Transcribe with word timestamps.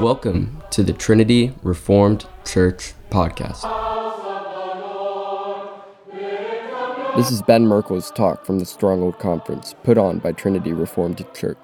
Welcome 0.00 0.62
to 0.70 0.82
the 0.82 0.94
Trinity 0.94 1.52
Reformed 1.62 2.24
Church 2.46 2.94
podcast. 3.10 3.60
This 7.16 7.30
is 7.30 7.42
Ben 7.42 7.66
Merkle's 7.66 8.10
talk 8.10 8.46
from 8.46 8.60
the 8.60 8.64
Stronghold 8.64 9.18
Conference, 9.18 9.74
put 9.82 9.98
on 9.98 10.18
by 10.18 10.32
Trinity 10.32 10.72
Reformed 10.72 11.22
Church. 11.34 11.58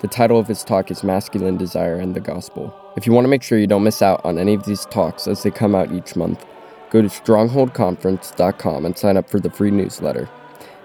The 0.00 0.08
title 0.08 0.38
of 0.38 0.48
his 0.48 0.64
talk 0.64 0.90
is 0.90 1.02
Masculine 1.02 1.56
Desire 1.56 1.96
and 1.96 2.14
the 2.14 2.20
Gospel. 2.20 2.78
If 2.98 3.06
you 3.06 3.14
want 3.14 3.24
to 3.24 3.30
make 3.30 3.42
sure 3.42 3.58
you 3.58 3.66
don't 3.66 3.84
miss 3.84 4.02
out 4.02 4.22
on 4.22 4.36
any 4.36 4.52
of 4.52 4.66
these 4.66 4.84
talks 4.84 5.26
as 5.26 5.42
they 5.42 5.50
come 5.50 5.74
out 5.74 5.92
each 5.92 6.14
month, 6.14 6.44
go 6.90 7.00
to 7.00 7.08
strongholdconference.com 7.08 8.84
and 8.84 8.98
sign 8.98 9.16
up 9.16 9.30
for 9.30 9.40
the 9.40 9.48
free 9.50 9.70
newsletter. 9.70 10.28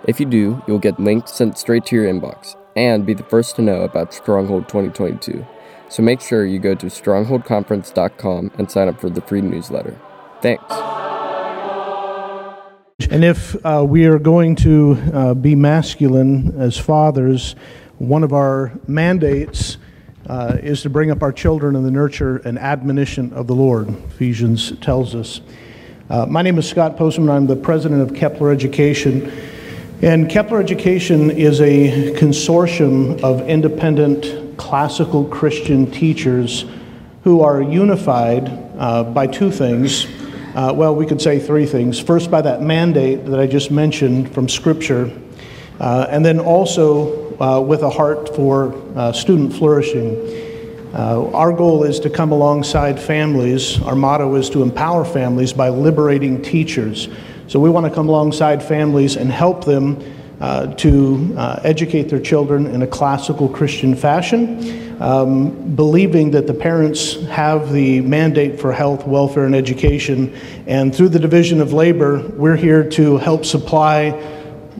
If 0.05 0.21
you 0.21 0.25
do, 0.25 0.63
you'll 0.65 0.79
get 0.79 1.01
links 1.01 1.33
sent 1.33 1.57
straight 1.57 1.85
to 1.87 1.97
your 1.97 2.05
inbox 2.05 2.55
and 2.77 3.05
be 3.05 3.13
the 3.13 3.23
first 3.23 3.57
to 3.57 3.61
know 3.61 3.81
about 3.81 4.13
Stronghold 4.13 4.69
2022. 4.69 5.45
So 5.89 6.03
make 6.03 6.21
sure 6.21 6.45
you 6.45 6.59
go 6.59 6.75
to 6.75 6.87
strongholdconference.com 6.87 8.51
and 8.57 8.69
sign 8.69 8.87
up 8.87 8.99
for 8.99 9.09
the 9.09 9.21
free 9.21 9.41
newsletter. 9.41 9.99
Thanks. 10.41 10.63
And 13.09 13.23
if 13.23 13.55
uh, 13.65 13.85
we 13.87 14.05
are 14.05 14.19
going 14.19 14.55
to 14.57 14.97
uh, 15.13 15.33
be 15.33 15.55
masculine 15.55 16.59
as 16.59 16.77
fathers, 16.77 17.55
one 17.99 18.23
of 18.23 18.33
our 18.33 18.71
mandates 18.87 19.77
uh, 20.27 20.57
is 20.61 20.81
to 20.81 20.89
bring 20.89 21.09
up 21.09 21.23
our 21.23 21.31
children 21.31 21.75
in 21.75 21.83
the 21.83 21.91
nurture 21.91 22.37
and 22.37 22.59
admonition 22.59 23.31
of 23.33 23.47
the 23.47 23.55
Lord, 23.55 23.87
Ephesians 23.87 24.77
tells 24.79 25.15
us. 25.15 25.41
Uh, 26.09 26.25
my 26.25 26.41
name 26.41 26.57
is 26.57 26.67
Scott 26.67 26.97
Postma. 26.97 27.31
I'm 27.31 27.47
the 27.47 27.55
president 27.55 28.01
of 28.01 28.15
Kepler 28.15 28.51
Education. 28.51 29.31
And 30.01 30.29
Kepler 30.29 30.59
Education 30.59 31.31
is 31.31 31.61
a 31.61 32.13
consortium 32.13 33.21
of 33.21 33.47
independent 33.47 34.46
classical 34.57 35.25
Christian 35.25 35.89
teachers 35.89 36.65
who 37.23 37.41
are 37.41 37.61
unified 37.61 38.49
uh, 38.77 39.03
by 39.03 39.27
two 39.27 39.51
things. 39.51 40.07
Uh, 40.55 40.73
well, 40.75 40.95
we 40.95 41.05
could 41.05 41.21
say 41.21 41.39
three 41.39 41.65
things. 41.65 41.99
First, 41.99 42.31
by 42.31 42.41
that 42.41 42.61
mandate 42.61 43.25
that 43.25 43.39
I 43.39 43.47
just 43.47 43.69
mentioned 43.69 44.33
from 44.33 44.49
Scripture, 44.49 45.11
uh, 45.79 46.07
and 46.09 46.25
then 46.25 46.39
also 46.39 47.39
uh, 47.39 47.61
with 47.61 47.83
a 47.83 47.89
heart 47.89 48.35
for 48.35 48.73
uh, 48.95 49.11
student 49.11 49.53
flourishing. 49.53 50.15
Uh, 50.93 51.29
our 51.33 51.51
goal 51.51 51.83
is 51.83 51.99
to 51.99 52.09
come 52.09 52.31
alongside 52.31 52.99
families. 52.99 53.79
Our 53.83 53.95
motto 53.95 54.33
is 54.35 54.49
to 54.51 54.63
empower 54.63 55.05
families 55.05 55.53
by 55.53 55.69
liberating 55.69 56.41
teachers. 56.41 57.09
So 57.47 57.59
we 57.59 57.69
want 57.69 57.85
to 57.85 57.93
come 57.93 58.09
alongside 58.09 58.63
families 58.63 59.15
and 59.15 59.31
help 59.31 59.65
them 59.65 60.01
uh, 60.39 60.67
to 60.75 61.33
uh, 61.37 61.59
educate 61.63 62.03
their 62.09 62.19
children 62.19 62.67
in 62.67 62.81
a 62.83 62.87
classical 62.87 63.49
Christian 63.49 63.95
fashion, 63.95 65.01
um, 65.01 65.75
believing 65.75 66.31
that 66.31 66.47
the 66.47 66.53
parents 66.53 67.25
have 67.25 67.71
the 67.71 68.01
mandate 68.01 68.59
for 68.59 68.71
health, 68.71 69.05
welfare, 69.07 69.45
and 69.45 69.55
education. 69.55 70.35
And 70.67 70.95
through 70.95 71.09
the 71.09 71.19
division 71.19 71.59
of 71.61 71.73
labor, 71.73 72.19
we're 72.29 72.55
here 72.55 72.87
to 72.91 73.17
help 73.17 73.45
supply 73.45 74.11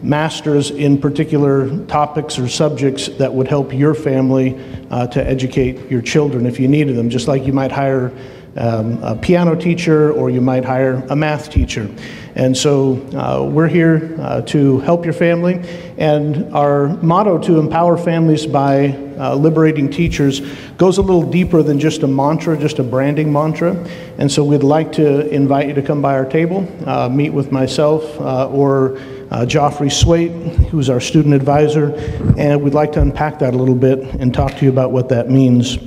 masters 0.02 0.70
in 0.70 1.00
particular 1.00 1.86
topics 1.86 2.38
or 2.38 2.48
subjects 2.48 3.08
that 3.08 3.34
would 3.34 3.48
help 3.48 3.74
your 3.74 3.96
family 3.96 4.56
uh, 4.92 5.08
to 5.08 5.26
educate 5.26 5.90
your 5.90 6.02
children 6.02 6.46
if 6.46 6.60
you 6.60 6.68
needed 6.68 6.96
them, 6.96 7.10
just 7.10 7.28
like 7.28 7.46
you 7.46 7.54
might 7.54 7.72
hire 7.72 8.12
um, 8.58 9.02
a 9.04 9.16
piano 9.16 9.56
teacher 9.56 10.12
or 10.12 10.30
you 10.30 10.42
might 10.42 10.66
hire 10.66 11.06
a 11.10 11.16
math 11.16 11.50
teacher. 11.50 11.90
And 12.36 12.56
so 12.56 12.98
uh, 13.16 13.44
we're 13.50 13.68
here 13.68 14.16
uh, 14.20 14.42
to 14.42 14.80
help 14.82 15.06
your 15.06 15.14
family. 15.14 15.56
And 15.98 16.54
our 16.54 16.90
motto 17.02 17.40
to 17.40 17.60
empower 17.60 17.98
families 17.98 18.46
by 18.46 18.90
uh, 19.18 19.34
liberating 19.34 19.90
teachers 19.90 20.42
goes 20.78 21.00
a 21.00 21.02
little 21.02 21.28
deeper 21.28 21.64
than 21.64 21.80
just 21.80 22.04
a 22.04 22.08
mantra, 22.08 22.56
just 22.58 22.78
a 22.78 22.84
branding 22.84 23.34
mantra. 23.34 23.74
And 24.20 24.32
so 24.32 24.44
we'd 24.44 24.62
like 24.62 24.92
to 24.94 25.28
invite 25.30 25.68
you 25.68 25.74
to 25.74 25.82
come 25.82 26.02
by 26.02 26.14
our 26.14 26.26
table, 26.26 26.68
uh, 26.86 27.10
meet 27.10 27.32
with 27.32 27.52
myself 27.52 28.04
uh, 28.22 28.50
or 28.50 28.98
uh, 29.32 29.46
Joffre 29.46 29.92
Swait, 29.92 30.32
who's 30.70 30.90
our 30.90 31.00
student 31.00 31.34
advisor, 31.34 31.96
and 32.38 32.62
we'd 32.62 32.74
like 32.74 32.94
to 32.94 33.02
unpack 33.02 33.40
that 33.40 33.54
a 33.54 33.58
little 33.58 33.76
bit 33.76 34.00
and 34.00 34.34
talk 34.34 34.56
to 34.56 34.66
you 34.66 34.70
about 34.70 34.92
what 34.92 35.10
that 35.10 35.30
means. 35.30 35.78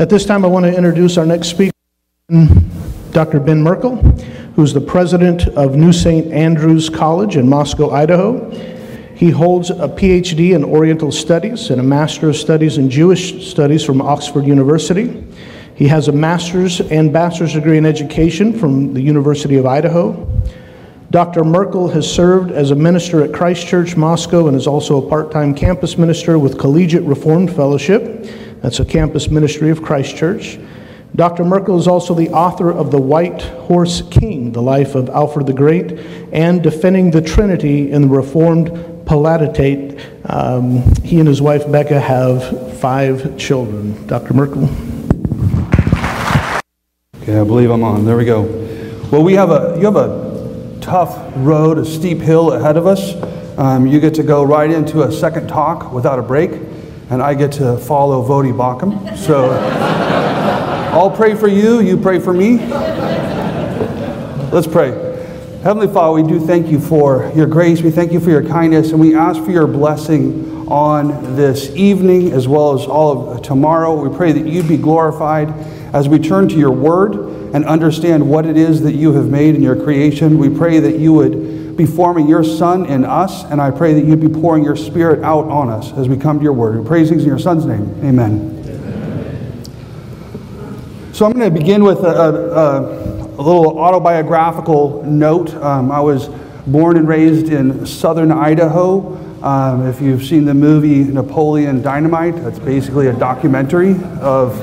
At 0.00 0.08
this 0.08 0.24
time, 0.24 0.46
I 0.46 0.48
want 0.48 0.64
to 0.64 0.74
introduce 0.74 1.18
our 1.18 1.26
next 1.26 1.48
speaker, 1.48 1.74
Dr. 3.10 3.38
Ben 3.38 3.62
Merkle, 3.62 3.96
who's 4.56 4.72
the 4.72 4.80
president 4.80 5.46
of 5.48 5.76
New 5.76 5.92
St. 5.92 6.32
Andrews 6.32 6.88
College 6.88 7.36
in 7.36 7.46
Moscow, 7.46 7.90
Idaho. 7.90 8.50
He 9.14 9.28
holds 9.28 9.68
a 9.68 9.88
PhD 9.88 10.54
in 10.54 10.64
Oriental 10.64 11.12
Studies 11.12 11.68
and 11.68 11.78
a 11.78 11.84
Master 11.84 12.30
of 12.30 12.36
Studies 12.36 12.78
in 12.78 12.88
Jewish 12.88 13.50
Studies 13.50 13.84
from 13.84 14.00
Oxford 14.00 14.46
University. 14.46 15.22
He 15.74 15.86
has 15.88 16.08
a 16.08 16.12
master's 16.12 16.80
and 16.80 17.12
bachelor's 17.12 17.52
degree 17.52 17.76
in 17.76 17.84
education 17.84 18.58
from 18.58 18.94
the 18.94 19.02
University 19.02 19.56
of 19.56 19.66
Idaho. 19.66 20.26
Dr. 21.10 21.44
Merkle 21.44 21.88
has 21.88 22.10
served 22.10 22.52
as 22.52 22.70
a 22.70 22.74
minister 22.74 23.22
at 23.22 23.34
Christ 23.34 23.66
Church 23.66 23.98
Moscow 23.98 24.48
and 24.48 24.56
is 24.56 24.66
also 24.66 24.96
a 24.96 25.06
part 25.10 25.30
time 25.30 25.54
campus 25.54 25.98
minister 25.98 26.38
with 26.38 26.58
Collegiate 26.58 27.02
Reformed 27.02 27.54
Fellowship. 27.54 28.26
That's 28.62 28.80
a 28.80 28.84
campus 28.84 29.30
ministry 29.30 29.70
of 29.70 29.82
Christ 29.82 30.16
Church. 30.16 30.58
Dr. 31.16 31.44
Merkle 31.44 31.78
is 31.78 31.88
also 31.88 32.14
the 32.14 32.28
author 32.30 32.70
of 32.70 32.90
The 32.90 33.00
White 33.00 33.42
Horse 33.42 34.02
King, 34.10 34.52
the 34.52 34.62
life 34.62 34.94
of 34.94 35.08
Alfred 35.08 35.46
the 35.46 35.52
Great, 35.52 35.92
and 36.32 36.62
Defending 36.62 37.10
the 37.10 37.20
Trinity 37.20 37.90
in 37.90 38.02
the 38.02 38.08
Reformed 38.08 38.68
Palatinate. 39.06 39.98
Um, 40.30 40.82
he 41.02 41.18
and 41.18 41.26
his 41.26 41.42
wife 41.42 41.70
Becca 41.70 41.98
have 41.98 42.78
five 42.78 43.36
children. 43.36 44.06
Dr. 44.06 44.34
Merkle. 44.34 44.68
Okay, 47.22 47.38
I 47.38 47.44
believe 47.44 47.70
I'm 47.70 47.82
on. 47.82 48.04
There 48.04 48.16
we 48.16 48.24
go. 48.24 48.42
Well, 49.10 49.24
we 49.24 49.34
have 49.34 49.50
a 49.50 49.76
you 49.78 49.84
have 49.86 49.96
a 49.96 50.78
tough 50.80 51.32
road, 51.36 51.78
a 51.78 51.84
steep 51.84 52.18
hill 52.18 52.52
ahead 52.52 52.76
of 52.76 52.86
us. 52.86 53.14
Um, 53.58 53.86
you 53.86 54.00
get 54.00 54.14
to 54.14 54.22
go 54.22 54.44
right 54.44 54.70
into 54.70 55.02
a 55.02 55.10
second 55.10 55.48
talk 55.48 55.92
without 55.92 56.18
a 56.18 56.22
break, 56.22 56.52
and 57.10 57.20
I 57.20 57.34
get 57.34 57.52
to 57.52 57.76
follow 57.76 58.26
Voddie 58.26 58.52
Baucham. 58.52 59.16
So 59.16 59.50
I'll 60.92 61.10
pray 61.10 61.34
for 61.34 61.48
you, 61.48 61.80
you 61.80 61.96
pray 61.96 62.18
for 62.18 62.32
me. 62.32 62.58
Let's 64.50 64.66
pray. 64.66 65.08
Heavenly 65.62 65.92
Father, 65.92 66.22
we 66.22 66.28
do 66.28 66.40
thank 66.44 66.68
you 66.68 66.80
for 66.80 67.30
your 67.34 67.46
grace. 67.46 67.82
We 67.82 67.90
thank 67.90 68.12
you 68.12 68.20
for 68.20 68.30
your 68.30 68.42
kindness, 68.42 68.92
and 68.92 69.00
we 69.00 69.14
ask 69.14 69.42
for 69.44 69.50
your 69.50 69.66
blessing 69.66 70.68
on 70.68 71.36
this 71.36 71.70
evening 71.76 72.32
as 72.32 72.48
well 72.48 72.80
as 72.80 72.86
all 72.86 73.30
of 73.30 73.42
tomorrow. 73.42 74.00
We 74.00 74.16
pray 74.16 74.32
that 74.32 74.46
you'd 74.46 74.68
be 74.68 74.76
glorified 74.76 75.50
as 75.92 76.08
we 76.08 76.18
turn 76.18 76.48
to 76.48 76.54
your 76.54 76.70
word 76.70 77.14
and 77.54 77.64
understand 77.64 78.28
what 78.30 78.46
it 78.46 78.56
is 78.56 78.80
that 78.82 78.94
you 78.94 79.12
have 79.14 79.28
made 79.28 79.56
in 79.56 79.62
your 79.62 79.76
creation. 79.76 80.38
We 80.38 80.48
pray 80.48 80.78
that 80.78 80.98
you 80.98 81.12
would 81.12 81.49
be 81.80 81.86
forming 81.86 82.28
your 82.28 82.44
Son 82.44 82.84
in 82.84 83.06
us, 83.06 83.44
and 83.44 83.58
I 83.58 83.70
pray 83.70 83.94
that 83.94 84.04
you'd 84.04 84.20
be 84.20 84.28
pouring 84.28 84.62
your 84.62 84.76
Spirit 84.76 85.24
out 85.24 85.46
on 85.46 85.70
us 85.70 85.92
as 85.94 86.10
we 86.10 86.16
come 86.18 86.36
to 86.36 86.42
your 86.42 86.52
word. 86.52 86.78
We 86.78 86.86
praise 86.86 87.08
things 87.08 87.22
in 87.22 87.28
your 87.28 87.38
Son's 87.38 87.64
name. 87.64 87.98
Amen. 88.04 88.58
So 91.14 91.24
I'm 91.24 91.32
going 91.32 91.50
to 91.50 91.58
begin 91.58 91.82
with 91.82 92.00
a, 92.00 92.06
a, 92.06 92.80
a 93.38 93.42
little 93.42 93.78
autobiographical 93.78 95.04
note. 95.04 95.54
Um, 95.54 95.90
I 95.90 96.00
was 96.00 96.28
born 96.66 96.98
and 96.98 97.08
raised 97.08 97.50
in 97.50 97.86
southern 97.86 98.30
Idaho. 98.30 99.16
Um, 99.42 99.86
if 99.86 100.02
you've 100.02 100.22
seen 100.22 100.44
the 100.44 100.52
movie 100.52 101.04
Napoleon 101.04 101.80
Dynamite, 101.80 102.36
that's 102.36 102.58
basically 102.58 103.06
a 103.06 103.14
documentary 103.14 103.92
of 104.20 104.54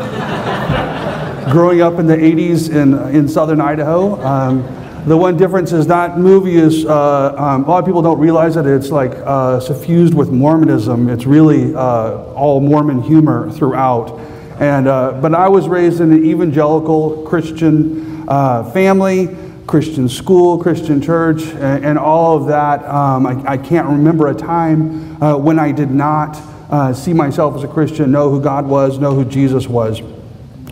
growing 1.52 1.82
up 1.82 1.98
in 1.98 2.06
the 2.06 2.16
80s 2.16 2.70
in, 2.70 2.94
in 3.16 3.28
southern 3.28 3.60
Idaho. 3.60 4.22
Um, 4.24 4.77
the 5.08 5.16
one 5.16 5.38
difference 5.38 5.72
is 5.72 5.88
that 5.88 6.20
movie 6.20 6.58
is, 6.58 6.86
uh, 6.86 7.34
um, 7.38 7.64
a 7.64 7.70
lot 7.70 7.80
of 7.80 7.86
people 7.86 8.02
don't 8.02 8.20
realize 8.20 8.56
that 8.56 8.66
it's 8.66 8.90
like 8.90 9.12
uh, 9.12 9.58
suffused 9.62 10.14
with 10.14 10.32
Mormonism. 10.32 11.08
It's 11.10 11.26
really 11.26 11.74
uh, 11.74 12.34
all 12.34 12.60
Mormon 12.60 13.02
humor 13.02 13.50
throughout. 13.50 14.20
And, 14.60 14.86
uh, 14.90 15.14
but 15.22 15.34
I 15.34 15.48
was 15.48 15.70
raised 15.70 16.02
in 16.02 16.12
an 16.12 16.26
evangelical 16.26 17.24
Christian 17.24 18.28
uh, 18.28 18.70
family, 18.72 19.34
Christian 19.66 20.10
school, 20.10 20.62
Christian 20.62 21.02
church, 21.02 21.44
and, 21.44 21.86
and 21.86 21.98
all 21.98 22.36
of 22.36 22.48
that. 22.48 22.84
Um, 22.84 23.26
I, 23.26 23.52
I, 23.52 23.58
can't 23.58 23.88
remember 23.88 24.28
a 24.28 24.36
time 24.36 25.24
uh, 25.24 25.38
when 25.38 25.58
I 25.58 25.72
did 25.72 25.90
not 25.90 26.36
see 26.94 27.14
myself 27.14 27.56
as 27.56 27.64
a 27.64 27.68
Christian, 27.70 28.12
know 28.12 28.30
who 28.30 28.42
God 28.42 28.68
was, 28.68 29.00
know 29.00 29.16
who 29.16 29.24
Jesus 29.24 29.68
was. 29.68 30.02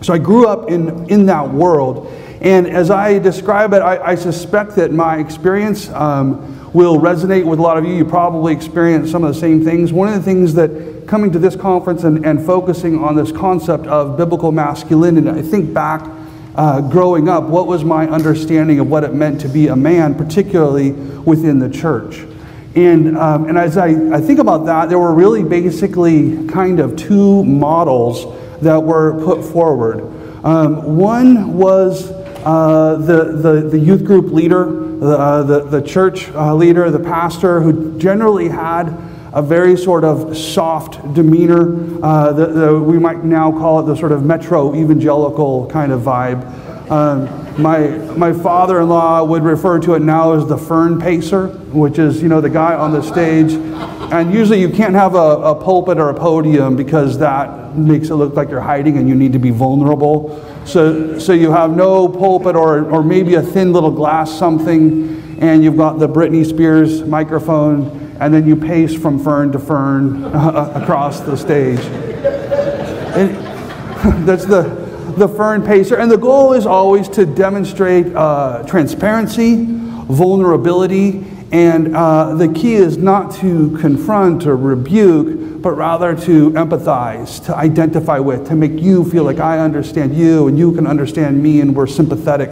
So 0.02 0.14
I 0.14 0.18
grew 0.18 0.46
up 0.46 0.70
in, 0.70 1.10
in 1.10 1.26
that 1.28 1.50
world. 1.50 2.12
And 2.46 2.68
as 2.68 2.92
I 2.92 3.18
describe 3.18 3.74
it, 3.74 3.82
I, 3.82 4.12
I 4.12 4.16
suspect 4.16 4.76
that 4.76 4.92
my 4.92 5.18
experience 5.18 5.90
um, 5.90 6.72
will 6.74 6.98
resonate 6.98 7.44
with 7.44 7.58
a 7.58 7.62
lot 7.64 7.76
of 7.76 7.86
you. 7.86 7.96
You 7.96 8.06
probably 8.06 8.54
experienced 8.54 9.12
some 9.12 9.24
of 9.24 9.34
the 9.34 9.40
same 9.40 9.66
things. 9.66 9.92
One 9.92 10.10
of 10.10 10.14
the 10.14 10.22
things 10.22 10.54
that 10.54 11.08
coming 11.08 11.32
to 11.32 11.40
this 11.40 11.56
conference 11.56 12.04
and, 12.04 12.24
and 12.24 12.46
focusing 12.46 13.04
on 13.04 13.16
this 13.16 13.32
concept 13.32 13.88
of 13.88 14.16
biblical 14.16 14.52
masculinity, 14.52 15.28
I 15.28 15.42
think 15.42 15.74
back 15.74 16.08
uh, 16.54 16.82
growing 16.82 17.30
up, 17.30 17.46
what 17.46 17.66
was 17.66 17.84
my 17.84 18.08
understanding 18.08 18.80
of 18.80 18.92
what 18.92 19.04
it 19.04 19.16
meant 19.16 19.42
to 19.42 19.50
be 19.50 19.70
a 19.70 19.76
man, 19.76 20.14
particularly 20.14 20.92
within 20.92 21.58
the 21.58 21.70
church? 21.70 22.28
And, 22.76 23.18
um, 23.18 23.50
and 23.50 23.58
as 23.58 23.76
I, 23.76 23.88
I 24.16 24.22
think 24.22 24.38
about 24.38 24.68
that, 24.68 24.88
there 24.90 25.00
were 25.00 25.16
really 25.16 25.42
basically 25.42 26.48
kind 26.48 26.80
of 26.80 26.96
two 26.96 27.44
models 27.44 28.40
that 28.62 28.84
were 28.84 29.20
put 29.26 29.44
forward. 29.44 30.02
Um, 30.46 30.96
one 30.96 31.58
was 31.58 32.15
uh, 32.46 32.96
the, 32.98 33.24
the, 33.42 33.70
the 33.70 33.80
youth 33.80 34.04
group 34.04 34.32
leader, 34.32 34.66
the, 34.66 35.18
uh, 35.18 35.44
the, 35.44 35.60
the 35.66 35.82
church 35.82 36.30
uh, 36.30 36.54
leader, 36.54 36.92
the 36.92 37.00
pastor, 37.00 37.60
who 37.60 37.98
generally 37.98 38.50
had 38.50 38.96
a 39.34 39.42
very 39.42 39.76
sort 39.76 40.04
of 40.04 40.38
soft 40.38 41.14
demeanor. 41.14 42.04
Uh, 42.04 42.32
the, 42.32 42.46
the, 42.46 42.80
we 42.80 43.00
might 43.00 43.24
now 43.26 43.52
call 43.52 43.80
it 43.80 43.84
the 43.84 43.96
sort 43.96 44.12
of 44.12 44.24
metro 44.24 44.76
evangelical 44.76 45.68
kind 45.68 45.92
of 45.92 46.02
vibe. 46.02 46.46
Um, 46.90 47.28
my, 47.62 47.88
my 48.16 48.32
father-in-law 48.32 49.24
would 49.24 49.44
refer 49.44 49.80
to 49.80 49.96
it 49.96 50.02
now 50.02 50.34
as 50.34 50.46
the 50.46 50.58
fern 50.58 51.00
pacer, 51.00 51.48
which 51.48 51.98
is, 51.98 52.22
you 52.22 52.28
know, 52.28 52.42
the 52.42 52.50
guy 52.50 52.76
on 52.76 52.92
the 52.92 53.02
stage. 53.02 53.54
And 54.12 54.34
usually 54.34 54.62
you 54.62 54.70
can't 54.70 54.94
have 54.94 55.16
a, 55.16 55.18
a 55.18 55.56
pulpit 55.56 55.98
or 55.98 56.10
a 56.10 56.14
podium 56.14 56.76
because 56.76 57.18
that 57.20 57.76
makes 57.76 58.10
it 58.10 58.16
look 58.16 58.36
like 58.36 58.50
you're 58.50 58.62
hiding 58.62 58.98
and 58.98 59.10
you 59.10 59.16
need 59.16 59.34
to 59.34 59.40
be 59.40 59.50
vulnerable. 59.50 60.42
So, 60.66 61.20
so 61.20 61.32
you 61.34 61.52
have 61.52 61.76
no 61.76 62.08
pulpit 62.08 62.56
or, 62.56 62.90
or 62.90 63.04
maybe 63.04 63.36
a 63.36 63.42
thin 63.42 63.72
little 63.72 63.92
glass 63.92 64.32
something, 64.32 65.38
and 65.40 65.64
you've 65.64 65.78
got 65.78 66.00
the 66.00 66.10
Britney 66.10 66.46
Spears 66.46 67.04
microphone, 67.04 68.18
and 68.20 68.34
then 68.34 68.48
you 68.48 68.56
pace 68.56 68.96
from 68.96 69.24
fern 69.24 69.52
to 69.52 69.60
fern 69.60 70.26
across 70.26 71.22
the 71.22 71.36
stage. 71.38 71.80
And 73.16 73.36
that's 74.28 74.46
the, 74.46 74.64
the 75.18 75.28
Fern 75.28 75.64
Pacer. 75.64 75.98
And 75.98 76.10
the 76.10 76.18
goal 76.18 76.54
is 76.54 76.66
always 76.66 77.08
to 77.10 77.26
demonstrate 77.26 78.16
uh, 78.16 78.64
transparency, 78.68 79.66
vulnerability, 79.66 81.26
and 81.52 81.96
uh, 81.96 82.36
the 82.36 82.48
key 82.48 82.74
is 82.74 82.98
not 82.98 83.34
to 83.36 83.78
confront 83.78 84.46
or 84.46 84.58
rebuke, 84.58 85.62
but 85.62 85.72
rather 85.72 86.16
to 86.16 86.52
empathize, 86.52 87.44
to 87.46 87.56
identify 87.56 88.20
with, 88.20 88.48
to 88.48 88.56
make 88.56 88.74
you 88.74 89.04
feel 89.10 89.24
like 89.24 89.40
I 89.40 89.60
understand 89.60 90.16
you 90.16 90.48
and 90.48 90.58
you 90.58 90.74
can 90.74 90.88
understand 90.88 91.42
me 91.42 91.62
and 91.62 91.76
we're 91.76 91.88
sympathetic 91.88 92.50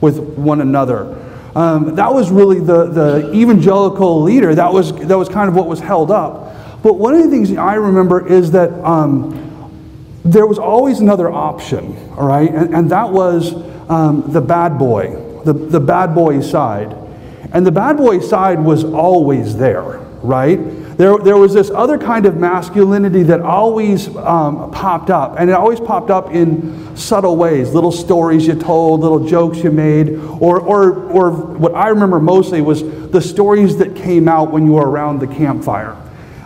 with 0.00 0.18
one 0.18 0.60
another. 0.60 1.22
Um, 1.54 1.94
that 1.94 2.12
was 2.12 2.30
really 2.30 2.60
the, 2.60 2.86
the 2.86 3.32
evangelical 3.32 4.22
leader. 4.22 4.54
That 4.54 4.72
was, 4.72 4.92
that 5.06 5.16
was 5.16 5.28
kind 5.28 5.48
of 5.48 5.54
what 5.54 5.66
was 5.66 5.80
held 5.80 6.10
up. 6.10 6.82
But 6.82 6.94
one 6.94 7.14
of 7.14 7.22
the 7.22 7.30
things 7.30 7.56
I 7.56 7.74
remember 7.74 8.26
is 8.26 8.50
that 8.52 8.72
um, 8.84 9.42
there 10.24 10.46
was 10.46 10.58
always 10.58 11.00
another 11.00 11.30
option, 11.30 11.96
all 12.16 12.28
right? 12.28 12.50
And, 12.50 12.74
and 12.74 12.90
that 12.90 13.10
was 13.10 13.54
um, 13.88 14.24
the 14.32 14.40
bad 14.40 14.78
boy, 14.78 15.42
the, 15.44 15.52
the 15.52 15.80
bad 15.80 16.14
boy 16.14 16.40
side. 16.40 16.94
And 17.56 17.66
the 17.66 17.72
bad 17.72 17.96
boy 17.96 18.20
side 18.20 18.62
was 18.62 18.84
always 18.84 19.56
there, 19.56 19.98
right? 20.22 20.58
There, 20.98 21.16
there 21.16 21.38
was 21.38 21.54
this 21.54 21.70
other 21.70 21.96
kind 21.96 22.26
of 22.26 22.36
masculinity 22.36 23.22
that 23.22 23.40
always 23.40 24.14
um, 24.14 24.70
popped 24.72 25.08
up, 25.08 25.36
and 25.38 25.48
it 25.48 25.54
always 25.54 25.80
popped 25.80 26.10
up 26.10 26.34
in 26.34 26.94
subtle 26.94 27.34
ways 27.38 27.72
little 27.72 27.92
stories 27.92 28.46
you 28.46 28.56
told, 28.56 29.00
little 29.00 29.26
jokes 29.26 29.56
you 29.64 29.70
made, 29.70 30.10
or, 30.38 30.60
or, 30.60 31.04
or 31.04 31.30
what 31.30 31.74
I 31.74 31.88
remember 31.88 32.20
mostly 32.20 32.60
was 32.60 32.82
the 32.82 33.22
stories 33.22 33.78
that 33.78 33.96
came 33.96 34.28
out 34.28 34.50
when 34.50 34.66
you 34.66 34.72
were 34.72 34.86
around 34.86 35.20
the 35.20 35.26
campfire. 35.26 35.96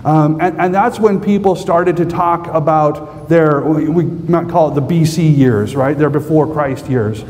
Um, 0.05 0.41
and, 0.41 0.61
and, 0.61 0.73
that's 0.73 1.01
when 1.01 1.21
people 1.21 1.57
started 1.57 1.97
to 1.97 2.07
talk 2.07 2.47
about 2.47 3.29
their, 3.29 3.61
we 3.63 4.05
might 4.05 4.49
call 4.49 4.71
it 4.71 4.81
the 4.81 4.95
BC 4.95 5.37
years, 5.37 5.75
right? 5.75 5.99
Their 5.99 6.09
before 6.09 6.51
Christ 6.51 6.89
years. 6.89 7.25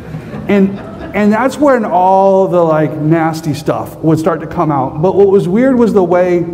And, 0.48 0.78
and 1.14 1.32
that's 1.32 1.56
when 1.56 1.84
all 1.84 2.48
the 2.48 2.62
like 2.62 2.92
nasty 2.96 3.54
stuff 3.54 3.96
would 3.98 4.18
start 4.18 4.40
to 4.40 4.46
come 4.46 4.70
out. 4.70 5.00
But 5.02 5.14
what 5.14 5.28
was 5.28 5.48
weird 5.48 5.76
was 5.76 5.92
the 5.92 6.04
way 6.04 6.44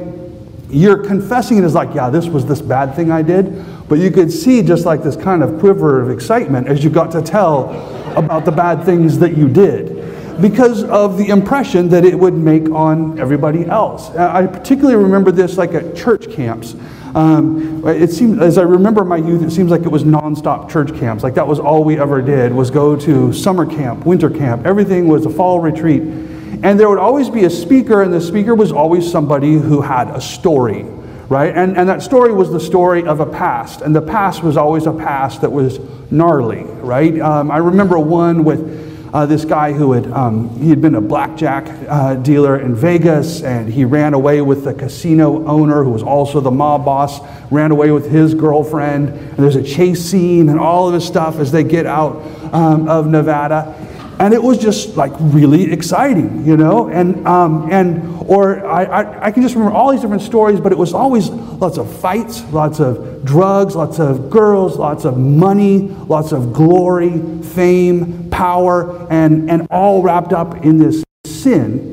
you're 0.68 1.04
confessing 1.04 1.58
it 1.58 1.64
as 1.64 1.74
like, 1.74 1.94
yeah, 1.94 2.10
this 2.10 2.26
was 2.26 2.44
this 2.46 2.60
bad 2.60 2.94
thing 2.94 3.10
I 3.10 3.22
did. 3.22 3.64
But 3.88 3.98
you 3.98 4.10
could 4.10 4.32
see 4.32 4.62
just 4.62 4.84
like 4.84 5.02
this 5.02 5.16
kind 5.16 5.42
of 5.42 5.60
quiver 5.60 6.00
of 6.00 6.10
excitement 6.10 6.66
as 6.66 6.82
you 6.82 6.90
got 6.90 7.12
to 7.12 7.22
tell 7.22 7.70
about 8.16 8.44
the 8.44 8.52
bad 8.52 8.84
things 8.84 9.18
that 9.20 9.36
you 9.36 9.48
did 9.48 10.40
because 10.40 10.84
of 10.84 11.16
the 11.16 11.28
impression 11.28 11.88
that 11.88 12.04
it 12.04 12.18
would 12.18 12.34
make 12.34 12.68
on 12.70 13.18
everybody 13.18 13.64
else. 13.66 14.10
I 14.10 14.46
particularly 14.46 15.02
remember 15.02 15.30
this 15.30 15.56
like 15.56 15.72
at 15.72 15.96
church 15.96 16.30
camps. 16.30 16.74
Um, 17.14 17.86
it 17.86 18.10
seems, 18.10 18.40
as 18.40 18.58
I 18.58 18.62
remember 18.62 19.04
my 19.04 19.16
youth, 19.16 19.42
it 19.42 19.50
seems 19.50 19.70
like 19.70 19.82
it 19.82 19.88
was 19.88 20.04
nonstop 20.04 20.70
church 20.70 20.94
camps. 20.98 21.22
Like 21.22 21.34
that 21.34 21.46
was 21.46 21.58
all 21.58 21.84
we 21.84 21.98
ever 21.98 22.20
did 22.20 22.52
was 22.52 22.70
go 22.70 22.96
to 22.96 23.32
summer 23.32 23.64
camp, 23.64 24.04
winter 24.04 24.30
camp. 24.30 24.66
Everything 24.66 25.08
was 25.08 25.24
a 25.26 25.30
fall 25.30 25.60
retreat. 25.60 26.02
And 26.02 26.80
there 26.80 26.88
would 26.88 26.98
always 26.98 27.28
be 27.28 27.44
a 27.44 27.50
speaker, 27.50 28.02
and 28.02 28.12
the 28.12 28.20
speaker 28.20 28.54
was 28.54 28.72
always 28.72 29.10
somebody 29.10 29.54
who 29.54 29.80
had 29.82 30.08
a 30.08 30.20
story, 30.20 30.82
right? 31.28 31.54
And, 31.54 31.76
and 31.76 31.88
that 31.88 32.02
story 32.02 32.32
was 32.32 32.50
the 32.50 32.60
story 32.60 33.06
of 33.06 33.20
a 33.20 33.26
past. 33.26 33.82
And 33.82 33.94
the 33.94 34.02
past 34.02 34.42
was 34.42 34.56
always 34.56 34.86
a 34.86 34.92
past 34.92 35.42
that 35.42 35.52
was 35.52 35.78
gnarly, 36.10 36.64
right? 36.64 37.20
Um, 37.20 37.50
I 37.50 37.58
remember 37.58 37.98
one 37.98 38.42
with 38.44 38.85
uh, 39.16 39.24
this 39.24 39.46
guy 39.46 39.72
who 39.72 39.92
had 39.92 40.06
um, 40.12 40.50
he 40.60 40.68
had 40.68 40.82
been 40.82 40.94
a 40.94 41.00
blackjack 41.00 41.66
uh, 41.88 42.16
dealer 42.16 42.60
in 42.60 42.74
Vegas, 42.74 43.42
and 43.42 43.66
he 43.72 43.82
ran 43.82 44.12
away 44.12 44.42
with 44.42 44.62
the 44.62 44.74
casino 44.74 45.42
owner, 45.46 45.82
who 45.82 45.88
was 45.88 46.02
also 46.02 46.38
the 46.38 46.50
mob 46.50 46.84
boss. 46.84 47.20
Ran 47.50 47.70
away 47.70 47.92
with 47.92 48.10
his 48.10 48.34
girlfriend, 48.34 49.08
and 49.08 49.38
there's 49.38 49.56
a 49.56 49.62
chase 49.62 50.04
scene 50.04 50.50
and 50.50 50.60
all 50.60 50.86
of 50.86 50.92
his 50.92 51.06
stuff 51.06 51.36
as 51.36 51.50
they 51.50 51.64
get 51.64 51.86
out 51.86 52.16
um, 52.52 52.90
of 52.90 53.06
Nevada 53.06 53.85
and 54.18 54.32
it 54.32 54.42
was 54.42 54.58
just 54.58 54.96
like 54.96 55.12
really 55.18 55.72
exciting, 55.72 56.46
you 56.46 56.56
know. 56.56 56.88
And 56.88 57.26
um, 57.26 57.70
and 57.70 58.24
or 58.26 58.66
I, 58.66 58.84
I, 58.84 59.26
I 59.26 59.30
can 59.30 59.42
just 59.42 59.54
remember 59.54 59.76
all 59.76 59.92
these 59.92 60.00
different 60.00 60.22
stories, 60.22 60.60
but 60.60 60.72
it 60.72 60.78
was 60.78 60.94
always 60.94 61.28
lots 61.28 61.78
of 61.78 61.94
fights, 62.00 62.42
lots 62.52 62.80
of 62.80 63.24
drugs, 63.24 63.76
lots 63.76 63.98
of 63.98 64.30
girls, 64.30 64.78
lots 64.78 65.04
of 65.04 65.18
money, 65.18 65.88
lots 65.88 66.32
of 66.32 66.52
glory, 66.52 67.42
fame, 67.42 68.30
power, 68.30 69.06
and 69.10 69.50
and 69.50 69.66
all 69.70 70.02
wrapped 70.02 70.32
up 70.32 70.64
in 70.64 70.78
this 70.78 71.04
sin. 71.26 71.92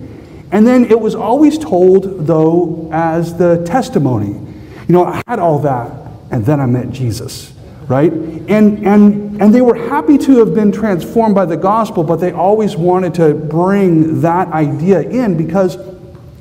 And 0.52 0.68
then 0.68 0.86
it 0.86 1.00
was 1.00 1.16
always 1.16 1.58
told 1.58 2.26
though 2.26 2.90
as 2.92 3.38
the 3.38 3.64
testimony. 3.66 4.40
You 4.88 4.94
know, 4.94 5.06
I 5.06 5.22
had 5.28 5.40
all 5.40 5.60
that, 5.60 5.92
and 6.32 6.46
then 6.46 6.60
I 6.60 6.66
met 6.68 6.92
Jesus 6.92 7.53
right? 7.88 8.12
And, 8.12 8.86
and, 8.86 9.42
and 9.42 9.54
they 9.54 9.62
were 9.62 9.76
happy 9.76 10.18
to 10.18 10.40
have 10.40 10.54
been 10.54 10.72
transformed 10.72 11.36
by 11.36 11.46
the 11.46 11.58
gospel, 11.58 12.04
but 12.04 12.18
they 12.18 12.32
always 12.32 12.76
wanted 12.76 13.14
to 13.16 13.34
bring 13.34 14.22
that 14.22 14.48
idea 14.50 15.02
in 15.02 15.38
because 15.38 15.78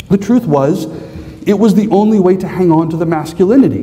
the 0.08 0.18
truth 0.18 0.46
was, 0.46 0.86
it 1.46 1.58
was 1.58 1.74
the 1.74 1.88
only 1.88 2.20
way 2.20 2.36
to 2.36 2.46
hang 2.46 2.70
on 2.70 2.90
to 2.90 2.96
the 2.96 3.06
masculinity, 3.06 3.82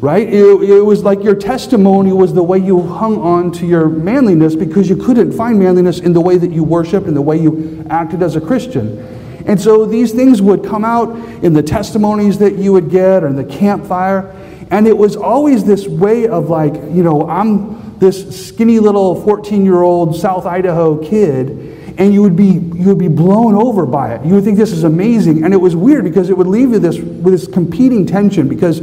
right? 0.00 0.28
It, 0.28 0.44
it 0.44 0.84
was 0.84 1.02
like 1.02 1.22
your 1.22 1.34
testimony 1.34 2.12
was 2.12 2.34
the 2.34 2.42
way 2.42 2.58
you 2.58 2.82
hung 2.82 3.18
on 3.18 3.52
to 3.52 3.66
your 3.66 3.88
manliness 3.88 4.54
because 4.54 4.88
you 4.88 4.96
couldn't 4.96 5.32
find 5.32 5.58
manliness 5.58 6.00
in 6.00 6.12
the 6.12 6.20
way 6.20 6.36
that 6.36 6.50
you 6.50 6.64
worshiped 6.64 7.06
and 7.06 7.16
the 7.16 7.22
way 7.22 7.38
you 7.38 7.86
acted 7.88 8.22
as 8.22 8.36
a 8.36 8.40
Christian. 8.40 8.98
And 9.46 9.58
so 9.60 9.86
these 9.86 10.12
things 10.12 10.42
would 10.42 10.64
come 10.64 10.84
out 10.84 11.16
in 11.42 11.54
the 11.54 11.62
testimonies 11.62 12.38
that 12.38 12.56
you 12.56 12.72
would 12.72 12.90
get 12.90 13.24
or 13.24 13.28
in 13.28 13.36
the 13.36 13.44
campfire. 13.44 14.36
And 14.70 14.86
it 14.86 14.96
was 14.96 15.16
always 15.16 15.64
this 15.64 15.86
way 15.86 16.28
of 16.28 16.48
like, 16.48 16.74
you 16.74 17.02
know, 17.02 17.28
I'm 17.28 17.98
this 17.98 18.48
skinny 18.48 18.78
little 18.78 19.22
14 19.22 19.64
year 19.64 19.82
old 19.82 20.16
South 20.16 20.46
Idaho 20.46 20.96
kid, 20.96 21.94
and 21.98 22.14
you 22.14 22.22
would 22.22 22.36
be 22.36 22.44
you 22.44 22.86
would 22.86 22.98
be 22.98 23.08
blown 23.08 23.54
over 23.54 23.84
by 23.84 24.14
it. 24.14 24.24
You 24.24 24.34
would 24.34 24.44
think 24.44 24.56
this 24.56 24.72
is 24.72 24.84
amazing, 24.84 25.44
and 25.44 25.52
it 25.52 25.58
was 25.58 25.76
weird 25.76 26.04
because 26.04 26.30
it 26.30 26.38
would 26.38 26.46
leave 26.46 26.70
you 26.70 26.78
this 26.78 26.98
with 26.98 27.32
this 27.32 27.46
competing 27.46 28.06
tension 28.06 28.48
because 28.48 28.80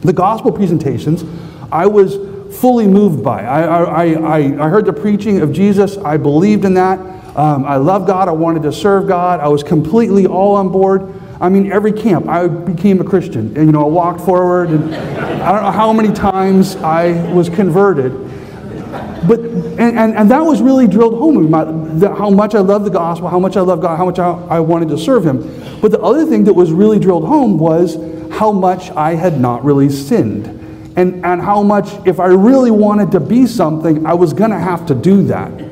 the 0.00 0.12
gospel 0.12 0.52
presentations, 0.52 1.24
I 1.70 1.86
was 1.86 2.16
fully 2.56 2.86
moved 2.86 3.22
by. 3.22 3.42
I, 3.42 3.62
I, 3.62 4.04
I, 4.04 4.36
I 4.66 4.68
heard 4.68 4.86
the 4.86 4.92
preaching 4.92 5.40
of 5.40 5.52
Jesus. 5.52 5.96
I 5.98 6.16
believed 6.16 6.64
in 6.64 6.74
that. 6.74 6.98
Um, 7.36 7.64
I 7.64 7.76
love 7.76 8.06
God. 8.06 8.28
I 8.28 8.32
wanted 8.32 8.62
to 8.62 8.72
serve 8.72 9.06
God. 9.06 9.40
I 9.40 9.48
was 9.48 9.62
completely 9.62 10.26
all 10.26 10.56
on 10.56 10.70
board. 10.70 11.12
I 11.40 11.48
mean, 11.48 11.70
every 11.70 11.92
camp, 11.92 12.28
I 12.28 12.48
became 12.48 13.00
a 13.00 13.04
Christian. 13.04 13.56
And, 13.56 13.66
you 13.66 13.72
know, 13.72 13.84
I 13.84 13.88
walked 13.88 14.20
forward, 14.22 14.70
and 14.70 14.94
I 14.94 15.52
don't 15.52 15.62
know 15.62 15.70
how 15.70 15.92
many 15.92 16.12
times 16.12 16.76
I 16.76 17.32
was 17.32 17.48
converted. 17.48 18.12
But, 19.26 19.40
and, 19.40 19.98
and, 19.98 20.16
and 20.16 20.30
that 20.30 20.40
was 20.40 20.60
really 20.62 20.86
drilled 20.86 21.14
home 21.18 21.50
the, 21.98 22.14
how 22.14 22.30
much 22.30 22.54
I 22.54 22.60
love 22.60 22.84
the 22.84 22.90
gospel, 22.90 23.28
how 23.28 23.38
much 23.38 23.56
I 23.56 23.60
love 23.60 23.80
God, 23.80 23.96
how 23.96 24.04
much 24.04 24.18
I, 24.18 24.30
I 24.48 24.60
wanted 24.60 24.88
to 24.88 24.98
serve 24.98 25.24
Him. 25.24 25.38
But 25.80 25.90
the 25.90 26.00
other 26.00 26.24
thing 26.24 26.44
that 26.44 26.54
was 26.54 26.72
really 26.72 26.98
drilled 26.98 27.24
home 27.24 27.58
was 27.58 27.96
how 28.32 28.52
much 28.52 28.90
I 28.90 29.14
had 29.14 29.40
not 29.40 29.64
really 29.64 29.88
sinned. 29.88 30.46
And, 30.96 31.24
and 31.24 31.40
how 31.40 31.62
much, 31.62 31.90
if 32.06 32.18
I 32.18 32.26
really 32.26 32.72
wanted 32.72 33.12
to 33.12 33.20
be 33.20 33.46
something, 33.46 34.04
I 34.06 34.14
was 34.14 34.32
going 34.32 34.50
to 34.50 34.58
have 34.58 34.86
to 34.86 34.94
do 34.94 35.22
that. 35.24 35.67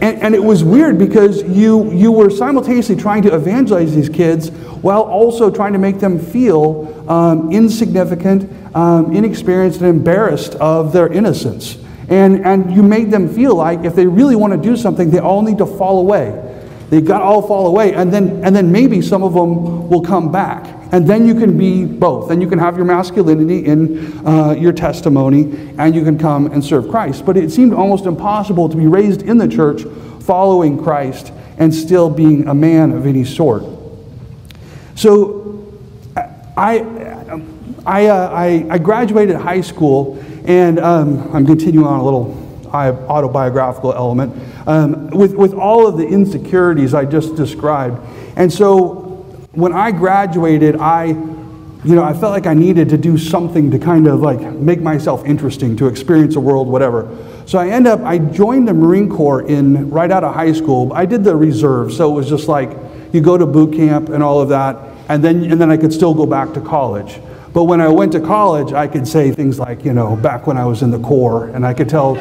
And, 0.00 0.22
and, 0.22 0.34
it 0.34 0.42
was 0.42 0.62
weird 0.62 0.98
because 0.98 1.42
you, 1.44 1.90
you 1.92 2.12
were 2.12 2.28
simultaneously 2.28 2.96
trying 2.96 3.22
to 3.22 3.34
evangelize 3.34 3.94
these 3.94 4.10
kids 4.10 4.50
while 4.50 5.02
also 5.02 5.50
trying 5.50 5.72
to 5.72 5.78
make 5.78 6.00
them 6.00 6.18
feel 6.18 7.10
um, 7.10 7.50
insignificant, 7.50 8.50
um, 8.76 9.12
inexperienced, 9.12 9.80
and 9.80 9.88
embarrassed 9.88 10.54
of 10.56 10.92
their 10.92 11.08
innocence. 11.10 11.78
And, 12.08 12.44
and 12.44 12.74
you 12.74 12.82
made 12.82 13.10
them 13.10 13.32
feel 13.32 13.54
like 13.54 13.84
if 13.84 13.94
they 13.94 14.06
really 14.06 14.36
want 14.36 14.52
to 14.52 14.58
do 14.58 14.76
something, 14.76 15.10
they 15.10 15.18
all 15.18 15.42
need 15.42 15.58
to 15.58 15.66
fall 15.66 16.00
away. 16.00 16.42
They 16.90 17.00
got 17.00 17.22
all 17.22 17.46
fall 17.46 17.66
away, 17.66 17.94
and 17.94 18.12
then, 18.12 18.44
and 18.44 18.54
then 18.54 18.70
maybe 18.70 19.02
some 19.02 19.22
of 19.22 19.34
them 19.34 19.88
will 19.88 20.02
come 20.02 20.30
back. 20.30 20.75
And 20.92 21.06
then 21.06 21.26
you 21.26 21.34
can 21.34 21.58
be 21.58 21.84
both. 21.84 22.28
Then 22.28 22.40
you 22.40 22.48
can 22.48 22.58
have 22.58 22.76
your 22.76 22.86
masculinity 22.86 23.66
in 23.66 24.26
uh, 24.26 24.52
your 24.52 24.72
testimony, 24.72 25.74
and 25.78 25.94
you 25.94 26.04
can 26.04 26.18
come 26.18 26.46
and 26.46 26.64
serve 26.64 26.88
Christ. 26.88 27.26
But 27.26 27.36
it 27.36 27.50
seemed 27.50 27.72
almost 27.72 28.06
impossible 28.06 28.68
to 28.68 28.76
be 28.76 28.86
raised 28.86 29.22
in 29.22 29.38
the 29.38 29.48
church 29.48 29.82
following 30.22 30.82
Christ 30.82 31.32
and 31.58 31.74
still 31.74 32.10
being 32.10 32.48
a 32.48 32.54
man 32.54 32.92
of 32.92 33.06
any 33.06 33.24
sort. 33.24 33.64
So 34.94 35.72
I, 36.56 36.78
I, 37.84 38.06
uh, 38.06 38.30
I, 38.30 38.66
I, 38.70 38.78
graduated 38.78 39.36
high 39.36 39.60
school, 39.60 40.22
and 40.46 40.78
um, 40.78 41.34
I'm 41.34 41.46
continuing 41.46 41.86
on 41.86 42.00
a 42.00 42.04
little 42.04 42.42
autobiographical 42.72 43.92
element 43.94 44.34
um, 44.66 45.08
with, 45.08 45.34
with 45.34 45.54
all 45.54 45.86
of 45.86 45.96
the 45.96 46.06
insecurities 46.06 46.94
I 46.94 47.04
just 47.04 47.36
described. 47.36 47.98
And 48.36 48.52
so 48.52 49.05
when 49.56 49.72
I 49.72 49.90
graduated, 49.90 50.76
I, 50.76 51.06
you 51.06 51.94
know, 51.94 52.04
I 52.04 52.12
felt 52.12 52.32
like 52.32 52.46
I 52.46 52.52
needed 52.52 52.90
to 52.90 52.98
do 52.98 53.16
something 53.16 53.70
to 53.70 53.78
kind 53.78 54.06
of 54.06 54.20
like 54.20 54.40
make 54.40 54.82
myself 54.82 55.24
interesting, 55.24 55.76
to 55.78 55.86
experience 55.86 56.34
the 56.34 56.40
world, 56.40 56.68
whatever. 56.68 57.08
So 57.46 57.58
I 57.58 57.68
end 57.68 57.86
up, 57.86 58.00
I 58.00 58.18
joined 58.18 58.68
the 58.68 58.74
Marine 58.74 59.08
Corps 59.08 59.42
in 59.42 59.88
right 59.88 60.10
out 60.10 60.24
of 60.24 60.34
high 60.34 60.52
school. 60.52 60.92
I 60.92 61.06
did 61.06 61.24
the 61.24 61.34
reserve, 61.34 61.92
so 61.92 62.12
it 62.12 62.14
was 62.14 62.28
just 62.28 62.48
like 62.48 62.76
you 63.12 63.22
go 63.22 63.38
to 63.38 63.46
boot 63.46 63.74
camp 63.74 64.10
and 64.10 64.22
all 64.22 64.42
of 64.42 64.50
that, 64.50 64.76
and 65.08 65.24
then 65.24 65.50
and 65.50 65.58
then 65.58 65.70
I 65.70 65.78
could 65.78 65.92
still 65.92 66.12
go 66.12 66.26
back 66.26 66.52
to 66.52 66.60
college. 66.60 67.18
But 67.54 67.64
when 67.64 67.80
I 67.80 67.88
went 67.88 68.12
to 68.12 68.20
college, 68.20 68.74
I 68.74 68.86
could 68.86 69.08
say 69.08 69.32
things 69.32 69.58
like, 69.58 69.82
you 69.82 69.94
know, 69.94 70.16
back 70.16 70.46
when 70.46 70.58
I 70.58 70.66
was 70.66 70.82
in 70.82 70.90
the 70.90 70.98
Corps, 70.98 71.46
and 71.46 71.64
I 71.64 71.72
could 71.72 71.88
tell. 71.88 72.16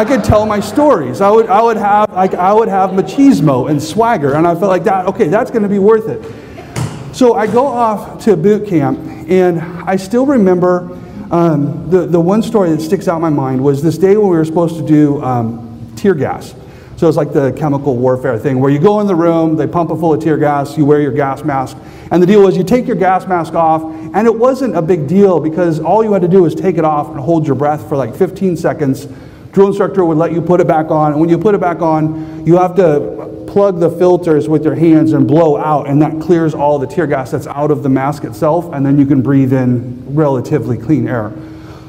I 0.00 0.04
could 0.06 0.24
tell 0.24 0.46
my 0.46 0.60
stories. 0.60 1.20
I 1.20 1.28
would, 1.28 1.46
I 1.48 1.60
would 1.60 1.76
have, 1.76 2.10
like, 2.10 2.32
I 2.32 2.54
would 2.54 2.68
have 2.68 2.92
machismo 2.92 3.68
and 3.68 3.82
swagger, 3.82 4.32
and 4.32 4.46
I 4.46 4.54
felt 4.54 4.70
like 4.70 4.84
that. 4.84 5.04
Okay, 5.08 5.28
that's 5.28 5.50
going 5.50 5.62
to 5.62 5.68
be 5.68 5.78
worth 5.78 6.08
it. 6.08 7.14
So 7.14 7.34
I 7.34 7.46
go 7.46 7.66
off 7.66 8.24
to 8.24 8.34
boot 8.34 8.66
camp, 8.66 8.98
and 9.28 9.60
I 9.60 9.96
still 9.96 10.24
remember 10.24 10.98
um, 11.30 11.90
the 11.90 12.06
the 12.06 12.18
one 12.18 12.42
story 12.42 12.70
that 12.70 12.80
sticks 12.80 13.08
out 13.08 13.16
in 13.16 13.20
my 13.20 13.28
mind 13.28 13.62
was 13.62 13.82
this 13.82 13.98
day 13.98 14.16
when 14.16 14.30
we 14.30 14.38
were 14.38 14.44
supposed 14.46 14.78
to 14.78 14.86
do 14.86 15.22
um, 15.22 15.92
tear 15.96 16.14
gas. 16.14 16.54
So 16.96 17.06
it's 17.06 17.18
like 17.18 17.34
the 17.34 17.52
chemical 17.52 17.94
warfare 17.94 18.38
thing 18.38 18.58
where 18.58 18.70
you 18.70 18.78
go 18.78 19.00
in 19.00 19.06
the 19.06 19.14
room, 19.14 19.54
they 19.54 19.66
pump 19.66 19.90
it 19.90 19.96
full 19.96 20.14
of 20.14 20.22
tear 20.22 20.38
gas, 20.38 20.78
you 20.78 20.86
wear 20.86 21.02
your 21.02 21.12
gas 21.12 21.44
mask. 21.44 21.76
And 22.10 22.22
the 22.22 22.26
deal 22.26 22.42
was 22.42 22.56
you 22.56 22.64
take 22.64 22.86
your 22.86 22.96
gas 22.96 23.26
mask 23.26 23.52
off, 23.52 23.82
and 23.82 24.26
it 24.26 24.34
wasn't 24.34 24.78
a 24.78 24.82
big 24.82 25.06
deal 25.08 25.40
because 25.40 25.78
all 25.78 26.02
you 26.02 26.14
had 26.14 26.22
to 26.22 26.28
do 26.28 26.40
was 26.44 26.54
take 26.54 26.78
it 26.78 26.86
off 26.86 27.08
and 27.10 27.20
hold 27.20 27.46
your 27.46 27.54
breath 27.54 27.86
for 27.86 27.98
like 27.98 28.16
15 28.16 28.56
seconds 28.56 29.06
Drill 29.52 29.68
instructor 29.68 30.04
would 30.04 30.18
let 30.18 30.32
you 30.32 30.40
put 30.40 30.60
it 30.60 30.66
back 30.66 30.90
on. 30.90 31.12
And 31.12 31.20
when 31.20 31.28
you 31.28 31.38
put 31.38 31.54
it 31.54 31.60
back 31.60 31.80
on, 31.80 32.46
you 32.46 32.56
have 32.56 32.76
to 32.76 33.44
plug 33.48 33.80
the 33.80 33.90
filters 33.90 34.48
with 34.48 34.64
your 34.64 34.76
hands 34.76 35.12
and 35.12 35.26
blow 35.26 35.56
out, 35.56 35.88
and 35.88 36.00
that 36.00 36.20
clears 36.20 36.54
all 36.54 36.78
the 36.78 36.86
tear 36.86 37.06
gas 37.06 37.32
that's 37.32 37.48
out 37.48 37.72
of 37.72 37.82
the 37.82 37.88
mask 37.88 38.22
itself, 38.22 38.72
and 38.72 38.86
then 38.86 38.96
you 38.96 39.04
can 39.04 39.20
breathe 39.20 39.52
in 39.52 40.14
relatively 40.14 40.78
clean 40.78 41.08
air. 41.08 41.32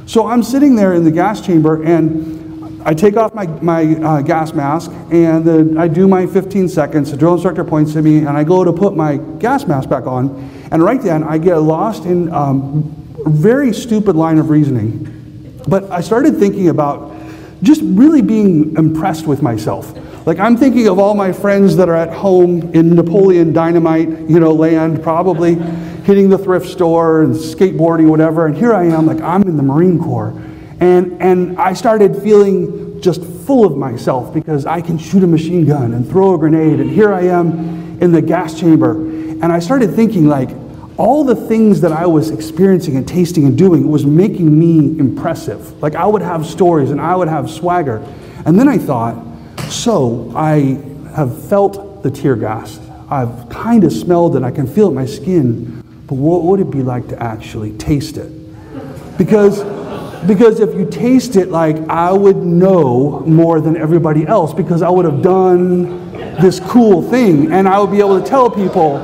So 0.08 0.28
I'm 0.28 0.42
sitting 0.42 0.76
there 0.76 0.94
in 0.94 1.04
the 1.04 1.12
gas 1.12 1.40
chamber, 1.46 1.84
and 1.84 2.82
I 2.84 2.96
take 2.96 3.16
off 3.16 3.36
my, 3.36 3.46
my 3.46 3.96
uh, 3.96 4.22
gas 4.24 4.54
mask, 4.54 4.92
and 5.12 5.46
the, 5.46 5.76
I 5.80 5.88
do 5.88 6.08
my 6.08 6.26
15 6.26 6.68
seconds. 6.68 7.12
The 7.12 7.18
drill 7.18 7.34
instructor 7.34 7.64
points 7.64 7.96
at 7.96 8.04
me, 8.04 8.20
and 8.20 8.30
I 8.30 8.44
go 8.44 8.64
to 8.64 8.74
put 8.74 8.96
my 8.96 9.18
gas 9.18 9.68
mask 9.68 9.88
back 9.88 10.08
on, 10.08 10.50
and 10.72 10.82
right 10.82 11.00
then 11.00 11.24
I 11.24 11.38
get 11.38 11.58
lost 11.58 12.06
in 12.06 12.34
um, 12.34 12.96
a 13.24 13.30
very 13.30 13.72
stupid 13.72 14.16
line 14.16 14.40
of 14.40 14.50
reasoning. 14.50 15.62
But 15.68 15.92
I 15.92 16.02
started 16.02 16.38
thinking 16.38 16.70
about 16.70 17.21
just 17.64 17.82
really 17.84 18.22
being 18.22 18.76
impressed 18.76 19.28
with 19.28 19.42
myself. 19.42 19.98
Like 20.26 20.40
I'm 20.40 20.56
thinking 20.56 20.88
of 20.88 21.00
all 21.00 21.16
my 21.16 21.32
friends 21.32 21.76
that 21.78 21.90
are 21.90 21.96
at 21.96 22.14
home 22.14 22.74
in 22.74 22.96
Napoleon 22.96 23.54
Dynamite, 23.54 24.08
you 24.30 24.40
know, 24.40 24.54
land, 24.54 25.02
probably 25.02 25.56
hitting 26.04 26.30
the 26.30 26.38
thrift 26.38 26.68
store 26.68 27.24
and 27.24 27.36
skateboarding, 27.36 28.10
whatever. 28.10 28.46
And 28.46 28.56
here 28.56 28.74
I 28.74 28.86
am, 28.86 29.06
like 29.06 29.22
I'm 29.22 29.44
in 29.44 29.58
the 29.58 29.64
Marine 29.64 30.00
Corps. 30.00 30.34
And, 30.80 31.22
and 31.22 31.60
I 31.60 31.74
started 31.74 32.16
feeling 32.22 33.02
just 33.02 33.24
full 33.24 33.66
of 33.66 33.78
myself 33.78 34.34
because 34.34 34.66
I 34.66 34.82
can 34.82 34.98
shoot 34.98 35.24
a 35.24 35.28
machine 35.28 35.66
gun 35.66 35.94
and 35.94 36.08
throw 36.08 36.36
a 36.36 36.38
grenade. 36.38 36.80
And 36.80 36.90
here 36.90 37.14
I 37.14 37.22
am 37.24 38.00
in 38.02 38.12
the 38.12 38.22
gas 38.22 38.60
chamber. 38.60 38.94
And 38.94 39.46
I 39.46 39.60
started 39.60 39.94
thinking, 39.96 40.28
like, 40.28 40.50
all 40.98 41.24
the 41.24 41.36
things 41.36 41.82
that 41.82 41.92
I 41.92 42.06
was 42.06 42.30
experiencing 42.30 42.96
and 42.96 43.08
tasting 43.08 43.46
and 43.46 43.58
doing 43.58 43.88
was 43.88 44.06
making 44.06 44.58
me 44.58 45.00
impressive. 45.00 45.82
Like 45.82 45.96
I 45.96 46.06
would 46.06 46.22
have 46.22 46.46
stories 46.46 46.92
and 46.92 47.00
I 47.00 47.16
would 47.16 47.28
have 47.28 47.50
swagger. 47.50 47.98
And 48.46 48.60
then 48.60 48.68
I 48.68 48.78
thought, 48.78 49.16
so 49.70 50.32
I 50.36 50.80
have 51.16 51.48
felt 51.48 52.04
the 52.04 52.12
tear 52.12 52.36
gas. 52.36 52.80
I've 53.10 53.50
kind 53.50 53.84
of 53.84 53.92
smelled 53.92 54.36
it. 54.36 54.44
I 54.44 54.52
can 54.52 54.68
feel 54.68 54.88
it 54.88 54.90
in 54.90 54.96
my 54.96 55.06
skin. 55.06 55.84
But 56.08 56.16
what 56.16 56.44
would 56.44 56.60
it 56.60 56.72
be 56.72 56.84
like 56.84 57.08
to 57.10 57.22
actually 57.22 57.74
taste 57.78 58.18
it? 58.18 58.32
Because 59.18 59.64
because 60.28 60.60
if 60.60 60.76
you 60.76 60.86
taste 60.86 61.36
it 61.36 61.50
like 61.50 61.78
I 61.90 62.12
would 62.12 62.38
know 62.38 63.22
more 63.22 63.60
than 63.60 63.76
everybody 63.76 64.28
else 64.28 64.54
because 64.54 64.84
I 64.84 64.90
would 64.90 65.06
have 65.06 65.24
done 65.24 66.12
this 66.40 66.60
cool 66.60 67.02
thing 67.02 67.52
and 67.52 67.68
I 67.68 67.80
would 67.80 67.90
be 67.90 68.00
able 68.00 68.22
to 68.22 68.28
tell 68.28 68.50
people 68.50 69.00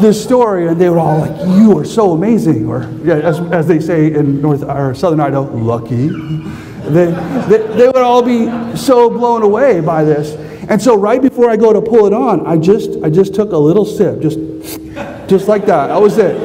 this 0.00 0.22
story, 0.22 0.68
and 0.68 0.80
they 0.80 0.88
were 0.88 0.98
all 0.98 1.20
like, 1.20 1.38
"You 1.58 1.78
are 1.78 1.84
so 1.84 2.12
amazing," 2.12 2.68
or 2.68 2.82
yeah, 3.04 3.16
as, 3.16 3.40
as 3.52 3.66
they 3.66 3.80
say 3.80 4.12
in 4.12 4.40
North 4.40 4.62
or 4.62 4.94
Southern 4.94 5.20
Idaho, 5.20 5.42
"Lucky." 5.56 6.08
They, 6.86 7.06
they, 7.48 7.66
they 7.76 7.86
would 7.86 7.96
all 7.96 8.22
be 8.22 8.46
so 8.76 9.10
blown 9.10 9.42
away 9.42 9.80
by 9.80 10.04
this. 10.04 10.34
And 10.68 10.80
so 10.80 10.96
right 10.96 11.20
before 11.20 11.50
I 11.50 11.56
go 11.56 11.72
to 11.72 11.82
pull 11.82 12.06
it 12.06 12.12
on, 12.12 12.46
I 12.46 12.56
just 12.58 13.02
I 13.02 13.10
just 13.10 13.34
took 13.34 13.52
a 13.52 13.58
little 13.58 13.84
sip, 13.84 14.20
just 14.20 14.38
just 15.28 15.48
like 15.48 15.66
that. 15.66 15.88
That 15.88 16.00
was 16.00 16.18
it. 16.18 16.36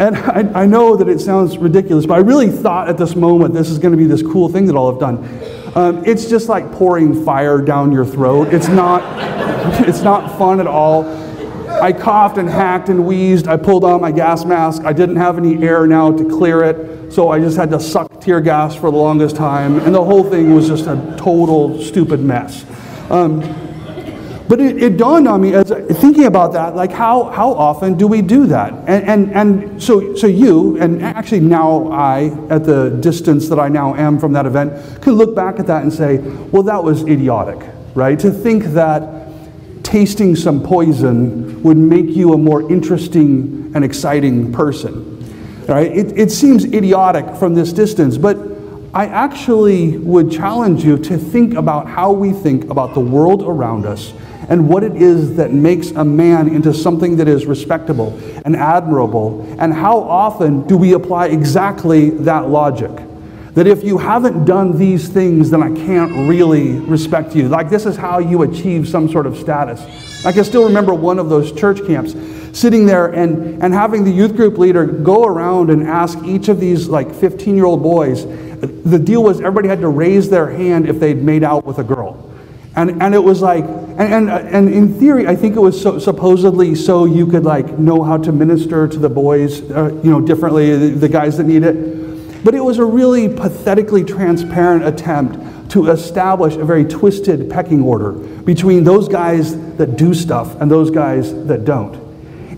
And 0.00 0.16
I, 0.16 0.62
I 0.62 0.66
know 0.66 0.96
that 0.96 1.08
it 1.08 1.20
sounds 1.20 1.58
ridiculous, 1.58 2.06
but 2.06 2.14
I 2.14 2.18
really 2.22 2.48
thought 2.48 2.88
at 2.88 2.96
this 2.96 3.14
moment 3.14 3.52
this 3.52 3.68
is 3.68 3.78
going 3.78 3.92
to 3.92 3.98
be 3.98 4.06
this 4.06 4.22
cool 4.22 4.48
thing 4.48 4.64
that 4.66 4.74
I'll 4.74 4.90
have 4.90 4.98
done. 4.98 5.18
Um, 5.74 6.02
it's 6.06 6.24
just 6.28 6.48
like 6.48 6.72
pouring 6.72 7.24
fire 7.24 7.60
down 7.60 7.92
your 7.92 8.06
throat. 8.06 8.52
It's 8.52 8.68
not, 8.68 9.02
it's 9.86 10.00
not 10.00 10.38
fun 10.38 10.58
at 10.58 10.66
all. 10.66 11.04
I 11.80 11.92
coughed 11.92 12.38
and 12.38 12.48
hacked 12.48 12.88
and 12.88 13.06
wheezed. 13.06 13.48
I 13.48 13.56
pulled 13.56 13.84
on 13.84 14.00
my 14.00 14.12
gas 14.12 14.44
mask. 14.44 14.82
I 14.84 14.92
didn't 14.92 15.16
have 15.16 15.38
any 15.38 15.62
air 15.62 15.86
now 15.86 16.12
to 16.12 16.28
clear 16.28 16.62
it, 16.62 17.12
so 17.12 17.30
I 17.30 17.40
just 17.40 17.56
had 17.56 17.70
to 17.70 17.80
suck 17.80 18.20
tear 18.20 18.40
gas 18.40 18.74
for 18.74 18.90
the 18.90 18.96
longest 18.96 19.36
time. 19.36 19.78
And 19.80 19.94
the 19.94 20.04
whole 20.04 20.24
thing 20.24 20.54
was 20.54 20.68
just 20.68 20.86
a 20.86 21.16
total 21.18 21.82
stupid 21.82 22.20
mess. 22.20 22.64
Um, 23.10 23.40
but 24.50 24.60
it, 24.60 24.82
it, 24.82 24.96
dawned 24.96 25.28
on 25.28 25.42
me 25.42 25.54
as 25.54 25.70
thinking 26.00 26.24
about 26.24 26.54
that, 26.54 26.74
like 26.74 26.90
how, 26.90 27.30
how 27.30 27.52
often 27.52 27.96
do 27.96 28.08
we 28.08 28.20
do 28.20 28.46
that? 28.46 28.72
And, 28.88 29.04
and, 29.04 29.32
and 29.32 29.82
so, 29.82 30.16
so 30.16 30.26
you, 30.26 30.76
and 30.80 31.00
actually 31.04 31.38
now 31.38 31.88
I, 31.92 32.36
at 32.50 32.64
the 32.64 32.90
distance 33.00 33.48
that 33.48 33.60
I 33.60 33.68
now 33.68 33.94
am 33.94 34.18
from 34.18 34.32
that 34.32 34.46
event, 34.46 35.00
could 35.02 35.14
look 35.14 35.36
back 35.36 35.60
at 35.60 35.68
that 35.68 35.84
and 35.84 35.92
say, 35.92 36.18
well, 36.18 36.64
that 36.64 36.82
was 36.82 37.04
idiotic, 37.04 37.64
right? 37.94 38.18
To 38.18 38.32
think 38.32 38.64
that 38.74 39.29
tasting 39.90 40.36
some 40.36 40.62
poison 40.62 41.60
would 41.64 41.76
make 41.76 42.06
you 42.06 42.32
a 42.32 42.38
more 42.38 42.70
interesting 42.70 43.72
and 43.74 43.84
exciting 43.84 44.52
person. 44.52 45.18
Right? 45.66 45.90
It, 45.90 46.16
it 46.16 46.30
seems 46.30 46.64
idiotic 46.64 47.34
from 47.36 47.54
this 47.54 47.72
distance, 47.72 48.16
but 48.16 48.38
I 48.94 49.06
actually 49.06 49.98
would 49.98 50.30
challenge 50.30 50.84
you 50.84 50.96
to 50.98 51.18
think 51.18 51.54
about 51.54 51.88
how 51.88 52.12
we 52.12 52.32
think 52.32 52.70
about 52.70 52.94
the 52.94 53.00
world 53.00 53.42
around 53.42 53.84
us 53.84 54.12
and 54.48 54.68
what 54.68 54.84
it 54.84 54.94
is 54.94 55.34
that 55.36 55.52
makes 55.52 55.90
a 55.90 56.04
man 56.04 56.48
into 56.48 56.72
something 56.72 57.16
that 57.16 57.26
is 57.26 57.46
respectable 57.46 58.16
and 58.44 58.54
admirable, 58.54 59.44
and 59.58 59.74
how 59.74 59.98
often 59.98 60.66
do 60.68 60.76
we 60.76 60.92
apply 60.94 61.26
exactly 61.26 62.10
that 62.10 62.48
logic? 62.48 62.90
That 63.54 63.66
if 63.66 63.82
you 63.82 63.98
haven't 63.98 64.44
done 64.44 64.78
these 64.78 65.08
things, 65.08 65.50
then 65.50 65.62
I 65.62 65.74
can't 65.74 66.28
really 66.28 66.78
respect 66.78 67.34
you. 67.34 67.48
Like, 67.48 67.68
this 67.68 67.84
is 67.84 67.96
how 67.96 68.18
you 68.18 68.42
achieve 68.42 68.88
some 68.88 69.08
sort 69.08 69.26
of 69.26 69.36
status. 69.36 69.80
I 70.24 70.32
can 70.32 70.44
still 70.44 70.64
remember 70.64 70.94
one 70.94 71.18
of 71.18 71.28
those 71.28 71.50
church 71.52 71.84
camps 71.86 72.14
sitting 72.52 72.86
there 72.86 73.06
and, 73.06 73.62
and 73.62 73.72
having 73.72 74.04
the 74.04 74.10
youth 74.10 74.36
group 74.36 74.58
leader 74.58 74.84
go 74.86 75.24
around 75.24 75.70
and 75.70 75.86
ask 75.86 76.18
each 76.24 76.48
of 76.48 76.60
these 76.60 76.88
like 76.88 77.12
15 77.14 77.56
year 77.56 77.64
old 77.64 77.82
boys. 77.82 78.24
The 78.24 78.98
deal 78.98 79.22
was 79.22 79.40
everybody 79.40 79.68
had 79.68 79.80
to 79.80 79.88
raise 79.88 80.28
their 80.28 80.50
hand 80.50 80.88
if 80.88 81.00
they'd 81.00 81.22
made 81.22 81.42
out 81.42 81.64
with 81.64 81.78
a 81.78 81.84
girl. 81.84 82.26
And, 82.76 83.02
and 83.02 83.14
it 83.14 83.22
was 83.22 83.42
like, 83.42 83.64
and, 83.64 84.00
and, 84.00 84.30
and 84.30 84.72
in 84.72 84.98
theory, 84.98 85.26
I 85.26 85.34
think 85.34 85.56
it 85.56 85.60
was 85.60 85.80
so, 85.80 85.98
supposedly 85.98 86.74
so 86.74 87.04
you 87.04 87.26
could 87.26 87.44
like 87.44 87.78
know 87.78 88.02
how 88.02 88.16
to 88.18 88.32
minister 88.32 88.86
to 88.86 88.98
the 88.98 89.08
boys, 89.08 89.60
uh, 89.70 89.92
you 90.04 90.10
know, 90.10 90.20
differently, 90.20 90.76
the, 90.76 90.88
the 90.90 91.08
guys 91.08 91.36
that 91.38 91.44
need 91.44 91.64
it. 91.64 91.99
But 92.44 92.54
it 92.54 92.60
was 92.60 92.78
a 92.78 92.84
really 92.84 93.28
pathetically 93.28 94.04
transparent 94.04 94.84
attempt 94.84 95.70
to 95.70 95.90
establish 95.90 96.56
a 96.56 96.64
very 96.64 96.84
twisted 96.84 97.48
pecking 97.48 97.82
order 97.82 98.12
between 98.12 98.84
those 98.84 99.08
guys 99.08 99.56
that 99.76 99.96
do 99.96 100.14
stuff 100.14 100.60
and 100.60 100.70
those 100.70 100.90
guys 100.90 101.32
that 101.46 101.64
don't. 101.64 101.96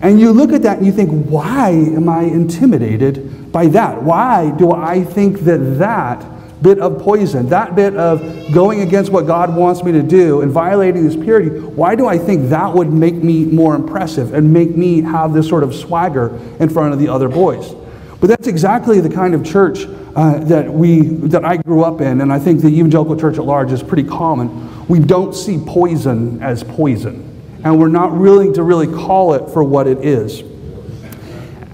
And 0.01 0.19
you 0.19 0.33
look 0.33 0.53
at 0.53 0.63
that 0.63 0.79
and 0.79 0.87
you 0.87 0.93
think, 0.93 1.27
why 1.27 1.71
am 1.71 2.09
I 2.09 2.23
intimidated 2.23 3.53
by 3.53 3.67
that? 3.69 4.03
Why 4.03 4.51
do 4.51 4.73
I 4.73 5.05
think 5.05 5.41
that 5.41 5.79
that 5.79 6.27
bit 6.63 6.79
of 6.79 7.01
poison, 7.01 7.49
that 7.49 7.75
bit 7.75 7.95
of 7.97 8.21
going 8.53 8.81
against 8.81 9.11
what 9.11 9.27
God 9.27 9.55
wants 9.55 9.83
me 9.83 9.93
to 9.93 10.03
do 10.03 10.41
and 10.41 10.51
violating 10.51 11.05
His 11.05 11.17
purity, 11.17 11.51
why 11.51 11.95
do 11.95 12.07
I 12.07 12.19
think 12.19 12.51
that 12.51 12.73
would 12.73 12.93
make 12.93 13.15
me 13.15 13.45
more 13.45 13.75
impressive 13.75 14.33
and 14.33 14.53
make 14.53 14.71
me 14.77 15.03
have 15.03 15.33
this 15.33 15.49
sort 15.49 15.65
of 15.65 15.75
swagger 15.75 16.39
in 16.61 16.69
front 16.69 16.95
of 16.95 16.99
the 16.99 17.09
other 17.09 17.29
boys? 17.29 17.75
But 18.23 18.29
that's 18.29 18.47
exactly 18.47 19.01
the 19.01 19.11
kind 19.11 19.35
of 19.35 19.45
church 19.45 19.85
uh, 20.15 20.39
that 20.45 20.73
we 20.73 21.01
that 21.27 21.45
I 21.45 21.57
grew 21.57 21.83
up 21.83 22.01
in, 22.01 22.21
and 22.21 22.33
I 22.33 22.39
think 22.39 22.61
the 22.61 22.69
evangelical 22.69 23.19
church 23.19 23.37
at 23.37 23.45
large 23.45 23.73
is 23.73 23.83
pretty 23.83 24.05
common. 24.05 24.87
We 24.87 25.01
don't 25.01 25.35
see 25.35 25.59
poison 25.67 26.41
as 26.41 26.63
poison, 26.63 27.29
and 27.65 27.81
we're 27.81 27.89
not 27.89 28.15
willing 28.15 28.55
to 28.55 28.63
really 28.63 28.87
call 28.87 29.35
it 29.35 29.51
for 29.51 29.65
what 29.65 29.89
it 29.89 30.05
is. 30.05 30.45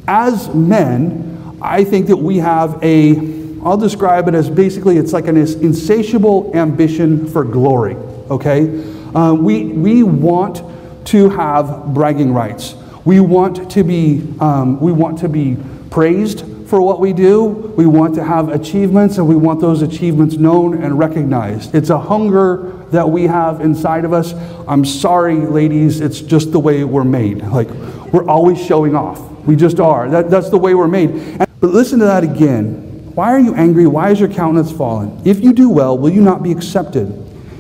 As 0.09 0.49
men, 0.55 1.59
I 1.61 1.85
think 1.85 2.07
that 2.07 2.17
we 2.17 2.39
have 2.39 2.83
a 2.83 3.19
I'll 3.63 3.77
describe 3.77 4.27
it 4.29 4.35
as 4.35 4.49
basically 4.49 4.97
it's 4.97 5.13
like 5.13 5.27
an 5.27 5.37
insatiable 5.37 6.51
ambition 6.57 7.27
for 7.27 7.45
glory. 7.45 7.97
Okay, 8.31 8.91
uh, 9.15 9.35
we 9.35 9.65
we 9.65 10.03
want 10.03 10.63
to 11.09 11.29
have 11.29 11.93
bragging 11.93 12.33
rights. 12.33 12.75
We 13.05 13.21
want 13.21 13.71
to 13.71 13.85
be 13.85 14.35
um, 14.41 14.81
we 14.81 14.93
want 14.93 15.19
to 15.19 15.29
be 15.29 15.59
praised 15.91 16.45
for 16.69 16.83
what 16.83 17.01
we 17.01 17.13
do. 17.13 17.47
We 17.49 17.87
want 17.87 18.15
to 18.17 18.25
have 18.25 18.51
achievements 18.51 19.19
and 19.19 19.27
we 19.27 19.37
want 19.37 19.61
those 19.61 19.83
achievements 19.83 20.37
known 20.37 20.83
and 20.83 20.99
recognized. 20.99 21.75
It's 21.75 21.91
a 21.91 21.99
hunger 21.99 22.85
that 22.91 23.09
we 23.09 23.25
have 23.25 23.61
inside 23.61 24.05
of 24.05 24.13
us. 24.13 24.35
I'm 24.67 24.85
sorry, 24.85 25.37
ladies, 25.37 26.01
it's 26.01 26.21
just 26.21 26.53
the 26.53 26.61
way 26.61 26.85
we're 26.85 27.05
made. 27.05 27.43
Like, 27.43 27.71
we're 28.13 28.29
always 28.29 28.63
showing 28.65 28.95
off. 28.95 29.21
We 29.47 29.57
just 29.57 29.81
are. 29.81 30.11
That, 30.11 30.31
that's 30.31 30.51
the 30.51 30.59
way 30.59 30.75
we're 30.75 30.89
made. 30.89 31.39
But 31.39 31.71
listen 31.71 31.99
to 32.01 32.05
that 32.05 32.23
again. 32.23 32.85
Why 33.15 33.33
are 33.33 33.41
you 33.41 33.55
angry? 33.55 33.87
Why 33.87 34.11
is 34.11 34.21
your 34.21 34.29
countenance 34.29 34.71
fallen? 34.71 35.23
If 35.25 35.41
you 35.43 35.53
do 35.53 35.71
well, 35.71 35.97
will 35.99 36.11
you 36.11 36.21
not 36.21 36.43
be 36.43 36.53
accepted? 36.53 37.13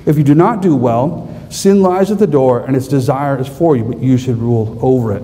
If 0.06 0.16
you 0.16 0.24
do 0.24 0.34
not 0.34 0.62
do 0.62 0.76
well, 0.76 1.28
sin 1.50 1.82
lies 1.82 2.10
at 2.10 2.18
the 2.18 2.26
door 2.26 2.64
and 2.64 2.76
its 2.76 2.88
desire 2.88 3.40
is 3.40 3.48
for 3.48 3.76
you, 3.76 3.84
but 3.84 4.00
you 4.00 4.18
should 4.18 4.36
rule 4.36 4.78
over 4.80 5.14
it. 5.16 5.22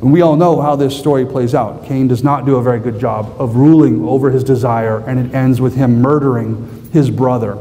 And 0.00 0.12
we 0.12 0.20
all 0.20 0.36
know 0.36 0.60
how 0.60 0.76
this 0.76 0.96
story 0.96 1.24
plays 1.24 1.54
out. 1.54 1.86
Cain 1.86 2.06
does 2.06 2.22
not 2.22 2.44
do 2.44 2.56
a 2.56 2.62
very 2.62 2.80
good 2.80 3.00
job 3.00 3.34
of 3.40 3.56
ruling 3.56 4.06
over 4.06 4.30
his 4.30 4.44
desire, 4.44 4.98
and 4.98 5.18
it 5.18 5.34
ends 5.34 5.60
with 5.60 5.74
him 5.74 6.02
murdering 6.02 6.90
his 6.92 7.10
brother. 7.10 7.56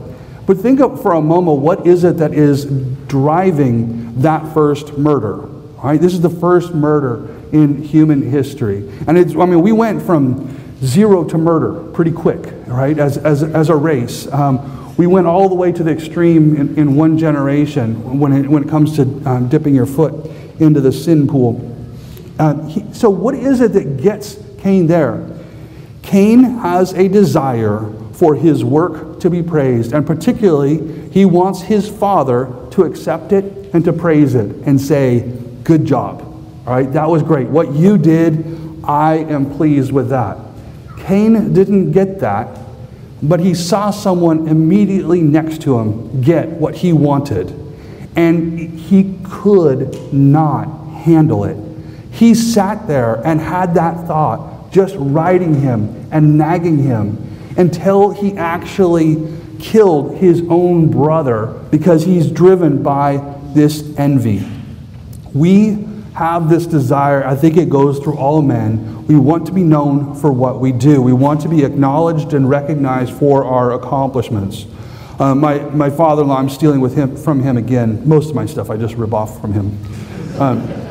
But 0.46 0.58
think 0.58 0.80
for 1.02 1.14
a 1.14 1.22
moment 1.22 1.62
what 1.62 1.88
is 1.88 2.04
it 2.04 2.18
that 2.18 2.34
is 2.34 2.66
driving 3.08 4.22
that 4.22 4.54
first 4.54 4.98
murder? 4.98 5.38
Right? 5.84 6.00
This 6.00 6.14
is 6.14 6.22
the 6.22 6.30
first 6.30 6.74
murder 6.74 7.36
in 7.52 7.82
human 7.82 8.22
history. 8.22 8.90
And 9.08 9.18
it's, 9.18 9.36
I 9.36 9.46
mean, 9.46 9.62
we 9.62 9.72
went 9.72 10.02
from 10.02 10.52
zero 10.84 11.24
to 11.26 11.38
murder 11.38 11.92
pretty 11.92 12.12
quick, 12.12 12.54
right, 12.68 12.98
as, 12.98 13.18
as, 13.18 13.44
as 13.44 13.70
a 13.70 13.76
race. 13.76 14.32
Um, 14.32 14.96
we 14.98 15.08
went 15.08 15.28
all 15.28 15.50
the 15.50 15.56
way 15.56 15.72
to 15.72 15.84
the 15.84 15.92
extreme 15.92 16.56
in, 16.56 16.78
in 16.78 16.96
one 16.96 17.18
generation 17.18 18.20
when 18.20 18.34
it, 18.34 18.48
when 18.48 18.64
it 18.64 18.70
comes 18.70 18.96
to 18.98 19.04
um, 19.30 19.48
dipping 19.50 19.76
your 19.76 19.86
foot 19.86 20.14
into 20.60 20.82
the 20.82 20.92
sin 20.92 21.28
pool. 21.28 21.75
Uh, 22.38 22.68
he, 22.68 22.94
so, 22.94 23.10
what 23.10 23.36
is 23.36 23.62
it 23.62 23.74
that 23.74 23.98
gets 24.02 24.38
Cain 24.60 24.88
there? 24.88 25.28
Cain 26.02 26.44
has 26.44 26.94
a 26.94 27.08
desire 27.08 27.92
for 28.14 28.36
his 28.36 28.64
work 28.64 29.20
to 29.20 29.30
be 29.30 29.42
praised, 29.42 29.94
and 29.94 30.06
particularly, 30.06 31.10
he 31.10 31.26
wants 31.26 31.62
his 31.62 31.90
father 31.90 32.54
to 32.72 32.84
accept 32.84 33.32
it 33.32 33.74
and 33.74 33.84
to 33.86 33.94
praise 33.94 34.36
it 34.36 34.56
and 34.66 34.80
say, 34.80 35.32
Good 35.64 35.86
job. 35.86 36.22
All 36.68 36.76
right, 36.76 36.92
that 36.94 37.10
was 37.10 37.24
great. 37.24 37.48
What 37.48 37.74
you 37.74 37.98
did, 37.98 38.84
I 38.84 39.16
am 39.16 39.56
pleased 39.56 39.92
with 39.92 40.10
that. 40.10 40.38
Cain 41.00 41.54
didn't 41.54 41.92
get 41.92 42.20
that, 42.20 42.60
but 43.22 43.40
he 43.40 43.54
saw 43.54 43.92
someone 43.92 44.48
immediately 44.48 45.22
next 45.22 45.62
to 45.64 45.78
him 45.80 46.22
get 46.22 46.50
what 46.50 46.76
he 46.76 46.94
wanted, 46.94 47.50
and 48.16 48.60
he 48.80 49.20
could 49.24 50.14
not 50.14 50.66
handle 50.92 51.46
it. 51.46 51.58
He 52.16 52.34
sat 52.34 52.88
there 52.88 53.16
and 53.28 53.42
had 53.42 53.74
that 53.74 54.08
thought 54.08 54.72
just 54.72 54.96
riding 54.98 55.54
him 55.54 56.08
and 56.12 56.38
nagging 56.38 56.78
him 56.78 57.18
until 57.58 58.12
he 58.12 58.38
actually 58.38 59.38
killed 59.60 60.16
his 60.16 60.42
own 60.50 60.90
brother 60.90 61.48
because 61.72 62.06
he's 62.06 62.32
driven 62.32 62.82
by 62.82 63.18
this 63.54 63.98
envy. 63.98 64.50
We 65.34 65.86
have 66.14 66.50
this 66.50 66.66
desire, 66.66 67.26
I 67.26 67.36
think 67.36 67.58
it 67.58 67.70
goes 67.70 68.00
through 68.00 68.18
all 68.18 68.42
men. 68.42 69.06
We 69.08 69.18
want 69.18 69.46
to 69.48 69.52
be 69.52 69.64
known 69.64 70.16
for 70.16 70.32
what 70.32 70.62
we 70.62 70.72
do, 70.72 71.02
we 71.02 71.12
want 71.12 71.42
to 71.42 71.50
be 71.50 71.66
acknowledged 71.66 72.34
and 72.34 72.50
recognized 72.50 73.12
for 73.12 73.44
our 73.44 73.74
accomplishments. 73.74 74.66
Uh, 75.20 75.36
my 75.36 75.60
my 75.72 75.90
father 75.90 76.22
in 76.22 76.30
law, 76.30 76.38
I'm 76.38 76.50
stealing 76.50 76.80
with 76.80 76.96
him, 76.96 77.18
from 77.18 77.42
him 77.42 77.58
again. 77.58 78.08
Most 78.08 78.30
of 78.30 78.36
my 78.36 78.46
stuff 78.46 78.70
I 78.70 78.78
just 78.78 78.96
rip 78.96 79.14
off 79.14 79.42
from 79.42 79.52
him. 79.52 80.42
Um, 80.42 80.85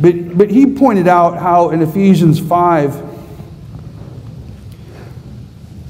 but, 0.00 0.36
but 0.36 0.50
he 0.50 0.66
pointed 0.66 1.08
out 1.08 1.38
how 1.38 1.70
in 1.70 1.82
Ephesians 1.82 2.40
5 2.40 3.12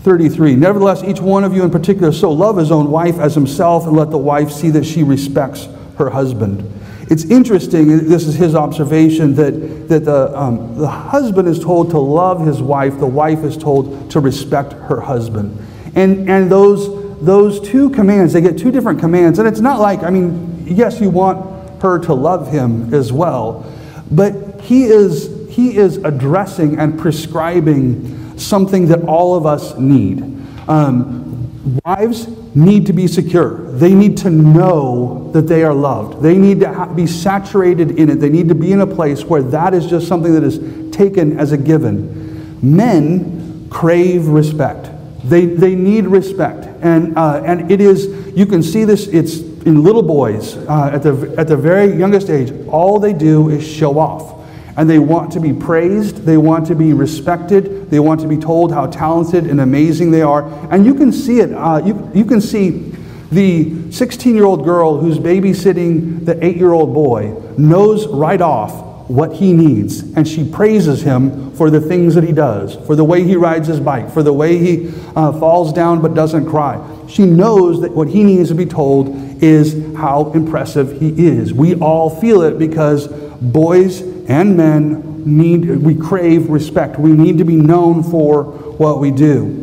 33, 0.04 0.56
nevertheless, 0.56 1.02
each 1.02 1.20
one 1.20 1.44
of 1.44 1.54
you 1.54 1.62
in 1.62 1.70
particular 1.70 2.12
so 2.12 2.30
love 2.30 2.58
his 2.58 2.70
own 2.70 2.90
wife 2.90 3.18
as 3.18 3.34
himself, 3.34 3.86
and 3.86 3.96
let 3.96 4.10
the 4.10 4.18
wife 4.18 4.50
see 4.50 4.68
that 4.68 4.84
she 4.84 5.02
respects 5.02 5.66
her 5.96 6.10
husband. 6.10 6.70
It's 7.08 7.24
interesting, 7.24 8.06
this 8.06 8.26
is 8.26 8.34
his 8.34 8.54
observation, 8.54 9.34
that, 9.36 9.88
that 9.88 10.04
the, 10.04 10.38
um, 10.38 10.76
the 10.76 10.88
husband 10.88 11.48
is 11.48 11.58
told 11.58 11.90
to 11.90 11.98
love 11.98 12.46
his 12.46 12.60
wife, 12.60 12.98
the 12.98 13.06
wife 13.06 13.44
is 13.44 13.56
told 13.56 14.10
to 14.10 14.20
respect 14.20 14.74
her 14.74 15.00
husband. 15.00 15.58
And, 15.94 16.28
and 16.28 16.52
those, 16.52 16.88
those 17.22 17.60
two 17.60 17.88
commands, 17.88 18.34
they 18.34 18.42
get 18.42 18.58
two 18.58 18.70
different 18.70 19.00
commands. 19.00 19.38
And 19.38 19.48
it's 19.48 19.60
not 19.60 19.80
like, 19.80 20.02
I 20.02 20.10
mean, 20.10 20.66
yes, 20.66 21.00
you 21.00 21.08
want 21.08 21.82
her 21.82 21.98
to 22.00 22.14
love 22.14 22.50
him 22.50 22.92
as 22.92 23.10
well, 23.10 23.64
but 24.10 24.60
he 24.60 24.84
is, 24.84 25.48
he 25.50 25.76
is 25.76 25.98
addressing 25.98 26.78
and 26.78 26.98
prescribing 26.98 28.38
something 28.38 28.88
that 28.88 29.02
all 29.04 29.34
of 29.36 29.46
us 29.46 29.76
need. 29.78 30.22
Um, 30.68 31.80
wives 31.84 32.28
need 32.54 32.86
to 32.86 32.92
be 32.92 33.06
secure. 33.06 33.70
They 33.72 33.94
need 33.94 34.16
to 34.18 34.30
know 34.30 35.30
that 35.32 35.42
they 35.42 35.64
are 35.64 35.74
loved. 35.74 36.22
They 36.22 36.36
need 36.36 36.60
to 36.60 36.72
ha- 36.72 36.86
be 36.86 37.06
saturated 37.06 37.98
in 37.98 38.10
it. 38.10 38.16
They 38.16 38.28
need 38.28 38.48
to 38.48 38.54
be 38.54 38.72
in 38.72 38.80
a 38.80 38.86
place 38.86 39.24
where 39.24 39.42
that 39.42 39.74
is 39.74 39.86
just 39.86 40.06
something 40.06 40.32
that 40.32 40.44
is 40.44 40.58
taken 40.94 41.38
as 41.38 41.52
a 41.52 41.56
given. 41.56 42.60
Men 42.62 43.68
crave 43.70 44.28
respect. 44.28 44.90
They, 45.24 45.46
they 45.46 45.74
need 45.74 46.06
respect. 46.06 46.66
And, 46.82 47.16
uh, 47.16 47.42
and 47.44 47.70
it 47.70 47.80
is, 47.80 48.06
you 48.36 48.46
can 48.46 48.62
see 48.62 48.84
this, 48.84 49.06
it's 49.08 49.40
in 49.64 49.82
little 49.82 50.02
boys 50.02 50.56
uh, 50.56 50.90
at, 50.92 51.02
the, 51.02 51.34
at 51.38 51.48
the 51.48 51.56
very 51.56 51.94
youngest 51.96 52.30
age, 52.30 52.52
all 52.68 52.98
they 52.98 53.12
do 53.12 53.48
is 53.48 53.66
show 53.66 53.98
off. 53.98 54.42
And 54.76 54.90
they 54.90 54.98
want 54.98 55.32
to 55.32 55.40
be 55.40 55.52
praised, 55.52 56.24
they 56.24 56.36
want 56.36 56.66
to 56.66 56.74
be 56.74 56.92
respected, 56.92 57.90
they 57.90 58.00
want 58.00 58.20
to 58.22 58.28
be 58.28 58.36
told 58.36 58.72
how 58.72 58.86
talented 58.86 59.46
and 59.46 59.60
amazing 59.60 60.10
they 60.10 60.22
are. 60.22 60.44
And 60.72 60.84
you 60.84 60.94
can 60.94 61.12
see 61.12 61.40
it, 61.40 61.52
uh, 61.52 61.80
you, 61.84 62.10
you 62.12 62.24
can 62.24 62.40
see 62.40 62.92
the 63.30 63.90
16 63.92 64.34
year 64.34 64.44
old 64.44 64.64
girl 64.64 64.98
who's 64.98 65.18
babysitting 65.18 66.24
the 66.24 66.44
8 66.44 66.56
year 66.56 66.72
old 66.72 66.92
boy 66.92 67.30
knows 67.56 68.06
right 68.08 68.40
off 68.40 68.84
what 69.08 69.34
he 69.34 69.52
needs, 69.52 70.00
and 70.14 70.26
she 70.26 70.48
praises 70.48 71.02
him 71.02 71.54
for 71.54 71.68
the 71.68 71.80
things 71.80 72.14
that 72.14 72.24
he 72.24 72.32
does, 72.32 72.74
for 72.86 72.96
the 72.96 73.04
way 73.04 73.22
he 73.22 73.36
rides 73.36 73.68
his 73.68 73.78
bike, 73.78 74.10
for 74.10 74.22
the 74.22 74.32
way 74.32 74.56
he 74.56 74.88
uh, 75.14 75.30
falls 75.38 75.72
down 75.72 76.00
but 76.00 76.14
doesn't 76.14 76.46
cry. 76.46 76.82
She 77.06 77.26
knows 77.26 77.82
that 77.82 77.92
what 77.92 78.08
he 78.08 78.24
needs 78.24 78.48
to 78.48 78.54
be 78.54 78.64
told 78.64 79.08
is 79.44 79.96
how 79.96 80.32
impressive 80.32 81.00
he 81.00 81.28
is. 81.28 81.52
We 81.52 81.74
all 81.76 82.08
feel 82.08 82.42
it 82.42 82.58
because 82.58 83.08
boys 83.40 84.00
and 84.28 84.56
men 84.56 85.24
need, 85.24 85.68
we 85.68 85.94
crave 85.94 86.48
respect. 86.48 86.98
We 86.98 87.12
need 87.12 87.38
to 87.38 87.44
be 87.44 87.56
known 87.56 88.02
for 88.02 88.44
what 88.44 89.00
we 89.00 89.10
do. 89.10 89.60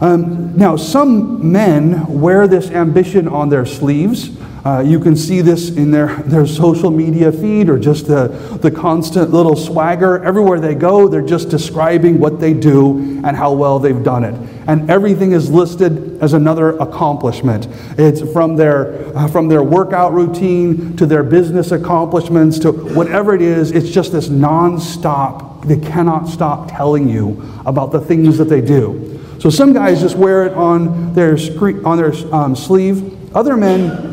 Um, 0.00 0.56
now, 0.56 0.76
some 0.76 1.52
men 1.52 2.20
wear 2.20 2.48
this 2.48 2.70
ambition 2.70 3.28
on 3.28 3.50
their 3.50 3.66
sleeves. 3.66 4.30
Uh, 4.64 4.80
you 4.86 5.00
can 5.00 5.16
see 5.16 5.40
this 5.40 5.70
in 5.70 5.90
their, 5.90 6.16
their 6.24 6.46
social 6.46 6.90
media 6.90 7.32
feed 7.32 7.70
or 7.70 7.78
just 7.78 8.06
the, 8.06 8.28
the 8.60 8.70
constant 8.70 9.30
little 9.30 9.56
swagger. 9.56 10.22
Everywhere 10.22 10.60
they 10.60 10.74
go, 10.74 11.08
they're 11.08 11.22
just 11.22 11.48
describing 11.48 12.18
what 12.18 12.40
they 12.40 12.52
do 12.52 12.98
and 13.24 13.36
how 13.36 13.52
well 13.52 13.78
they've 13.78 14.04
done 14.04 14.22
it. 14.22 14.34
And 14.66 14.90
everything 14.90 15.32
is 15.32 15.50
listed 15.50 16.22
as 16.22 16.34
another 16.34 16.76
accomplishment. 16.78 17.68
It's 17.98 18.20
from 18.32 18.56
their, 18.56 19.16
uh, 19.16 19.28
from 19.28 19.48
their 19.48 19.62
workout 19.62 20.12
routine 20.12 20.94
to 20.98 21.06
their 21.06 21.22
business 21.22 21.72
accomplishments 21.72 22.58
to 22.60 22.72
whatever 22.72 23.34
it 23.34 23.42
is, 23.42 23.72
it's 23.72 23.90
just 23.90 24.12
this 24.12 24.28
nonstop, 24.28 25.66
they 25.66 25.78
cannot 25.78 26.28
stop 26.28 26.70
telling 26.70 27.08
you 27.08 27.42
about 27.64 27.92
the 27.92 28.00
things 28.00 28.36
that 28.36 28.44
they 28.44 28.60
do. 28.60 29.18
So 29.40 29.48
some 29.48 29.72
guys 29.72 30.02
just 30.02 30.16
wear 30.16 30.44
it 30.44 30.52
on 30.52 31.14
their, 31.14 31.38
screen, 31.38 31.82
on 31.86 31.96
their 31.96 32.12
um, 32.34 32.54
sleeve. 32.54 33.34
Other 33.34 33.56
men 33.56 34.09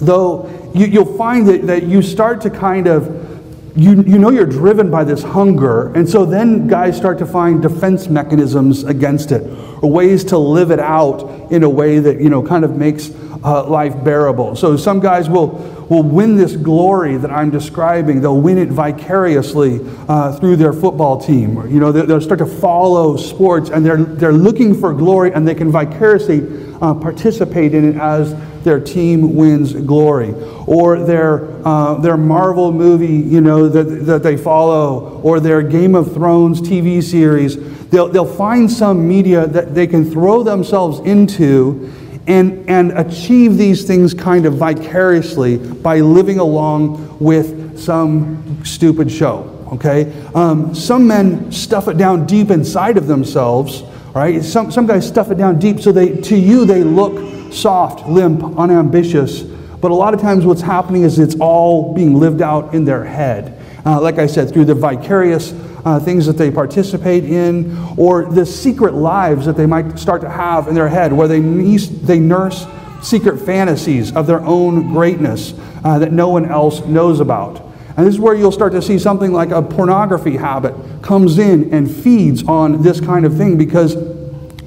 though 0.00 0.48
you, 0.74 1.00
will 1.00 1.16
find 1.16 1.46
that, 1.48 1.66
that 1.66 1.82
you 1.84 2.02
start 2.02 2.40
to 2.42 2.50
kind 2.50 2.86
of 2.86 3.30
you, 3.76 4.02
you 4.02 4.18
know 4.18 4.30
you're 4.30 4.46
driven 4.46 4.90
by 4.90 5.04
this 5.04 5.22
hunger, 5.22 5.92
and 5.94 6.08
so 6.08 6.24
then 6.24 6.66
guys 6.66 6.96
start 6.96 7.18
to 7.18 7.26
find 7.26 7.62
defense 7.62 8.08
mechanisms 8.08 8.84
against 8.84 9.32
it, 9.32 9.42
or 9.82 9.90
ways 9.90 10.24
to 10.24 10.38
live 10.38 10.70
it 10.70 10.80
out 10.80 11.52
in 11.52 11.62
a 11.62 11.68
way 11.68 11.98
that, 11.98 12.20
you 12.20 12.28
know, 12.30 12.42
kind 12.42 12.64
of 12.64 12.76
makes 12.76 13.10
uh, 13.44 13.66
life 13.66 13.94
bearable. 14.04 14.56
So 14.56 14.76
some 14.76 15.00
guys 15.00 15.30
will, 15.30 15.48
will 15.88 16.02
win 16.02 16.36
this 16.36 16.56
glory 16.56 17.16
that 17.16 17.30
I'm 17.30 17.50
describing. 17.50 18.20
They'll 18.20 18.40
win 18.40 18.58
it 18.58 18.68
vicariously 18.68 19.80
uh, 20.08 20.38
through 20.38 20.56
their 20.56 20.72
football 20.72 21.20
team. 21.20 21.56
You 21.70 21.80
know, 21.80 21.92
they'll 21.92 22.20
start 22.20 22.40
to 22.40 22.46
follow 22.46 23.16
sports, 23.16 23.70
and 23.70 23.86
they're, 23.86 24.04
they're 24.04 24.32
looking 24.32 24.78
for 24.78 24.92
glory, 24.92 25.32
and 25.32 25.46
they 25.46 25.54
can 25.54 25.70
vicariously 25.70 26.42
uh, 26.82 26.94
participate 26.94 27.72
in 27.72 27.88
it 27.88 27.96
as 27.96 28.34
their 28.64 28.80
team 28.80 29.34
wins 29.34 29.72
glory, 29.72 30.32
or 30.66 30.98
their, 31.00 31.66
uh, 31.66 31.94
their 31.94 32.16
Marvel 32.16 32.72
movie, 32.72 33.06
you 33.06 33.40
know, 33.40 33.68
that, 33.68 33.84
that 34.06 34.22
they 34.22 34.36
follow, 34.36 35.20
or 35.22 35.40
their 35.40 35.62
Game 35.62 35.94
of 35.94 36.12
Thrones 36.12 36.60
TV 36.60 37.02
series. 37.02 37.56
They'll, 37.88 38.08
they'll 38.08 38.24
find 38.24 38.70
some 38.70 39.08
media 39.08 39.46
that 39.46 39.74
they 39.74 39.86
can 39.86 40.10
throw 40.10 40.42
themselves 40.42 41.00
into 41.00 41.92
and, 42.26 42.68
and 42.68 42.92
achieve 42.92 43.56
these 43.56 43.84
things 43.84 44.14
kind 44.14 44.46
of 44.46 44.54
vicariously 44.54 45.56
by 45.56 46.00
living 46.00 46.38
along 46.38 47.18
with 47.18 47.78
some 47.78 48.64
stupid 48.64 49.10
show. 49.10 49.56
Okay? 49.72 50.12
Um, 50.34 50.74
some 50.74 51.06
men 51.06 51.50
stuff 51.50 51.88
it 51.88 51.96
down 51.96 52.26
deep 52.26 52.50
inside 52.50 52.96
of 52.96 53.06
themselves 53.06 53.82
right? 54.14 54.42
Some, 54.42 54.70
some 54.70 54.86
guys 54.86 55.06
stuff 55.06 55.30
it 55.30 55.36
down 55.36 55.58
deep 55.58 55.80
so 55.80 55.92
they, 55.92 56.16
to 56.22 56.36
you 56.36 56.64
they 56.64 56.82
look 56.82 57.39
soft, 57.52 58.08
limp, 58.08 58.42
unambitious. 58.58 59.42
But 59.42 59.90
a 59.90 59.94
lot 59.94 60.14
of 60.14 60.20
times 60.20 60.44
what's 60.44 60.60
happening 60.60 61.02
is 61.02 61.18
it's 61.18 61.36
all 61.40 61.94
being 61.94 62.14
lived 62.18 62.42
out 62.42 62.74
in 62.74 62.84
their 62.84 63.04
head. 63.04 63.56
Uh, 63.84 64.00
like 64.00 64.18
I 64.18 64.26
said, 64.26 64.52
through 64.52 64.66
the 64.66 64.74
vicarious 64.74 65.52
uh, 65.84 65.98
things 65.98 66.26
that 66.26 66.34
they 66.34 66.50
participate 66.50 67.24
in, 67.24 67.76
or 67.96 68.26
the 68.26 68.44
secret 68.44 68.94
lives 68.94 69.46
that 69.46 69.56
they 69.56 69.66
might 69.66 69.98
start 69.98 70.20
to 70.20 70.28
have 70.28 70.68
in 70.68 70.74
their 70.74 70.88
head, 70.88 71.12
where 71.12 71.28
they, 71.28 71.40
they 71.40 72.18
nurse 72.18 72.66
secret 73.02 73.38
fantasies 73.38 74.14
of 74.14 74.26
their 74.26 74.40
own 74.40 74.92
greatness 74.92 75.54
uh, 75.84 75.98
that 75.98 76.12
no 76.12 76.28
one 76.28 76.44
else 76.44 76.84
knows 76.84 77.20
about. 77.20 77.66
And 77.96 78.06
this 78.06 78.14
is 78.14 78.20
where 78.20 78.34
you'll 78.34 78.52
start 78.52 78.72
to 78.72 78.82
see 78.82 78.98
something 78.98 79.32
like 79.32 79.50
a 79.50 79.62
pornography 79.62 80.36
habit 80.36 80.74
comes 81.02 81.38
in 81.38 81.72
and 81.72 81.90
feeds 81.90 82.42
on 82.44 82.82
this 82.82 83.00
kind 83.00 83.24
of 83.24 83.36
thing 83.36 83.58
because 83.58 83.94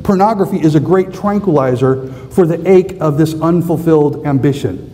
pornography 0.03 0.61
is 0.61 0.75
a 0.75 0.79
great 0.79 1.13
tranquilizer 1.13 2.11
for 2.31 2.45
the 2.45 2.69
ache 2.69 2.97
of 2.99 3.17
this 3.17 3.33
unfulfilled 3.41 4.25
ambition. 4.25 4.89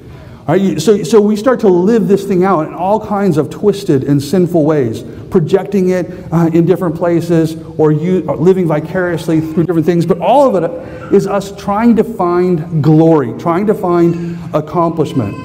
So, 0.79 1.03
so 1.03 1.21
we 1.21 1.35
start 1.35 1.59
to 1.59 1.67
live 1.67 2.07
this 2.07 2.25
thing 2.25 2.43
out 2.43 2.67
in 2.67 2.73
all 2.73 3.05
kinds 3.05 3.37
of 3.37 3.51
twisted 3.51 4.03
and 4.03 4.19
sinful 4.19 4.65
ways, 4.65 5.03
projecting 5.29 5.89
it 5.89 6.09
uh, 6.31 6.49
in 6.51 6.65
different 6.65 6.95
places 6.95 7.55
or, 7.77 7.91
you, 7.91 8.27
or 8.27 8.35
living 8.35 8.67
vicariously 8.67 9.41
through 9.41 9.65
different 9.65 9.85
things. 9.85 10.07
But 10.07 10.17
all 10.17 10.55
of 10.55 10.63
it 10.63 11.13
is 11.13 11.27
us 11.27 11.55
trying 11.55 11.95
to 11.97 12.03
find 12.03 12.83
glory, 12.83 13.37
trying 13.39 13.67
to 13.67 13.75
find 13.75 14.39
accomplishment. 14.55 15.35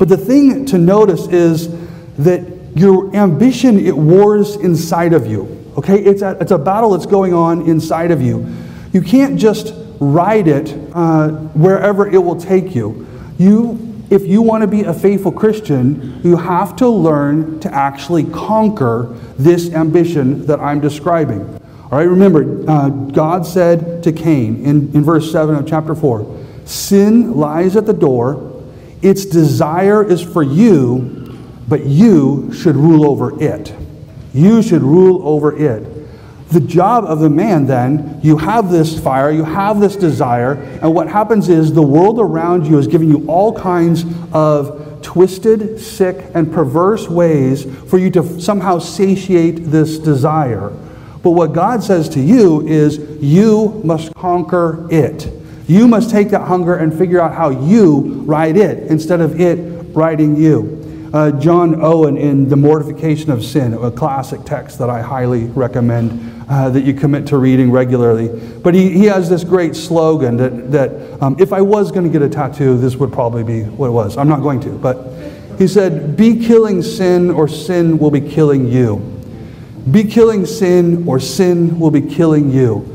But 0.00 0.08
the 0.08 0.16
thing 0.16 0.66
to 0.66 0.78
notice 0.78 1.28
is 1.28 1.68
that 2.16 2.44
your 2.74 3.14
ambition, 3.14 3.78
it 3.78 3.96
wars 3.96 4.56
inside 4.56 5.12
of 5.12 5.28
you. 5.28 5.61
Okay? 5.76 5.98
It's 5.98 6.22
a, 6.22 6.36
it's 6.40 6.50
a 6.50 6.58
battle 6.58 6.90
that's 6.90 7.06
going 7.06 7.34
on 7.34 7.68
inside 7.68 8.10
of 8.10 8.20
you. 8.20 8.46
You 8.92 9.02
can't 9.02 9.38
just 9.38 9.74
ride 10.00 10.48
it 10.48 10.76
uh, 10.94 11.28
wherever 11.28 12.08
it 12.08 12.18
will 12.18 12.40
take 12.40 12.74
you. 12.74 13.06
You, 13.38 14.04
if 14.10 14.26
you 14.26 14.42
want 14.42 14.62
to 14.62 14.66
be 14.66 14.82
a 14.82 14.92
faithful 14.92 15.32
Christian, 15.32 16.20
you 16.22 16.36
have 16.36 16.76
to 16.76 16.88
learn 16.88 17.60
to 17.60 17.72
actually 17.72 18.24
conquer 18.24 19.16
this 19.38 19.70
ambition 19.72 20.46
that 20.46 20.60
I'm 20.60 20.80
describing. 20.80 21.40
All 21.84 21.98
right, 21.98 22.08
remember, 22.08 22.68
uh, 22.68 22.88
God 22.88 23.46
said 23.46 24.02
to 24.02 24.12
Cain 24.12 24.64
in, 24.64 24.94
in 24.94 25.04
verse 25.04 25.30
7 25.30 25.54
of 25.54 25.66
chapter 25.66 25.94
4 25.94 26.40
Sin 26.64 27.34
lies 27.34 27.76
at 27.76 27.86
the 27.86 27.92
door 27.92 28.52
its 29.02 29.24
desire 29.24 30.04
is 30.04 30.22
for 30.22 30.44
you, 30.44 31.36
but 31.68 31.84
you 31.84 32.52
should 32.52 32.76
rule 32.76 33.04
over 33.04 33.42
it. 33.42 33.74
You 34.34 34.62
should 34.62 34.82
rule 34.82 35.26
over 35.26 35.56
it. 35.56 35.86
The 36.48 36.60
job 36.60 37.04
of 37.04 37.20
the 37.20 37.30
man, 37.30 37.66
then, 37.66 38.20
you 38.22 38.36
have 38.36 38.70
this 38.70 38.98
fire, 39.00 39.30
you 39.30 39.44
have 39.44 39.80
this 39.80 39.96
desire, 39.96 40.52
and 40.82 40.94
what 40.94 41.08
happens 41.08 41.48
is 41.48 41.72
the 41.72 41.82
world 41.82 42.18
around 42.18 42.66
you 42.66 42.78
is 42.78 42.86
giving 42.86 43.08
you 43.08 43.24
all 43.26 43.54
kinds 43.54 44.04
of 44.32 45.00
twisted, 45.02 45.80
sick, 45.80 46.26
and 46.34 46.52
perverse 46.52 47.08
ways 47.08 47.64
for 47.88 47.98
you 47.98 48.10
to 48.10 48.40
somehow 48.40 48.78
satiate 48.78 49.70
this 49.70 49.98
desire. 49.98 50.68
But 51.22 51.30
what 51.30 51.52
God 51.52 51.82
says 51.82 52.08
to 52.10 52.20
you 52.20 52.66
is, 52.66 52.98
you 53.22 53.80
must 53.84 54.14
conquer 54.14 54.86
it. 54.90 55.32
You 55.68 55.88
must 55.88 56.10
take 56.10 56.30
that 56.30 56.42
hunger 56.42 56.76
and 56.76 56.92
figure 56.92 57.20
out 57.20 57.34
how 57.34 57.48
you 57.48 58.22
ride 58.26 58.56
it 58.56 58.90
instead 58.90 59.20
of 59.20 59.40
it 59.40 59.94
riding 59.94 60.36
you. 60.36 60.81
Uh, 61.12 61.30
John 61.32 61.82
Owen 61.82 62.16
in 62.16 62.48
The 62.48 62.56
Mortification 62.56 63.30
of 63.30 63.44
Sin, 63.44 63.74
a 63.74 63.90
classic 63.90 64.44
text 64.44 64.78
that 64.78 64.88
I 64.88 65.02
highly 65.02 65.44
recommend 65.44 66.46
uh, 66.48 66.70
that 66.70 66.84
you 66.84 66.94
commit 66.94 67.26
to 67.26 67.36
reading 67.36 67.70
regularly. 67.70 68.28
But 68.60 68.72
he, 68.72 68.90
he 68.90 69.04
has 69.04 69.28
this 69.28 69.44
great 69.44 69.76
slogan 69.76 70.38
that, 70.38 70.72
that 70.72 71.22
um, 71.22 71.36
if 71.38 71.52
I 71.52 71.60
was 71.60 71.92
going 71.92 72.04
to 72.04 72.10
get 72.10 72.22
a 72.22 72.30
tattoo, 72.30 72.78
this 72.78 72.96
would 72.96 73.12
probably 73.12 73.44
be 73.44 73.62
what 73.62 73.88
it 73.88 73.90
was. 73.90 74.16
I'm 74.16 74.28
not 74.28 74.40
going 74.40 74.60
to. 74.60 74.70
But 74.70 75.06
he 75.58 75.68
said, 75.68 76.16
Be 76.16 76.46
killing 76.46 76.80
sin, 76.80 77.30
or 77.30 77.46
sin 77.46 77.98
will 77.98 78.10
be 78.10 78.22
killing 78.22 78.68
you. 78.68 78.96
Be 79.90 80.04
killing 80.04 80.46
sin, 80.46 81.06
or 81.06 81.20
sin 81.20 81.78
will 81.78 81.90
be 81.90 82.00
killing 82.00 82.50
you. 82.50 82.88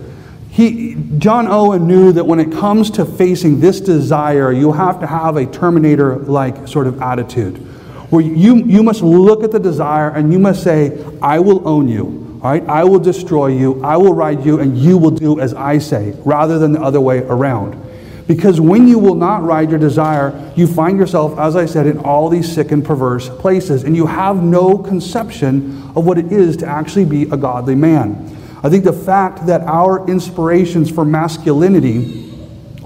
He, 0.49 0.95
John 1.19 1.47
Owen 1.47 1.85
knew 1.85 2.11
that 2.13 2.25
when 2.25 2.39
it 2.39 2.51
comes 2.51 2.89
to 2.91 3.05
facing 3.05 3.59
this 3.59 3.79
desire, 3.79 4.51
you 4.51 4.71
have 4.71 4.99
to 5.01 5.05
have 5.05 5.35
a 5.35 5.45
Terminator 5.45 6.17
like 6.17 6.67
sort 6.67 6.87
of 6.87 6.99
attitude. 6.99 7.63
Where 8.09 8.21
you, 8.21 8.57
you 8.57 8.83
must 8.83 9.01
look 9.01 9.43
at 9.43 9.51
the 9.51 9.59
desire 9.59 10.09
and 10.09 10.31
you 10.31 10.39
must 10.39 10.63
say, 10.63 11.03
I 11.21 11.39
will 11.39 11.67
own 11.67 11.87
you. 11.87 12.39
All 12.43 12.51
right? 12.51 12.65
I 12.67 12.83
will 12.83 12.99
destroy 12.99 13.47
you. 13.47 13.83
I 13.83 13.97
will 13.97 14.13
ride 14.13 14.45
you, 14.45 14.59
and 14.59 14.77
you 14.77 14.97
will 14.97 15.11
do 15.11 15.39
as 15.39 15.53
I 15.53 15.79
say, 15.79 16.15
rather 16.23 16.59
than 16.59 16.71
the 16.71 16.81
other 16.81 17.01
way 17.01 17.19
around. 17.19 17.83
Because 18.27 18.59
when 18.59 18.87
you 18.87 18.99
will 18.99 19.15
not 19.15 19.43
ride 19.43 19.69
your 19.69 19.79
desire, 19.79 20.53
you 20.55 20.67
find 20.67 20.99
yourself, 20.99 21.39
as 21.39 21.55
I 21.55 21.65
said, 21.65 21.87
in 21.87 21.97
all 21.99 22.29
these 22.29 22.53
sick 22.53 22.71
and 22.71 22.83
perverse 22.83 23.29
places, 23.29 23.83
and 23.83 23.95
you 23.95 24.05
have 24.05 24.43
no 24.43 24.77
conception 24.77 25.91
of 25.95 26.05
what 26.05 26.17
it 26.17 26.31
is 26.31 26.57
to 26.57 26.67
actually 26.67 27.05
be 27.05 27.23
a 27.23 27.37
godly 27.37 27.75
man. 27.75 28.37
I 28.63 28.69
think 28.69 28.83
the 28.83 28.93
fact 28.93 29.45
that 29.47 29.61
our 29.61 30.07
inspirations 30.09 30.91
for 30.91 31.05
masculinity 31.05 32.33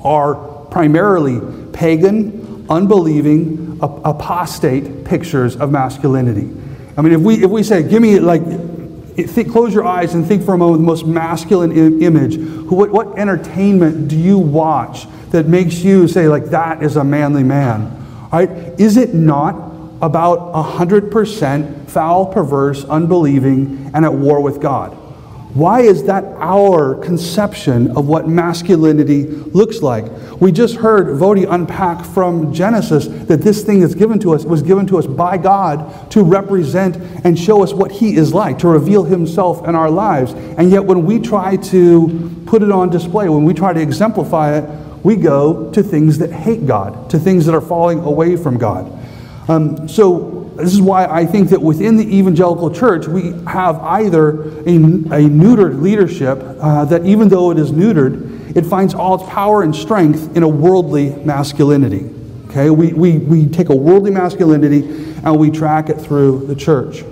are 0.04 0.36
primarily 0.66 1.42
pagan, 1.74 2.41
unbelieving, 2.72 3.78
apostate 3.82 5.04
pictures 5.04 5.58
of 5.58 5.72
masculinity. 5.72 6.50
I 6.98 7.02
mean, 7.02 7.14
if 7.14 7.22
we, 7.22 7.44
if 7.44 7.52
we 7.52 7.64
say, 7.64 7.84
give 7.84 8.02
me, 8.02 8.20
like, 8.20 8.42
think, 9.16 9.52
close 9.52 9.74
your 9.74 9.86
eyes 9.86 10.14
and 10.14 10.26
think 10.26 10.44
for 10.44 10.54
a 10.54 10.58
moment 10.58 10.82
the 10.82 10.88
most 10.88 11.06
masculine 11.06 11.72
Im- 11.72 12.02
image, 12.02 12.38
what, 12.72 12.90
what 12.92 13.20
entertainment 13.20 14.08
do 14.08 14.18
you 14.18 14.38
watch 14.38 15.06
that 15.32 15.48
makes 15.48 15.80
you 15.80 16.08
say, 16.08 16.28
like, 16.28 16.46
that 16.46 16.82
is 16.82 16.96
a 16.96 17.04
manly 17.04 17.44
man? 17.44 17.98
Right? 18.32 18.50
Is 18.80 18.96
it 18.96 19.14
not 19.14 19.56
about 20.02 20.54
100% 20.54 21.90
foul, 21.90 22.26
perverse, 22.26 22.86
unbelieving, 22.86 23.92
and 23.94 24.06
at 24.06 24.14
war 24.14 24.42
with 24.42 24.62
God? 24.62 24.98
Why 25.54 25.82
is 25.82 26.06
that 26.06 26.24
our 26.38 26.96
conception 26.96 27.98
of 27.98 28.08
what 28.08 28.28
masculinity 28.28 29.26
looks 29.26 29.82
like? 29.82 30.06
We 30.40 30.54
just 30.54 30.76
heard 30.76 31.08
Voddie 31.20 31.46
unpack 31.52 32.06
from 32.06 32.54
Genesis 32.54 33.08
that 33.28 33.42
this 33.42 33.64
thing 33.66 33.82
that's 33.82 33.94
given 33.94 34.18
to 34.20 34.34
us 34.34 34.46
was 34.46 34.62
given 34.62 34.88
to 34.88 34.98
us 34.98 35.06
by 35.06 35.38
God 35.38 36.10
to 36.12 36.24
represent 36.24 36.96
and 37.26 37.38
show 37.38 37.64
us 37.64 37.74
what 37.74 37.92
He 37.92 38.16
is 38.16 38.34
like, 38.34 38.60
to 38.60 38.70
reveal 38.70 39.04
Himself 39.04 39.68
in 39.68 39.76
our 39.76 39.90
lives. 39.90 40.32
And 40.32 40.72
yet, 40.72 40.86
when 40.86 41.06
we 41.06 41.20
try 41.20 41.58
to 41.58 42.44
put 42.46 42.64
it 42.64 42.72
on 42.72 42.90
display, 42.90 43.28
when 43.28 43.44
we 43.44 43.54
try 43.54 43.74
to 43.74 43.82
exemplify 43.82 44.58
it, 44.58 44.70
we 45.04 45.18
go 45.18 45.70
to 45.74 45.84
things 45.84 46.18
that 46.20 46.32
hate 46.32 46.66
God, 46.66 47.10
to 47.10 47.20
things 47.20 47.46
that 47.46 47.56
are 47.56 47.62
falling 47.62 48.00
away 48.00 48.38
from 48.38 48.58
God. 48.58 48.90
Um, 49.50 49.90
so, 49.90 50.41
this 50.56 50.74
is 50.74 50.82
why 50.82 51.06
I 51.06 51.26
think 51.26 51.50
that 51.50 51.62
within 51.62 51.98
the 51.98 52.18
evangelical 52.18 52.70
church, 52.72 53.08
we 53.08 53.32
have 53.48 53.80
either 53.80 54.42
a, 54.42 54.76
a 54.76 55.30
neutered 55.30 55.82
leadership 55.82 56.40
uh, 56.42 56.86
that, 56.86 57.06
even 57.06 57.30
though 57.30 57.52
it 57.52 57.58
is 57.58 57.72
neutered, 57.72 58.56
it 58.56 58.66
finds 58.66 58.94
all 58.94 59.16
its 59.16 59.30
power 59.30 59.64
and 59.64 59.76
strength 59.76 60.36
in 60.36 60.44
a 60.44 60.48
worldly 60.48 61.12
masculinity. 61.24 62.10
Okay, 62.50 62.70
we, 62.70 62.92
we, 62.92 63.18
we 63.18 63.48
take 63.48 63.70
a 63.70 63.76
worldly 63.76 64.12
masculinity 64.12 64.82
and 65.24 65.40
we 65.40 65.50
track 65.50 65.90
it 65.90 65.96
through 65.96 66.46
the 66.48 66.56
church. 66.56 67.04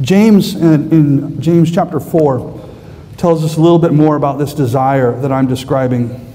James, 0.00 0.54
in, 0.54 0.90
in 0.92 1.40
James 1.40 1.72
chapter 1.72 1.98
4, 1.98 2.68
tells 3.16 3.44
us 3.44 3.56
a 3.56 3.60
little 3.60 3.78
bit 3.78 3.92
more 3.92 4.16
about 4.16 4.38
this 4.38 4.54
desire 4.54 5.20
that 5.20 5.32
I'm 5.32 5.46
describing. 5.46 6.29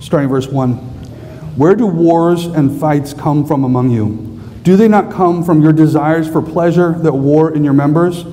Starting 0.00 0.28
verse 0.28 0.48
1. 0.48 0.72
Where 1.56 1.74
do 1.74 1.86
wars 1.86 2.46
and 2.46 2.80
fights 2.80 3.12
come 3.12 3.46
from 3.46 3.64
among 3.64 3.90
you? 3.90 4.40
Do 4.62 4.76
they 4.76 4.88
not 4.88 5.12
come 5.12 5.44
from 5.44 5.62
your 5.62 5.72
desires 5.72 6.28
for 6.28 6.42
pleasure 6.42 6.92
that 6.98 7.12
war 7.12 7.54
in 7.54 7.64
your 7.64 7.72
members? 7.72 8.24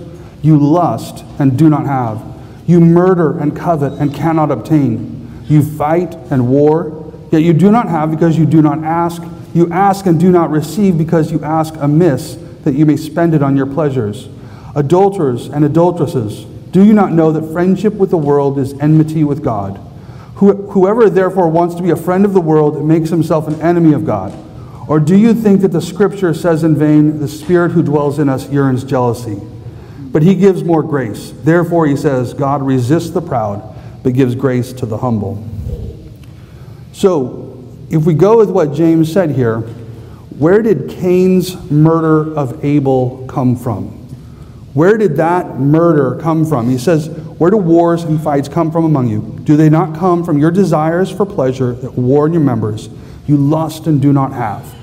You 0.41 0.57
lust 0.57 1.23
and 1.39 1.57
do 1.57 1.69
not 1.69 1.85
have. 1.85 2.23
You 2.65 2.79
murder 2.79 3.37
and 3.37 3.55
covet 3.55 3.93
and 3.93 4.13
cannot 4.13 4.51
obtain. 4.51 5.45
You 5.47 5.63
fight 5.63 6.15
and 6.29 6.49
war, 6.49 7.13
yet 7.31 7.39
you 7.39 7.53
do 7.53 7.71
not 7.71 7.87
have 7.87 8.11
because 8.11 8.37
you 8.37 8.45
do 8.45 8.61
not 8.61 8.83
ask. 8.83 9.21
You 9.53 9.71
ask 9.71 10.05
and 10.05 10.19
do 10.19 10.31
not 10.31 10.51
receive 10.51 10.97
because 10.97 11.31
you 11.31 11.43
ask 11.43 11.73
amiss, 11.77 12.37
that 12.63 12.75
you 12.75 12.85
may 12.85 12.97
spend 12.97 13.33
it 13.33 13.41
on 13.41 13.55
your 13.55 13.65
pleasures. 13.65 14.27
Adulterers 14.75 15.47
and 15.47 15.63
adulteresses, 15.63 16.43
do 16.71 16.83
you 16.83 16.93
not 16.93 17.13
know 17.13 17.31
that 17.31 17.51
friendship 17.53 17.93
with 17.93 18.09
the 18.09 18.17
world 18.17 18.59
is 18.59 18.73
enmity 18.79 19.23
with 19.23 19.43
God? 19.43 19.79
Whoever 20.37 21.09
therefore 21.09 21.49
wants 21.49 21.73
to 21.75 21.81
be 21.81 21.89
a 21.89 21.95
friend 21.95 22.23
of 22.23 22.33
the 22.33 22.41
world 22.41 22.85
makes 22.85 23.09
himself 23.09 23.47
an 23.47 23.59
enemy 23.59 23.93
of 23.93 24.05
God. 24.05 24.31
Or 24.87 24.99
do 24.99 25.17
you 25.17 25.33
think 25.33 25.61
that 25.61 25.71
the 25.71 25.81
scripture 25.81 26.33
says 26.33 26.63
in 26.63 26.75
vain, 26.75 27.19
the 27.19 27.27
spirit 27.27 27.71
who 27.71 27.81
dwells 27.81 28.19
in 28.19 28.29
us 28.29 28.47
yearns 28.49 28.83
jealousy? 28.83 29.41
But 29.97 30.21
he 30.21 30.35
gives 30.35 30.63
more 30.63 30.83
grace. 30.83 31.31
Therefore, 31.31 31.87
he 31.87 31.97
says, 31.97 32.35
God 32.35 32.61
resists 32.61 33.09
the 33.09 33.21
proud, 33.21 33.75
but 34.03 34.13
gives 34.13 34.35
grace 34.35 34.71
to 34.73 34.85
the 34.85 34.97
humble. 34.97 35.43
So, 36.93 37.63
if 37.89 38.05
we 38.05 38.13
go 38.13 38.37
with 38.37 38.51
what 38.51 38.73
James 38.73 39.11
said 39.11 39.31
here, 39.31 39.61
where 40.37 40.61
did 40.61 40.89
Cain's 40.89 41.69
murder 41.71 42.35
of 42.37 42.63
Abel 42.63 43.25
come 43.27 43.55
from? 43.55 43.87
Where 44.75 44.97
did 44.97 45.17
that 45.17 45.59
murder 45.59 46.19
come 46.21 46.45
from? 46.45 46.69
He 46.69 46.77
says, 46.77 47.07
Where 47.07 47.49
do 47.49 47.57
wars 47.57 48.03
and 48.03 48.21
fights 48.21 48.47
come 48.47 48.71
from 48.71 48.85
among 48.85 49.09
you? 49.09 49.36
Do 49.47 49.55
they 49.55 49.69
not 49.69 49.97
come 49.97 50.25
from 50.25 50.39
your 50.39 50.51
desires 50.51 51.09
for 51.09 51.25
pleasure 51.25 51.71
that 51.71 51.93
war 51.93 52.27
in 52.27 52.33
your 52.33 52.41
members? 52.41 52.89
You 53.27 53.37
lust 53.37 53.87
and 53.87 54.01
do 54.01 54.11
not 54.11 54.33
have. 54.33 54.75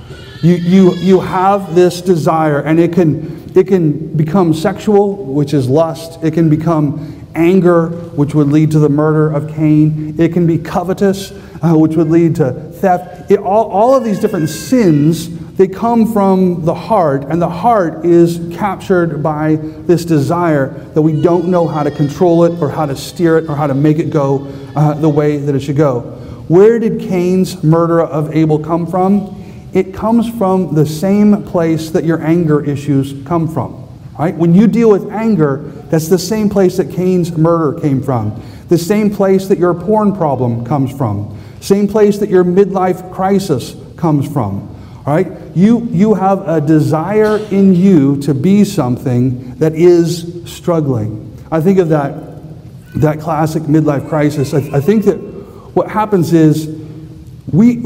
You, 0.43 0.55
you, 0.55 0.95
you 0.95 1.21
have 1.21 1.75
this 1.75 2.01
desire, 2.01 2.61
and 2.61 2.81
it 2.81 2.95
can, 2.95 3.53
it 3.55 3.67
can 3.67 4.17
become 4.17 4.55
sexual, 4.55 5.17
which 5.17 5.53
is 5.53 5.69
lust. 5.69 6.19
It 6.25 6.33
can 6.33 6.49
become 6.49 7.29
anger, 7.35 7.89
which 7.89 8.35
would 8.35 8.49
lead 8.49 8.71
to 8.71 8.79
the 8.79 8.89
murder 8.89 9.31
of 9.31 9.55
Cain. 9.55 10.19
It 10.19 10.33
can 10.33 10.47
be 10.47 10.57
covetous, 10.57 11.33
uh, 11.63 11.75
which 11.75 11.97
would 11.97 12.09
lead 12.09 12.37
to 12.37 12.53
theft. 12.53 13.31
It, 13.31 13.41
all, 13.41 13.71
all 13.71 13.95
of 13.95 14.03
these 14.03 14.19
different 14.19 14.49
sins 14.49 15.29
they 15.57 15.69
come 15.69 16.13
from 16.13 16.65
the 16.65 16.75
heart, 16.75 17.25
and 17.29 17.41
the 17.41 17.49
heart 17.49 18.05
is 18.05 18.41
captured 18.57 19.23
by 19.23 19.57
this 19.57 20.05
desire 20.05 20.69
that 20.95 21.03
we 21.03 21.21
don't 21.21 21.47
know 21.47 21.69
how 21.69 21.85
to 21.85 21.93
control 21.93 22.45
it 22.45 22.61
or 22.61 22.69
how 22.69 22.87
to 22.87 22.97
steer 22.97 23.39
it 23.39 23.49
or 23.49 23.55
how 23.55 23.69
to 23.69 23.75
make 23.75 23.99
it 23.99 24.11
go 24.11 24.53
uh, 24.75 24.95
the 24.95 25.09
way 25.09 25.37
that 25.37 25.55
it 25.55 25.61
should 25.61 25.77
go. 25.77 26.01
Where 26.49 26.79
did 26.79 27.01
Cain's 27.01 27.63
murder 27.63 28.01
of 28.01 28.35
Abel 28.35 28.59
come 28.59 28.87
from? 28.87 29.41
It 29.73 29.95
comes 29.95 30.29
from 30.37 30.75
the 30.75 30.87
same 30.87 31.45
place 31.45 31.91
that 31.91 32.05
your 32.05 32.21
anger 32.21 32.65
issues 32.65 33.15
come 33.25 33.47
from. 33.47 33.81
Right? 34.19 34.35
When 34.35 34.55
you 34.55 34.67
deal 34.67 34.91
with 34.91 35.11
anger, 35.11 35.59
that's 35.89 36.09
the 36.09 36.19
same 36.19 36.49
place 36.49 36.77
that 36.77 36.91
Cain's 36.91 37.37
murder 37.37 37.81
came 37.81 38.03
from. 38.03 38.41
The 38.69 38.79
same 38.79 39.15
place 39.15 39.47
that 39.49 39.59
your 39.59 39.75
porn 39.75 40.15
problem 40.15 40.65
comes 40.65 40.97
from. 40.97 41.41
Same 41.61 41.89
place 41.89 42.19
that 42.19 42.29
your 42.29 42.45
midlife 42.45 43.13
crisis 43.13 43.75
comes 43.97 44.31
from. 44.31 44.69
All 45.07 45.15
right? 45.15 45.27
You, 45.55 45.87
you 45.91 46.15
have 46.15 46.49
a 46.49 46.61
desire 46.61 47.39
in 47.39 47.75
you 47.75 48.21
to 48.23 48.35
be 48.35 48.65
something 48.65 49.55
that 49.57 49.75
is 49.75 50.43
struggling. 50.51 51.37
I 51.51 51.61
think 51.61 51.79
of 51.79 51.91
that, 51.91 52.15
that 52.97 53.21
classic 53.21 53.63
midlife 53.65 54.09
crisis. 54.09 54.53
I, 54.53 54.77
I 54.77 54.81
think 54.81 55.05
that 55.05 55.17
what 55.75 55.91
happens 55.91 56.33
is 56.33 56.67
we, 57.53 57.77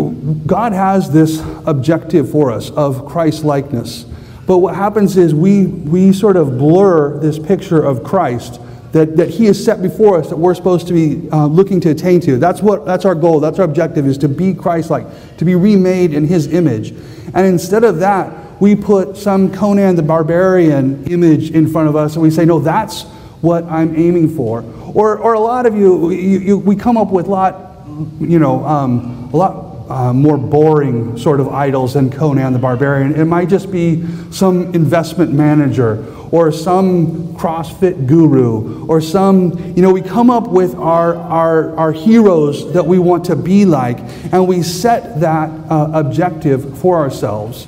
God 0.46 0.72
has 0.72 1.10
this 1.10 1.42
objective 1.66 2.30
for 2.30 2.50
us 2.50 2.70
of 2.70 3.06
Christ 3.06 3.44
likeness. 3.44 4.04
But 4.46 4.58
what 4.58 4.74
happens 4.74 5.18
is 5.18 5.34
we, 5.34 5.66
we 5.66 6.14
sort 6.14 6.36
of 6.36 6.56
blur 6.56 7.18
this 7.18 7.38
picture 7.38 7.82
of 7.82 8.02
Christ 8.02 8.60
that, 8.98 9.16
that 9.16 9.30
he 9.30 9.44
has 9.44 9.62
set 9.62 9.80
before 9.80 10.18
us 10.18 10.28
that 10.28 10.36
we're 10.36 10.54
supposed 10.54 10.88
to 10.88 10.92
be 10.92 11.30
uh, 11.30 11.46
looking 11.46 11.80
to 11.80 11.90
attain 11.90 12.20
to. 12.20 12.36
That's, 12.36 12.60
what, 12.60 12.84
that's 12.84 13.04
our 13.04 13.14
goal. 13.14 13.38
That's 13.38 13.60
our 13.60 13.64
objective 13.64 14.06
is 14.06 14.18
to 14.18 14.28
be 14.28 14.52
Christ-like, 14.52 15.36
to 15.36 15.44
be 15.44 15.54
remade 15.54 16.12
in 16.12 16.26
his 16.26 16.52
image. 16.52 16.90
And 17.32 17.46
instead 17.46 17.84
of 17.84 17.98
that, 18.00 18.60
we 18.60 18.74
put 18.74 19.16
some 19.16 19.52
Conan 19.52 19.94
the 19.94 20.02
Barbarian 20.02 21.06
image 21.06 21.52
in 21.52 21.68
front 21.68 21.88
of 21.88 21.94
us 21.94 22.14
and 22.14 22.22
we 22.22 22.30
say, 22.30 22.44
no, 22.44 22.58
that's 22.58 23.04
what 23.40 23.62
I'm 23.64 23.94
aiming 23.94 24.34
for. 24.34 24.64
Or, 24.94 25.16
or 25.18 25.34
a 25.34 25.40
lot 25.40 25.64
of 25.64 25.76
you, 25.76 26.10
you, 26.10 26.38
you 26.40 26.58
we 26.58 26.74
come 26.74 26.96
up 26.96 27.12
with 27.12 27.28
a 27.28 27.30
lot, 27.30 27.86
you 28.18 28.40
know, 28.40 28.64
um, 28.64 29.30
a 29.32 29.36
lot 29.36 29.67
uh, 29.88 30.12
more 30.12 30.36
boring 30.36 31.16
sort 31.16 31.40
of 31.40 31.48
idols 31.48 31.94
than 31.94 32.10
Conan 32.10 32.52
the 32.52 32.58
Barbarian. 32.58 33.14
It 33.14 33.24
might 33.24 33.48
just 33.48 33.70
be 33.72 34.06
some 34.30 34.74
investment 34.74 35.32
manager 35.32 36.04
or 36.30 36.52
some 36.52 37.34
CrossFit 37.36 38.06
guru 38.06 38.86
or 38.86 39.00
some, 39.00 39.58
you 39.74 39.82
know, 39.82 39.90
we 39.90 40.02
come 40.02 40.30
up 40.30 40.48
with 40.48 40.74
our, 40.74 41.16
our, 41.16 41.74
our 41.76 41.92
heroes 41.92 42.72
that 42.74 42.84
we 42.84 42.98
want 42.98 43.24
to 43.26 43.36
be 43.36 43.64
like 43.64 43.98
and 44.32 44.46
we 44.46 44.62
set 44.62 45.20
that 45.20 45.48
uh, 45.70 45.90
objective 45.94 46.78
for 46.78 46.98
ourselves. 46.98 47.66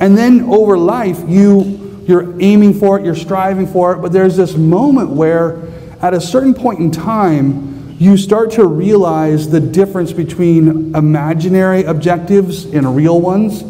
And 0.00 0.16
then 0.16 0.42
over 0.42 0.76
life, 0.76 1.20
you, 1.26 2.04
you're 2.06 2.40
aiming 2.40 2.74
for 2.74 2.98
it, 2.98 3.04
you're 3.04 3.14
striving 3.14 3.66
for 3.66 3.94
it, 3.94 4.02
but 4.02 4.12
there's 4.12 4.36
this 4.36 4.56
moment 4.56 5.10
where 5.10 5.62
at 6.02 6.12
a 6.12 6.20
certain 6.20 6.52
point 6.52 6.80
in 6.80 6.90
time, 6.90 7.71
you 7.98 8.16
start 8.16 8.50
to 8.52 8.66
realize 8.66 9.50
the 9.50 9.60
difference 9.60 10.12
between 10.12 10.94
imaginary 10.94 11.84
objectives 11.84 12.64
and 12.64 12.96
real 12.96 13.20
ones. 13.20 13.62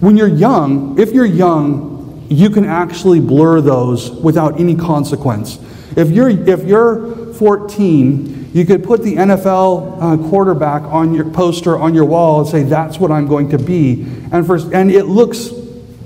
When 0.00 0.16
you're 0.16 0.28
young, 0.28 0.98
if 0.98 1.12
you're 1.12 1.24
young, 1.26 2.26
you 2.30 2.50
can 2.50 2.64
actually 2.64 3.20
blur 3.20 3.60
those 3.60 4.10
without 4.10 4.58
any 4.58 4.74
consequence. 4.74 5.58
If 5.96 6.10
you're, 6.10 6.28
if 6.28 6.64
you're 6.64 7.32
14, 7.34 8.50
you 8.52 8.64
could 8.64 8.84
put 8.84 9.02
the 9.02 9.16
NFL 9.16 9.98
uh, 10.00 10.28
quarterback 10.30 10.82
on 10.82 11.14
your 11.14 11.28
poster 11.30 11.78
on 11.78 11.94
your 11.94 12.06
wall 12.06 12.40
and 12.40 12.48
say, 12.48 12.62
That's 12.62 12.98
what 12.98 13.10
I'm 13.10 13.26
going 13.26 13.50
to 13.50 13.58
be. 13.58 14.02
And, 14.32 14.46
for, 14.46 14.56
and 14.74 14.90
it 14.90 15.04
looks, 15.04 15.50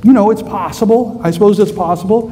you 0.03 0.12
know, 0.12 0.31
it's 0.31 0.42
possible. 0.42 1.20
I 1.23 1.31
suppose 1.31 1.59
it's 1.59 1.73
possible. 1.73 2.29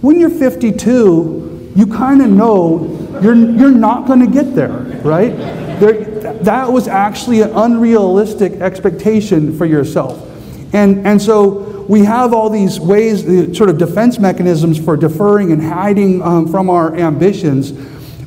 When 0.00 0.18
you're 0.18 0.30
52, 0.30 1.72
you 1.76 1.86
kind 1.86 2.20
of 2.20 2.30
know 2.30 3.03
you're, 3.22 3.34
you're 3.34 3.70
not 3.70 4.06
going 4.06 4.20
to 4.20 4.30
get 4.30 4.54
there, 4.54 4.72
right? 5.02 5.36
There, 5.80 6.04
that 6.42 6.72
was 6.72 6.88
actually 6.88 7.42
an 7.42 7.50
unrealistic 7.50 8.52
expectation 8.54 9.56
for 9.56 9.66
yourself. 9.66 10.30
And, 10.74 11.06
and 11.06 11.20
so 11.20 11.84
we 11.88 12.04
have 12.04 12.32
all 12.32 12.50
these 12.50 12.80
ways, 12.80 13.24
the 13.24 13.54
sort 13.54 13.70
of 13.70 13.78
defense 13.78 14.18
mechanisms 14.18 14.82
for 14.82 14.96
deferring 14.96 15.52
and 15.52 15.62
hiding 15.62 16.22
um, 16.22 16.48
from 16.48 16.70
our 16.70 16.94
ambitions. 16.94 17.72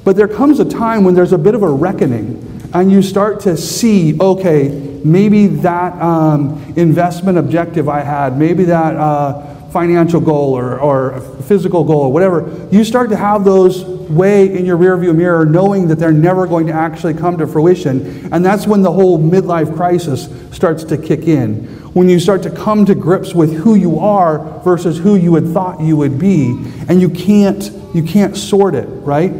But 0.03 0.15
there 0.15 0.27
comes 0.27 0.59
a 0.59 0.65
time 0.65 1.03
when 1.03 1.15
there's 1.15 1.33
a 1.33 1.37
bit 1.37 1.55
of 1.55 1.63
a 1.63 1.69
reckoning, 1.69 2.69
and 2.73 2.91
you 2.91 3.01
start 3.01 3.39
to 3.41 3.57
see, 3.57 4.17
okay, 4.19 4.69
maybe 5.03 5.47
that 5.47 5.99
um, 6.01 6.73
investment 6.77 7.37
objective 7.37 7.89
I 7.89 8.01
had, 8.01 8.37
maybe 8.37 8.65
that 8.65 8.95
uh, 8.95 9.56
financial 9.71 10.21
goal 10.21 10.57
or, 10.57 10.79
or 10.79 11.19
physical 11.43 11.83
goal 11.83 12.03
or 12.03 12.11
whatever, 12.11 12.67
you 12.71 12.83
start 12.83 13.09
to 13.09 13.15
have 13.15 13.43
those 13.43 13.83
way 14.09 14.57
in 14.57 14.65
your 14.65 14.77
rearview 14.77 15.15
mirror 15.15 15.45
knowing 15.45 15.87
that 15.87 15.95
they're 15.95 16.11
never 16.11 16.47
going 16.47 16.67
to 16.67 16.73
actually 16.73 17.13
come 17.13 17.37
to 17.37 17.47
fruition. 17.47 18.33
And 18.33 18.43
that's 18.43 18.65
when 18.65 18.81
the 18.81 18.91
whole 18.91 19.19
midlife 19.19 19.75
crisis 19.75 20.29
starts 20.55 20.83
to 20.85 20.97
kick 20.97 21.27
in. 21.27 21.65
When 21.93 22.09
you 22.09 22.19
start 22.19 22.43
to 22.43 22.51
come 22.51 22.85
to 22.85 22.95
grips 22.95 23.33
with 23.33 23.53
who 23.53 23.75
you 23.75 23.99
are 23.99 24.59
versus 24.61 24.97
who 24.97 25.15
you 25.15 25.35
had 25.35 25.47
thought 25.47 25.81
you 25.81 25.97
would 25.97 26.19
be, 26.19 26.51
and 26.87 27.01
you 27.01 27.09
can't, 27.09 27.71
you 27.93 28.03
can't 28.03 28.37
sort 28.37 28.75
it, 28.75 28.85
right? 28.87 29.31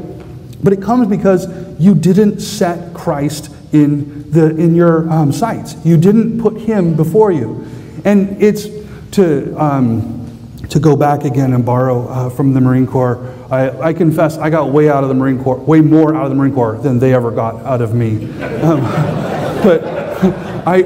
But 0.63 0.73
it 0.73 0.81
comes 0.81 1.07
because 1.07 1.47
you 1.79 1.93
didn't 1.93 2.39
set 2.39 2.93
Christ 2.93 3.53
in, 3.73 4.31
the, 4.31 4.55
in 4.57 4.75
your 4.75 5.09
um, 5.11 5.31
sights. 5.31 5.75
You 5.85 5.97
didn't 5.97 6.41
put 6.41 6.59
him 6.59 6.95
before 6.95 7.31
you. 7.31 7.67
And 8.05 8.41
it's 8.41 8.65
to, 9.17 9.60
um, 9.60 10.60
to 10.69 10.80
go 10.80 10.95
back 10.95 11.23
again 11.23 11.53
and 11.53 11.65
borrow 11.65 12.08
uh, 12.08 12.30
from 12.30 12.53
the 12.53 12.62
Marine 12.62 12.86
Corps. 12.86 13.34
I, 13.49 13.69
I, 13.80 13.93
confess 13.93 14.38
I 14.38 14.51
got 14.51 14.71
way 14.71 14.89
out 14.89 15.03
of 15.03 15.10
the 15.10 15.15
Marine 15.15 15.43
Corps, 15.43 15.58
way 15.58 15.82
more 15.82 16.15
out 16.15 16.25
of 16.25 16.30
the 16.30 16.36
Marine 16.36 16.53
Corps 16.53 16.77
than 16.77 16.99
they 16.99 17.15
ever 17.15 17.32
got 17.32 17.56
out 17.65 17.82
of 17.82 17.95
me. 17.95 18.25
Um, 18.62 18.82
but 19.63 19.84
I, 20.67 20.84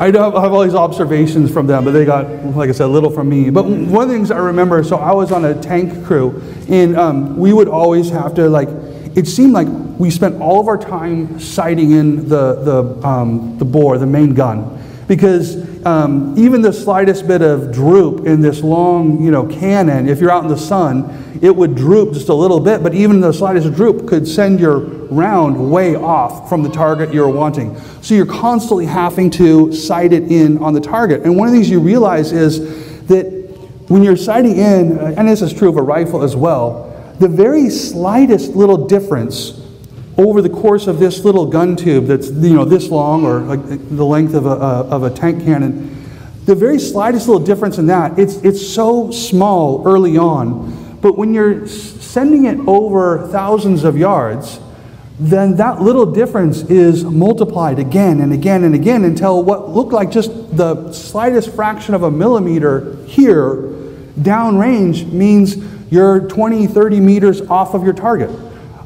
I 0.00 0.06
have, 0.06 0.34
all 0.34 0.64
these 0.64 0.74
observations 0.74 1.52
from 1.52 1.68
them, 1.68 1.84
but 1.84 1.92
they 1.92 2.04
got, 2.04 2.28
like 2.56 2.70
I 2.70 2.72
said, 2.72 2.86
little 2.86 3.10
from 3.10 3.28
me. 3.28 3.50
But 3.50 3.66
one 3.66 4.02
of 4.02 4.08
the 4.08 4.14
things 4.14 4.32
I 4.32 4.38
remember, 4.38 4.82
so 4.82 4.96
I 4.96 5.12
was 5.12 5.30
on 5.30 5.44
a 5.44 5.54
tank 5.60 6.04
crew, 6.04 6.42
and 6.68 6.96
um, 6.96 7.36
we 7.36 7.52
would 7.52 7.68
always 7.68 8.10
have 8.10 8.34
to 8.34 8.48
like. 8.48 8.68
It 9.16 9.28
seemed 9.28 9.52
like 9.52 9.68
we 9.96 10.10
spent 10.10 10.40
all 10.42 10.60
of 10.60 10.66
our 10.66 10.76
time 10.76 11.38
sighting 11.38 11.92
in 11.92 12.28
the 12.28 12.54
the 12.54 13.06
um, 13.06 13.56
the 13.58 13.64
bore, 13.64 13.96
the 13.98 14.06
main 14.06 14.34
gun, 14.34 14.82
because 15.06 15.73
um, 15.84 16.34
even 16.38 16.62
the 16.62 16.72
slightest 16.72 17.26
bit 17.26 17.42
of 17.42 17.72
droop 17.72 18.26
in 18.26 18.40
this 18.40 18.62
long, 18.62 19.22
you 19.22 19.30
know, 19.30 19.46
cannon, 19.46 20.08
if 20.08 20.20
you're 20.20 20.30
out 20.30 20.42
in 20.42 20.48
the 20.48 20.56
sun, 20.56 21.38
it 21.42 21.54
would 21.54 21.74
droop 21.74 22.14
just 22.14 22.30
a 22.30 22.34
little 22.34 22.60
bit, 22.60 22.82
but 22.82 22.94
even 22.94 23.20
the 23.20 23.32
slightest 23.32 23.74
droop 23.74 24.06
could 24.08 24.26
send 24.26 24.60
your 24.60 24.78
round 24.78 25.70
way 25.70 25.94
off 25.94 26.48
from 26.48 26.62
the 26.62 26.70
target 26.70 27.12
you're 27.12 27.28
wanting. 27.28 27.78
So 28.00 28.14
you're 28.14 28.24
constantly 28.24 28.86
having 28.86 29.30
to 29.32 29.72
sight 29.72 30.12
it 30.12 30.24
in 30.24 30.58
on 30.58 30.72
the 30.72 30.80
target. 30.80 31.22
And 31.22 31.36
one 31.36 31.48
of 31.48 31.52
the 31.52 31.58
things 31.58 31.68
you 31.68 31.80
realize 31.80 32.32
is 32.32 33.06
that 33.08 33.26
when 33.88 34.02
you're 34.02 34.16
sighting 34.16 34.56
in, 34.56 34.98
uh, 34.98 35.14
and 35.18 35.28
this 35.28 35.42
is 35.42 35.52
true 35.52 35.68
of 35.68 35.76
a 35.76 35.82
rifle 35.82 36.22
as 36.22 36.34
well, 36.34 36.90
the 37.18 37.28
very 37.28 37.68
slightest 37.68 38.52
little 38.52 38.86
difference 38.86 39.60
over 40.16 40.40
the 40.40 40.48
course 40.48 40.86
of 40.86 40.98
this 40.98 41.24
little 41.24 41.46
gun 41.46 41.76
tube 41.76 42.06
that's 42.06 42.30
you 42.30 42.54
know 42.54 42.64
this 42.64 42.88
long 42.88 43.24
or 43.24 43.40
like 43.40 43.66
the 43.66 44.04
length 44.04 44.34
of 44.34 44.46
a, 44.46 44.50
of 44.50 45.02
a 45.02 45.10
tank 45.10 45.44
cannon 45.44 45.94
the 46.44 46.54
very 46.54 46.78
slightest 46.78 47.26
little 47.26 47.44
difference 47.44 47.78
in 47.78 47.86
that 47.86 48.18
it's, 48.18 48.36
it's 48.36 48.66
so 48.66 49.10
small 49.10 49.86
early 49.86 50.18
on. 50.18 50.98
But 51.00 51.16
when 51.16 51.32
you're 51.32 51.66
sending 51.66 52.44
it 52.44 52.58
over 52.66 53.28
thousands 53.28 53.84
of 53.84 53.96
yards 53.96 54.60
then 55.18 55.56
that 55.56 55.80
little 55.80 56.06
difference 56.06 56.62
is 56.62 57.04
multiplied 57.04 57.78
again 57.78 58.20
and 58.20 58.32
again 58.32 58.64
and 58.64 58.74
again 58.74 59.04
until 59.04 59.44
what 59.44 59.68
looked 59.70 59.92
like 59.92 60.10
just 60.10 60.56
the 60.56 60.90
slightest 60.90 61.54
fraction 61.54 61.94
of 61.94 62.02
a 62.02 62.10
millimeter 62.10 62.96
here 63.04 63.70
downrange 64.18 65.10
means 65.12 65.56
you're 65.90 66.26
20 66.28 66.66
30 66.66 66.98
meters 66.98 67.40
off 67.42 67.74
of 67.74 67.84
your 67.84 67.92
target 67.92 68.28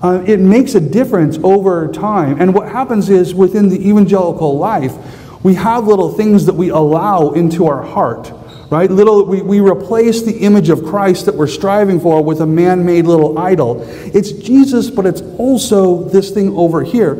uh, 0.03 0.23
it 0.27 0.39
makes 0.39 0.75
a 0.75 0.81
difference 0.81 1.39
over 1.39 1.89
time. 1.89 2.41
And 2.41 2.55
what 2.55 2.71
happens 2.71 3.11
is 3.11 3.35
within 3.35 3.69
the 3.69 3.89
evangelical 3.89 4.57
life, 4.57 4.95
we 5.43 5.55
have 5.55 5.87
little 5.87 6.13
things 6.13 6.47
that 6.47 6.55
we 6.55 6.69
allow 6.69 7.31
into 7.31 7.67
our 7.67 7.83
heart, 7.83 8.33
right? 8.71 8.91
Little, 8.91 9.25
we, 9.25 9.43
we 9.43 9.61
replace 9.61 10.23
the 10.23 10.39
image 10.39 10.69
of 10.69 10.85
Christ 10.85 11.27
that 11.27 11.35
we're 11.35 11.47
striving 11.47 12.01
for 12.01 12.23
with 12.23 12.41
a 12.41 12.47
man 12.47 12.85
made 12.85 13.07
little 13.07 13.39
idol. 13.39 13.83
It's 14.15 14.33
Jesus, 14.33 14.91
but 14.91 15.07
it's 15.07 15.23
also 15.39 16.05
this 16.05 16.31
thing 16.31 16.57
over 16.57 16.83
here. 16.83 17.15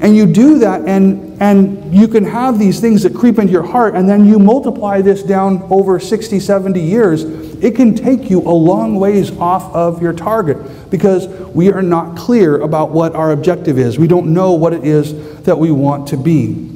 And 0.00 0.16
you 0.16 0.26
do 0.26 0.58
that, 0.58 0.82
and, 0.82 1.40
and 1.40 1.94
you 1.94 2.08
can 2.08 2.24
have 2.24 2.58
these 2.58 2.80
things 2.80 3.04
that 3.04 3.14
creep 3.14 3.38
into 3.38 3.52
your 3.52 3.62
heart, 3.62 3.94
and 3.94 4.08
then 4.08 4.24
you 4.24 4.38
multiply 4.38 5.00
this 5.00 5.22
down 5.22 5.62
over 5.70 6.00
60, 6.00 6.40
70 6.40 6.80
years. 6.80 7.22
It 7.62 7.76
can 7.76 7.94
take 7.94 8.28
you 8.28 8.40
a 8.40 8.50
long 8.50 8.96
ways 8.96 9.30
off 9.38 9.72
of 9.72 10.02
your 10.02 10.12
target 10.12 10.90
because 10.90 11.28
we 11.54 11.72
are 11.72 11.80
not 11.80 12.16
clear 12.16 12.60
about 12.60 12.90
what 12.90 13.14
our 13.14 13.30
objective 13.30 13.78
is. 13.78 14.00
We 14.00 14.08
don't 14.08 14.34
know 14.34 14.52
what 14.52 14.72
it 14.72 14.84
is 14.84 15.42
that 15.42 15.56
we 15.56 15.70
want 15.70 16.08
to 16.08 16.16
be. 16.16 16.68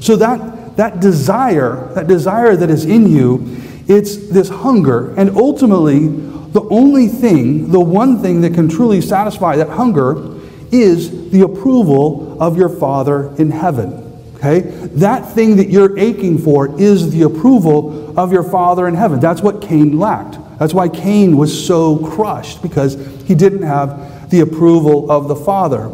So 0.00 0.16
that, 0.16 0.76
that 0.76 1.00
desire, 1.00 1.90
that 1.94 2.06
desire 2.06 2.54
that 2.54 2.68
is 2.68 2.84
in 2.84 3.08
you, 3.08 3.56
it's 3.88 4.28
this 4.28 4.50
hunger, 4.50 5.14
and 5.16 5.30
ultimately, 5.36 6.08
the 6.08 6.62
only 6.70 7.08
thing, 7.08 7.72
the 7.72 7.80
one 7.80 8.20
thing 8.20 8.42
that 8.42 8.52
can 8.52 8.68
truly 8.68 9.00
satisfy 9.00 9.56
that 9.56 9.70
hunger 9.70 10.38
is 10.70 11.30
the 11.30 11.40
approval 11.40 12.40
of 12.42 12.58
your 12.58 12.68
Father 12.68 13.34
in 13.36 13.50
heaven. 13.50 14.04
Okay? 14.36 14.60
That 14.60 15.32
thing 15.32 15.56
that 15.56 15.68
you're 15.68 15.98
aching 15.98 16.36
for 16.36 16.78
is 16.78 17.10
the 17.10 17.22
approval 17.22 18.03
of 18.16 18.32
your 18.32 18.42
Father 18.42 18.86
in 18.88 18.94
heaven. 18.94 19.20
That's 19.20 19.40
what 19.40 19.62
Cain 19.62 19.98
lacked. 19.98 20.38
That's 20.58 20.74
why 20.74 20.88
Cain 20.88 21.36
was 21.36 21.66
so 21.66 21.98
crushed, 21.98 22.62
because 22.62 22.94
he 23.26 23.34
didn't 23.34 23.62
have 23.62 24.30
the 24.30 24.40
approval 24.40 25.10
of 25.10 25.28
the 25.28 25.36
Father. 25.36 25.90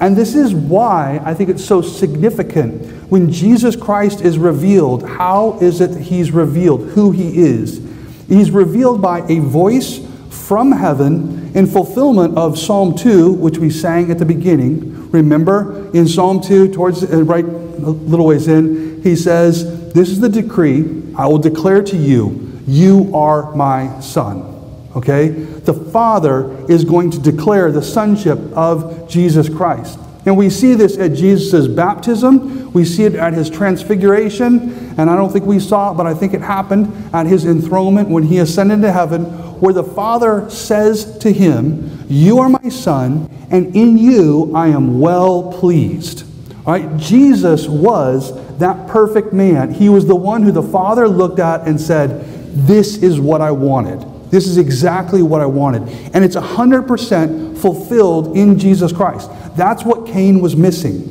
And 0.00 0.16
this 0.16 0.34
is 0.34 0.54
why 0.54 1.20
I 1.24 1.34
think 1.34 1.50
it's 1.50 1.64
so 1.64 1.82
significant 1.82 3.10
when 3.10 3.30
Jesus 3.32 3.76
Christ 3.76 4.20
is 4.20 4.38
revealed. 4.38 5.06
How 5.06 5.58
is 5.60 5.80
it 5.80 5.92
that 5.92 6.00
he's 6.02 6.30
revealed 6.30 6.90
who 6.90 7.10
he 7.10 7.38
is? 7.38 7.80
He's 8.28 8.50
revealed 8.50 9.02
by 9.02 9.20
a 9.28 9.38
voice 9.40 10.00
from 10.30 10.72
heaven 10.72 11.50
in 11.54 11.66
fulfillment 11.66 12.36
of 12.36 12.58
Psalm 12.58 12.96
2, 12.96 13.32
which 13.32 13.58
we 13.58 13.70
sang 13.70 14.10
at 14.10 14.18
the 14.18 14.24
beginning. 14.24 15.10
Remember, 15.10 15.90
in 15.94 16.08
Psalm 16.08 16.40
2, 16.40 16.72
towards 16.72 17.02
uh, 17.04 17.22
right 17.24 17.44
a 17.44 17.48
little 17.48 18.26
ways 18.26 18.48
in, 18.48 19.02
he 19.02 19.16
says, 19.16 19.81
This 19.92 20.08
is 20.08 20.20
the 20.20 20.28
decree 20.28 21.02
I 21.16 21.26
will 21.26 21.38
declare 21.38 21.82
to 21.82 21.96
you, 21.96 22.60
you 22.66 23.14
are 23.14 23.54
my 23.54 24.00
son. 24.00 24.48
Okay? 24.96 25.28
The 25.28 25.74
Father 25.74 26.66
is 26.70 26.84
going 26.84 27.10
to 27.12 27.18
declare 27.18 27.72
the 27.72 27.82
sonship 27.82 28.38
of 28.54 29.08
Jesus 29.08 29.48
Christ. 29.48 29.98
And 30.24 30.36
we 30.36 30.50
see 30.50 30.74
this 30.74 30.98
at 30.98 31.14
Jesus' 31.14 31.66
baptism. 31.66 32.72
We 32.72 32.84
see 32.84 33.04
it 33.04 33.14
at 33.14 33.32
his 33.32 33.50
transfiguration. 33.50 34.94
And 34.96 35.10
I 35.10 35.16
don't 35.16 35.32
think 35.32 35.46
we 35.46 35.58
saw 35.58 35.92
it, 35.92 35.96
but 35.96 36.06
I 36.06 36.14
think 36.14 36.32
it 36.32 36.40
happened 36.40 36.92
at 37.12 37.26
his 37.26 37.44
enthronement 37.44 38.08
when 38.08 38.22
he 38.22 38.38
ascended 38.38 38.82
to 38.82 38.92
heaven, 38.92 39.24
where 39.60 39.74
the 39.74 39.82
Father 39.82 40.48
says 40.48 41.18
to 41.18 41.32
him, 41.32 42.06
You 42.08 42.38
are 42.38 42.48
my 42.48 42.68
Son, 42.68 43.28
and 43.50 43.74
in 43.74 43.98
you 43.98 44.52
I 44.54 44.68
am 44.68 45.00
well 45.00 45.52
pleased. 45.52 46.24
All 46.66 46.74
right? 46.74 46.96
Jesus 46.96 47.66
was 47.66 48.32
that 48.58 48.88
perfect 48.88 49.32
man. 49.32 49.72
He 49.72 49.88
was 49.88 50.06
the 50.06 50.16
one 50.16 50.42
who 50.42 50.52
the 50.52 50.62
Father 50.62 51.08
looked 51.08 51.38
at 51.38 51.66
and 51.66 51.80
said, 51.80 52.24
This 52.66 52.96
is 52.98 53.20
what 53.20 53.40
I 53.40 53.50
wanted. 53.50 54.04
This 54.30 54.46
is 54.46 54.56
exactly 54.56 55.22
what 55.22 55.40
I 55.40 55.46
wanted. 55.46 55.82
And 56.14 56.24
it's 56.24 56.36
100% 56.36 57.58
fulfilled 57.58 58.36
in 58.36 58.58
Jesus 58.58 58.92
Christ. 58.92 59.30
That's 59.56 59.84
what 59.84 60.06
Cain 60.06 60.40
was 60.40 60.56
missing. 60.56 61.08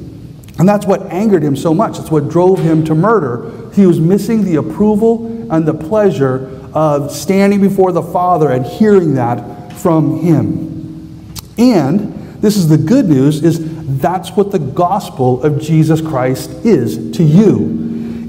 And 0.57 0.67
that's 0.67 0.85
what 0.85 1.03
angered 1.03 1.43
him 1.43 1.55
so 1.55 1.73
much. 1.73 1.97
That's 1.97 2.11
what 2.11 2.29
drove 2.29 2.59
him 2.59 2.83
to 2.85 2.95
murder. 2.95 3.71
He 3.73 3.85
was 3.85 3.99
missing 3.99 4.43
the 4.43 4.55
approval 4.55 5.51
and 5.51 5.67
the 5.67 5.73
pleasure 5.73 6.59
of 6.73 7.11
standing 7.11 7.61
before 7.61 7.91
the 7.91 8.01
Father 8.01 8.49
and 8.49 8.65
hearing 8.65 9.13
that 9.15 9.73
from 9.73 10.19
him. 10.19 11.31
And 11.57 12.13
this 12.41 12.57
is 12.57 12.67
the 12.67 12.77
good 12.77 13.07
news 13.07 13.43
is 13.43 13.70
that's 14.01 14.31
what 14.31 14.51
the 14.51 14.59
gospel 14.59 15.43
of 15.43 15.61
Jesus 15.61 16.01
Christ 16.01 16.49
is 16.65 17.15
to 17.17 17.23
you. 17.23 17.57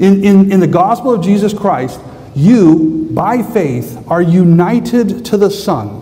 In, 0.01 0.25
in, 0.25 0.53
in 0.53 0.61
the 0.61 0.67
gospel 0.67 1.15
of 1.15 1.23
Jesus 1.23 1.55
Christ, 1.55 2.01
you, 2.35 3.09
by 3.13 3.43
faith, 3.43 4.05
are 4.09 4.23
united 4.23 5.25
to 5.27 5.37
the 5.37 5.51
Son. 5.51 5.99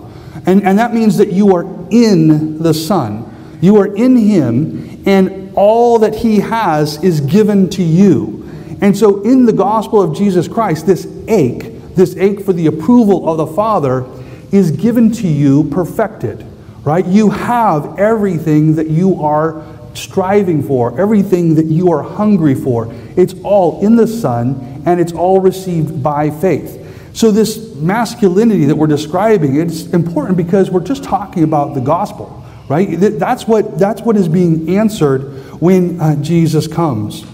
And, 0.47 0.63
and 0.63 0.79
that 0.79 0.95
means 0.95 1.17
that 1.19 1.33
you 1.33 1.55
are 1.55 1.65
in 1.91 2.63
the 2.63 2.73
Son. 2.73 3.27
You 3.61 3.77
are 3.77 3.95
in 3.95 4.17
Him, 4.17 5.03
and 5.07 5.53
all 5.55 5.99
that 5.99 6.15
He 6.15 6.41
has 6.41 7.03
is 7.03 7.21
given 7.21 7.69
to 7.71 7.83
you. 7.83 8.49
And 8.81 8.97
so, 8.97 9.23
in 9.23 9.45
the 9.45 9.53
gospel 9.53 10.01
of 10.01 10.17
Jesus 10.17 10.49
Christ, 10.49 10.87
this 10.87 11.07
ache, 11.29 11.95
this 11.95 12.17
ache 12.17 12.41
for 12.41 12.53
the 12.55 12.67
approval 12.67 13.29
of 13.29 13.37
the 13.37 13.47
Father, 13.47 14.07
is 14.53 14.71
given 14.71 15.13
to 15.13 15.29
you 15.29 15.65
perfected. 15.65 16.47
Right? 16.83 17.07
You 17.07 17.31
have 17.31 17.99
everything 17.99 18.77
that 18.77 18.89
you 18.89 19.23
are 19.23 19.63
striving 19.95 20.63
for, 20.63 20.99
everything 20.99 21.55
that 21.57 21.67
you 21.67 21.93
are 21.93 22.03
hungry 22.03 22.55
for. 22.55 22.93
It's 23.17 23.35
all 23.43 23.85
in 23.85 23.97
the 23.97 24.07
Son, 24.07 24.83
and 24.87 25.01
it's 25.01 25.13
all 25.13 25.41
received 25.41 26.03
by 26.03 26.31
faith. 26.31 26.79
So, 27.13 27.31
this 27.31 27.75
masculinity 27.75 28.67
that 28.67 28.77
we're 28.77 28.87
describing, 28.87 29.57
it's 29.57 29.87
important 29.89 30.37
because 30.37 30.71
we're 30.71 30.85
just 30.85 31.03
talking 31.03 31.43
about 31.43 31.75
the 31.75 31.81
gospel, 31.81 32.45
right? 32.69 32.89
That's 32.93 33.47
what, 33.47 33.79
that's 33.79 34.01
what 34.03 34.17
is 34.17 34.29
being 34.29 34.77
answered 34.77 35.23
when 35.61 36.01
uh, 36.01 36.17
Jesus 36.23 36.67
comes. 36.67 37.25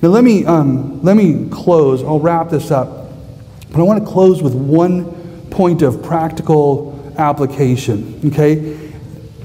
Now, 0.00 0.08
let 0.10 0.22
me, 0.22 0.44
um, 0.46 1.02
let 1.02 1.16
me 1.16 1.48
close. 1.50 2.02
I'll 2.02 2.20
wrap 2.20 2.50
this 2.50 2.70
up. 2.70 3.10
But 3.70 3.80
I 3.80 3.82
want 3.82 4.04
to 4.04 4.10
close 4.10 4.42
with 4.42 4.54
one 4.54 5.12
point 5.50 5.82
of 5.82 6.02
practical 6.02 7.12
application, 7.18 8.20
okay? 8.26 8.85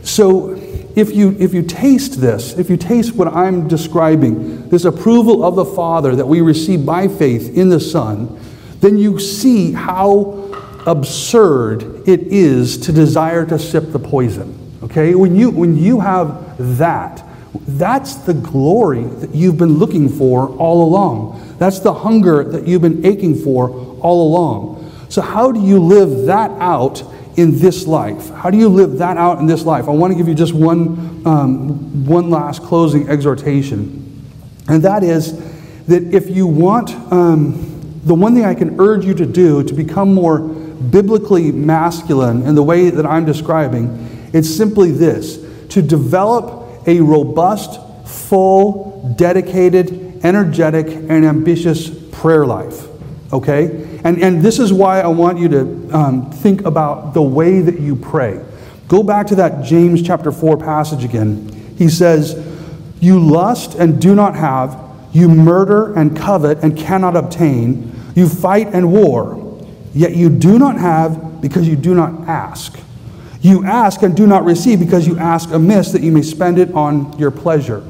So, 0.03 0.59
if 0.95 1.15
you, 1.15 1.37
if 1.39 1.53
you 1.53 1.63
taste 1.63 2.19
this, 2.19 2.57
if 2.57 2.69
you 2.69 2.75
taste 2.75 3.15
what 3.15 3.29
I'm 3.29 3.67
describing, 3.67 4.67
this 4.69 4.83
approval 4.83 5.43
of 5.43 5.55
the 5.55 5.63
Father 5.63 6.15
that 6.15 6.27
we 6.27 6.41
receive 6.41 6.85
by 6.85 7.07
faith 7.07 7.55
in 7.55 7.69
the 7.69 7.79
Son, 7.79 8.39
then 8.81 8.97
you 8.97 9.19
see 9.19 9.71
how 9.71 10.49
absurd 10.85 12.07
it 12.07 12.21
is 12.23 12.77
to 12.79 12.91
desire 12.91 13.45
to 13.45 13.57
sip 13.57 13.91
the 13.91 13.99
poison. 13.99 14.57
Okay? 14.83 15.15
When 15.15 15.35
you, 15.35 15.49
when 15.49 15.77
you 15.77 15.99
have 15.99 16.55
that, 16.77 17.23
that's 17.67 18.15
the 18.15 18.33
glory 18.33 19.03
that 19.03 19.35
you've 19.35 19.57
been 19.57 19.77
looking 19.77 20.09
for 20.09 20.49
all 20.57 20.83
along. 20.83 21.55
That's 21.57 21.79
the 21.79 21.93
hunger 21.93 22.43
that 22.43 22.67
you've 22.67 22.81
been 22.81 23.05
aching 23.05 23.35
for 23.35 23.69
all 24.01 24.27
along. 24.27 24.91
So, 25.09 25.21
how 25.21 25.51
do 25.51 25.61
you 25.61 25.79
live 25.79 26.25
that 26.25 26.51
out 26.51 27.03
in 27.37 27.59
this 27.59 27.87
life? 27.87 28.29
How 28.31 28.49
do 28.49 28.57
you 28.57 28.69
live 28.69 28.97
that 28.97 29.17
out 29.17 29.39
in 29.39 29.45
this 29.45 29.63
life? 29.63 29.87
I 29.87 29.91
want 29.91 30.11
to 30.11 30.17
give 30.17 30.27
you 30.27 30.35
just 30.35 30.53
one, 30.53 31.25
um, 31.25 32.05
one 32.05 32.29
last 32.29 32.63
closing 32.63 33.07
exhortation. 33.07 34.01
And 34.67 34.83
that 34.83 35.03
is 35.03 35.37
that 35.87 36.13
if 36.13 36.29
you 36.29 36.47
want, 36.47 36.91
um, 37.11 37.99
the 38.03 38.15
one 38.15 38.33
thing 38.33 38.45
I 38.45 38.55
can 38.55 38.79
urge 38.79 39.05
you 39.05 39.13
to 39.15 39.25
do 39.25 39.63
to 39.63 39.73
become 39.73 40.13
more 40.13 40.39
biblically 40.39 41.51
masculine 41.51 42.43
in 42.43 42.55
the 42.55 42.63
way 42.63 42.89
that 42.89 43.05
I'm 43.05 43.25
describing, 43.25 44.29
it's 44.33 44.49
simply 44.49 44.91
this 44.91 45.37
to 45.69 45.81
develop 45.81 46.87
a 46.87 46.99
robust, 46.99 47.79
full, 48.07 49.13
dedicated, 49.17 50.23
energetic, 50.23 50.87
and 50.87 51.25
ambitious 51.25 51.89
prayer 52.11 52.45
life. 52.45 52.87
Okay? 53.33 53.90
And, 54.03 54.21
and 54.21 54.41
this 54.41 54.59
is 54.59 54.73
why 54.73 55.01
I 55.01 55.07
want 55.07 55.37
you 55.39 55.47
to 55.49 55.89
um, 55.91 56.31
think 56.31 56.65
about 56.65 57.13
the 57.13 57.21
way 57.21 57.61
that 57.61 57.79
you 57.79 57.95
pray. 57.95 58.43
Go 58.87 59.03
back 59.03 59.27
to 59.27 59.35
that 59.35 59.63
James 59.63 60.01
chapter 60.01 60.31
4 60.31 60.57
passage 60.57 61.03
again. 61.03 61.75
He 61.77 61.87
says, 61.87 62.35
You 62.99 63.19
lust 63.19 63.75
and 63.75 64.01
do 64.01 64.15
not 64.15 64.35
have, 64.35 64.79
you 65.13 65.27
murder 65.29 65.93
and 65.93 66.17
covet 66.17 66.59
and 66.63 66.77
cannot 66.77 67.15
obtain, 67.15 67.91
you 68.15 68.27
fight 68.27 68.67
and 68.73 68.91
war, 68.91 69.65
yet 69.93 70.15
you 70.15 70.29
do 70.29 70.57
not 70.59 70.77
have 70.77 71.41
because 71.41 71.67
you 71.67 71.75
do 71.75 71.93
not 71.93 72.27
ask. 72.27 72.79
You 73.41 73.65
ask 73.65 74.03
and 74.03 74.15
do 74.15 74.27
not 74.27 74.45
receive 74.45 74.79
because 74.79 75.07
you 75.07 75.17
ask 75.17 75.49
amiss 75.51 75.91
that 75.91 76.01
you 76.01 76.11
may 76.11 76.21
spend 76.21 76.59
it 76.59 76.73
on 76.73 77.17
your 77.17 77.31
pleasure. 77.31 77.83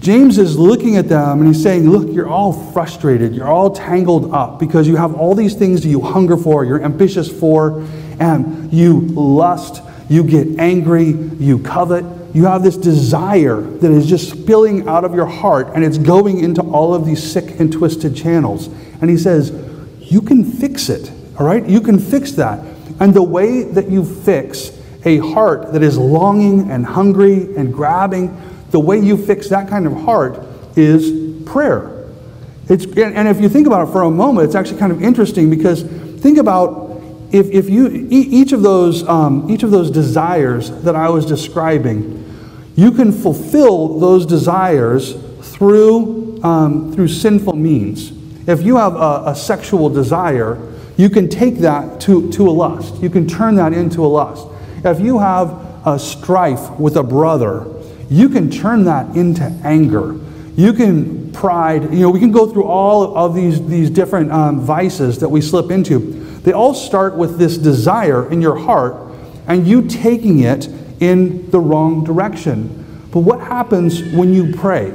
James 0.00 0.38
is 0.38 0.56
looking 0.56 0.96
at 0.96 1.08
them 1.08 1.40
and 1.40 1.48
he's 1.48 1.62
saying, 1.62 1.90
Look, 1.90 2.12
you're 2.14 2.28
all 2.28 2.52
frustrated. 2.52 3.34
You're 3.34 3.48
all 3.48 3.70
tangled 3.70 4.32
up 4.32 4.58
because 4.58 4.86
you 4.86 4.96
have 4.96 5.14
all 5.14 5.34
these 5.34 5.54
things 5.54 5.82
that 5.82 5.88
you 5.88 6.00
hunger 6.00 6.36
for, 6.36 6.64
you're 6.64 6.82
ambitious 6.82 7.30
for, 7.30 7.84
and 8.20 8.72
you 8.72 9.00
lust, 9.00 9.82
you 10.08 10.22
get 10.22 10.58
angry, 10.58 11.06
you 11.06 11.58
covet. 11.58 12.04
You 12.34 12.44
have 12.44 12.62
this 12.62 12.76
desire 12.76 13.60
that 13.60 13.90
is 13.90 14.06
just 14.06 14.30
spilling 14.30 14.86
out 14.86 15.04
of 15.04 15.14
your 15.14 15.26
heart 15.26 15.70
and 15.74 15.82
it's 15.82 15.98
going 15.98 16.40
into 16.40 16.60
all 16.60 16.94
of 16.94 17.06
these 17.06 17.22
sick 17.22 17.58
and 17.58 17.72
twisted 17.72 18.14
channels. 18.14 18.68
And 19.00 19.08
he 19.08 19.16
says, 19.16 19.50
You 19.98 20.20
can 20.20 20.44
fix 20.44 20.88
it, 20.88 21.10
all 21.38 21.46
right? 21.46 21.66
You 21.66 21.80
can 21.80 21.98
fix 21.98 22.32
that. 22.32 22.64
And 23.00 23.14
the 23.14 23.22
way 23.22 23.64
that 23.64 23.90
you 23.90 24.04
fix 24.04 24.72
a 25.04 25.18
heart 25.18 25.72
that 25.72 25.82
is 25.82 25.96
longing 25.96 26.70
and 26.70 26.84
hungry 26.84 27.54
and 27.56 27.72
grabbing, 27.72 28.28
the 28.70 28.80
way 28.80 28.98
you 28.98 29.16
fix 29.16 29.48
that 29.48 29.68
kind 29.68 29.86
of 29.86 29.92
heart 30.02 30.44
is 30.76 31.42
prayer. 31.44 32.06
It's, 32.68 32.84
and 32.84 33.28
if 33.28 33.40
you 33.40 33.48
think 33.48 33.66
about 33.66 33.88
it 33.88 33.92
for 33.92 34.02
a 34.02 34.10
moment, 34.10 34.46
it's 34.46 34.54
actually 34.54 34.78
kind 34.78 34.92
of 34.92 35.02
interesting 35.02 35.48
because 35.48 35.82
think 35.82 36.38
about 36.38 37.00
if, 37.32 37.50
if 37.50 37.68
you 37.68 38.06
each 38.10 38.52
of 38.52 38.62
those 38.62 39.06
um, 39.06 39.50
each 39.50 39.62
of 39.62 39.70
those 39.70 39.90
desires 39.90 40.70
that 40.82 40.96
I 40.96 41.08
was 41.10 41.26
describing, 41.26 42.24
you 42.76 42.92
can 42.92 43.12
fulfill 43.12 43.98
those 43.98 44.24
desires 44.24 45.14
through 45.42 46.42
um, 46.42 46.92
through 46.92 47.08
sinful 47.08 47.54
means. 47.54 48.12
If 48.46 48.62
you 48.62 48.76
have 48.76 48.94
a, 48.94 49.24
a 49.26 49.34
sexual 49.34 49.90
desire, 49.90 50.58
you 50.96 51.08
can 51.08 51.28
take 51.28 51.58
that 51.58 52.00
to, 52.02 52.30
to 52.32 52.48
a 52.48 52.50
lust. 52.50 53.00
You 53.02 53.10
can 53.10 53.26
turn 53.26 53.54
that 53.56 53.72
into 53.72 54.04
a 54.04 54.08
lust. 54.08 54.46
If 54.84 55.00
you 55.00 55.18
have 55.18 55.50
a 55.86 55.98
strife 55.98 56.70
with 56.78 56.96
a 56.96 57.02
brother, 57.02 57.66
you 58.10 58.28
can 58.28 58.50
turn 58.50 58.84
that 58.84 59.16
into 59.16 59.44
anger. 59.64 60.18
You 60.56 60.72
can 60.72 61.30
pride, 61.32 61.84
you 61.92 62.00
know, 62.00 62.10
we 62.10 62.18
can 62.18 62.32
go 62.32 62.50
through 62.50 62.64
all 62.64 63.16
of 63.16 63.34
these, 63.34 63.64
these 63.68 63.90
different 63.90 64.32
um, 64.32 64.60
vices 64.60 65.18
that 65.20 65.28
we 65.28 65.40
slip 65.40 65.70
into. 65.70 65.98
They 66.40 66.52
all 66.52 66.74
start 66.74 67.16
with 67.16 67.38
this 67.38 67.58
desire 67.58 68.30
in 68.30 68.40
your 68.40 68.56
heart 68.56 68.96
and 69.46 69.66
you 69.66 69.86
taking 69.86 70.40
it 70.40 70.68
in 71.00 71.50
the 71.50 71.60
wrong 71.60 72.04
direction. 72.04 73.06
But 73.12 73.20
what 73.20 73.40
happens 73.40 74.02
when 74.12 74.34
you 74.34 74.54
pray? 74.56 74.90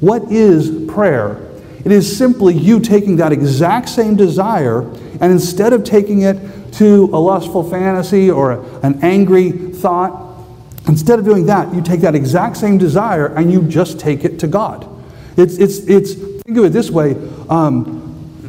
What 0.00 0.32
is 0.32 0.90
prayer? 0.90 1.48
It 1.84 1.92
is 1.92 2.16
simply 2.16 2.54
you 2.54 2.80
taking 2.80 3.16
that 3.16 3.32
exact 3.32 3.88
same 3.88 4.16
desire 4.16 4.82
and 4.82 5.24
instead 5.24 5.72
of 5.72 5.84
taking 5.84 6.22
it 6.22 6.72
to 6.74 7.10
a 7.12 7.18
lustful 7.18 7.68
fantasy 7.68 8.30
or 8.30 8.64
an 8.82 8.98
angry 9.02 9.50
thought, 9.50 10.31
instead 10.88 11.18
of 11.18 11.24
doing 11.24 11.46
that, 11.46 11.74
you 11.74 11.80
take 11.80 12.00
that 12.00 12.14
exact 12.14 12.56
same 12.56 12.78
desire 12.78 13.26
and 13.26 13.52
you 13.52 13.62
just 13.62 14.00
take 14.00 14.24
it 14.24 14.38
to 14.40 14.46
God. 14.46 14.88
It's, 15.36 15.56
it's, 15.58 15.78
it's 15.88 16.14
think 16.14 16.58
of 16.58 16.64
it 16.64 16.72
this 16.72 16.90
way. 16.90 17.16
Um, 17.48 18.00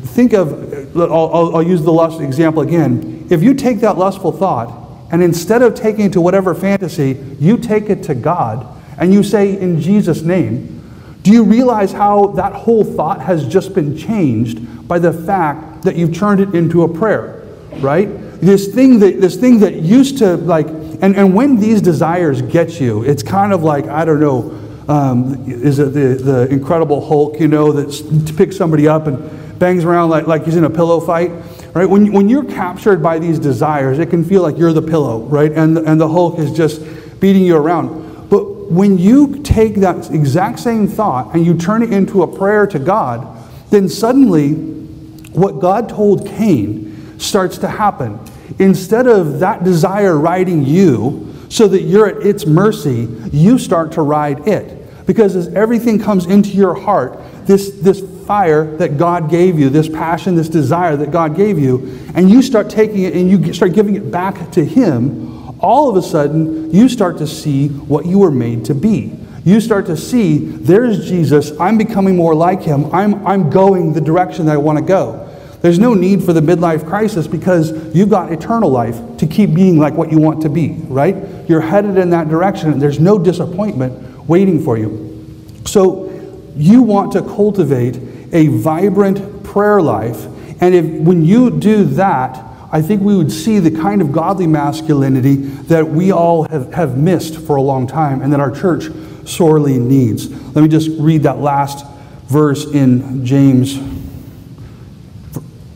think 0.04 0.34
of, 0.34 0.98
I'll, 0.98 1.12
I'll, 1.12 1.56
I'll 1.58 1.64
use 1.64 1.82
the 1.82 1.94
lust 1.94 2.22
example 2.22 2.62
again. 2.62 3.28
If 3.30 3.42
you 3.42 3.54
take 3.54 3.80
that 3.80 3.98
lustful 3.98 4.32
thought 4.32 5.10
and 5.12 5.24
instead 5.24 5.62
of 5.62 5.76
taking 5.76 6.06
it 6.06 6.14
to 6.14 6.22
whatever 6.22 6.54
fantasy, 6.54 7.18
you 7.40 7.58
take 7.58 7.90
it 7.90 8.04
to 8.04 8.16
God 8.16 8.68
and 8.98 9.14
you 9.14 9.24
say, 9.24 9.60
in 9.60 9.80
Jesus' 9.80 10.22
name, 10.22 10.82
do 11.24 11.32
you 11.32 11.44
realize 11.44 11.94
how 11.94 12.28
that 12.28 12.52
whole 12.52 12.84
thought 12.84 13.22
has 13.22 13.48
just 13.48 13.74
been 13.74 13.96
changed 13.98 14.88
by 14.88 15.00
the 15.00 15.14
fact 15.14 15.84
that 15.84 15.96
you've 15.96 16.14
turned 16.14 16.42
it 16.42 16.54
into 16.54 16.84
a 16.84 16.94
prayer, 16.94 17.44
right? 17.78 18.08
This 18.42 18.68
thing 18.74 19.00
that 19.00 19.22
this 19.22 19.38
thing 19.38 19.60
that 19.60 19.76
used 19.76 20.18
to 20.18 20.36
like, 20.36 20.68
and, 21.04 21.18
and 21.18 21.36
when 21.36 21.60
these 21.60 21.82
desires 21.82 22.42
get 22.42 22.80
you, 22.80 23.04
it's 23.04 23.24
kind 23.24 23.52
of 23.52 23.62
like, 23.62 23.88
I 23.88 24.06
don't 24.06 24.22
know, 24.22 24.58
um, 24.88 25.44
is 25.50 25.78
it 25.78 25.94
the, 25.94 26.16
the 26.16 26.48
Incredible 26.48 27.06
Hulk, 27.06 27.42
you 27.42 27.50
know, 27.50 27.74
that 27.74 28.36
picks 28.38 28.56
somebody 28.56 28.88
up 28.88 29.08
and 29.08 29.60
bangs 29.60 29.84
around 29.84 30.12
like, 30.12 30.28
like 30.28 30.46
he's 30.46 30.56
in 30.56 30.64
a 30.64 30.70
pillow 30.70 31.02
fight, 31.02 31.30
right? 31.74 31.90
When, 31.90 32.14
when 32.14 32.30
you're 32.30 32.46
captured 32.46 33.04
by 33.04 33.20
these 33.20 33.38
desires, 33.38 34.00
it 34.00 34.12
can 34.12 34.24
feel 34.24 34.44
like 34.44 34.58
you're 34.58 34.72
the 34.72 34.82
pillow, 34.82 35.24
right? 35.24 35.52
And, 35.52 35.78
and 35.78 36.00
the 36.00 36.08
Hulk 36.08 36.40
is 36.40 36.54
just 36.54 36.82
beating 37.20 37.44
you 37.44 37.58
around. 37.58 38.30
But 38.30 38.72
when 38.72 38.98
you 38.98 39.42
take 39.44 39.76
that 39.76 40.10
exact 40.10 40.60
same 40.60 40.88
thought 40.88 41.36
and 41.36 41.46
you 41.46 41.58
turn 41.58 41.84
it 41.84 41.92
into 41.92 42.24
a 42.24 42.38
prayer 42.38 42.66
to 42.68 42.80
God, 42.80 43.28
then 43.72 43.90
suddenly 43.90 44.54
what 44.54 45.60
God 45.60 45.90
told 45.90 46.26
Cain 46.26 47.20
starts 47.20 47.58
to 47.58 47.68
happen. 47.68 48.22
Instead 48.60 49.08
of 49.08 49.40
that 49.40 49.64
desire 49.64 50.18
riding 50.18 50.64
you 50.64 51.34
so 51.50 51.68
that 51.68 51.82
you're 51.82 52.08
at 52.08 52.26
its 52.26 52.46
mercy, 52.46 53.08
you 53.32 53.58
start 53.58 53.92
to 53.94 54.02
ride 54.02 54.48
it. 54.48 54.80
Because 55.06 55.36
as 55.36 55.50
everything 55.50 56.00
comes 56.00 56.26
into 56.26 56.50
your 56.50 56.74
heart, 56.74 57.20
this, 57.46 57.72
this 57.82 58.02
fire 58.26 58.78
that 58.78 58.98
God 58.98 59.30
gave 59.30 59.60
you, 59.60 59.70
this 59.70 59.90
passion, 59.90 60.36
this 60.36 60.50
desire 60.50 60.96
that 60.96 61.12
God 61.12 61.36
gave 61.36 61.60
you, 61.60 62.00
and 62.16 62.30
you 62.30 62.42
start 62.42 62.70
taking 62.70 63.04
it 63.04 63.14
and 63.14 63.30
you 63.30 63.54
start 63.54 63.74
giving 63.74 63.96
it 63.96 64.12
back 64.12 64.52
to 64.52 64.64
Him, 64.64 65.60
all 65.60 65.90
of 65.90 65.98
a 65.98 66.02
sudden 66.02 66.72
you 66.72 66.88
start 66.88 67.18
to 67.18 67.28
see 67.28 67.68
what 67.68 68.06
you 68.06 68.20
were 68.20 68.32
made 68.32 68.66
to 68.66 68.76
be 68.76 69.18
you 69.46 69.60
start 69.60 69.86
to 69.88 69.98
see 69.98 70.38
there's 70.38 71.08
Jesus. 71.08 71.52
I'm 71.60 71.78
becoming 71.78 72.16
more 72.16 72.34
like 72.34 72.62
him. 72.62 72.94
I'm, 72.94 73.26
I'm 73.28 73.50
going 73.50 73.94
the 73.94 74.02
direction 74.02 74.46
that 74.46 74.54
I 74.54 74.58
want 74.58 74.80
to 74.80 74.86
go. 74.86 75.30
There's 75.64 75.80
no 75.80 75.94
need 75.94 76.22
for 76.22 76.34
the 76.34 76.42
midlife 76.42 76.86
crisis 76.86 77.26
because 77.26 77.72
you've 77.96 78.10
got 78.10 78.34
eternal 78.34 78.70
life 78.70 79.00
to 79.20 79.26
keep 79.26 79.54
being 79.54 79.80
like 79.80 79.94
what 79.94 80.12
you 80.12 80.20
want 80.20 80.42
to 80.42 80.50
be, 80.50 80.72
right? 80.90 81.16
You're 81.48 81.62
headed 81.62 81.98
in 81.98 82.10
that 82.10 82.28
direction 82.28 82.74
and 82.74 82.82
there's 82.82 83.00
no 83.00 83.18
disappointment 83.18 84.28
waiting 84.28 84.62
for 84.62 84.78
you. 84.78 85.34
So 85.64 86.12
you 86.58 86.82
want 86.82 87.14
to 87.14 87.22
cultivate 87.22 87.96
a 88.34 88.48
vibrant 88.48 89.46
prayer 89.46 89.82
life. 89.82 90.26
And 90.62 90.76
if 90.76 90.86
when 90.86 91.24
you 91.24 91.50
do 91.50 91.86
that, 91.86 92.46
I 92.70 92.82
think 92.82 93.02
we 93.02 93.16
would 93.16 93.32
see 93.32 93.60
the 93.60 93.72
kind 93.72 94.02
of 94.02 94.12
godly 94.12 94.48
masculinity 94.48 95.36
that 95.36 95.88
we 95.88 96.12
all 96.12 96.44
have, 96.50 96.74
have 96.74 96.98
missed 96.98 97.40
for 97.40 97.56
a 97.56 97.62
long 97.62 97.88
time 97.88 98.22
and 98.22 98.34
that 98.34 98.42
our 98.42 98.52
church 98.52 98.90
sorely 99.26 99.80
needs. 99.80 100.30
Let 100.54 100.62
me 100.62 100.68
just 100.68 100.90
read 101.00 101.24
that 101.24 101.38
last 101.40 101.86
verse 102.26 102.66
in 102.66 103.26
James, 103.26 103.78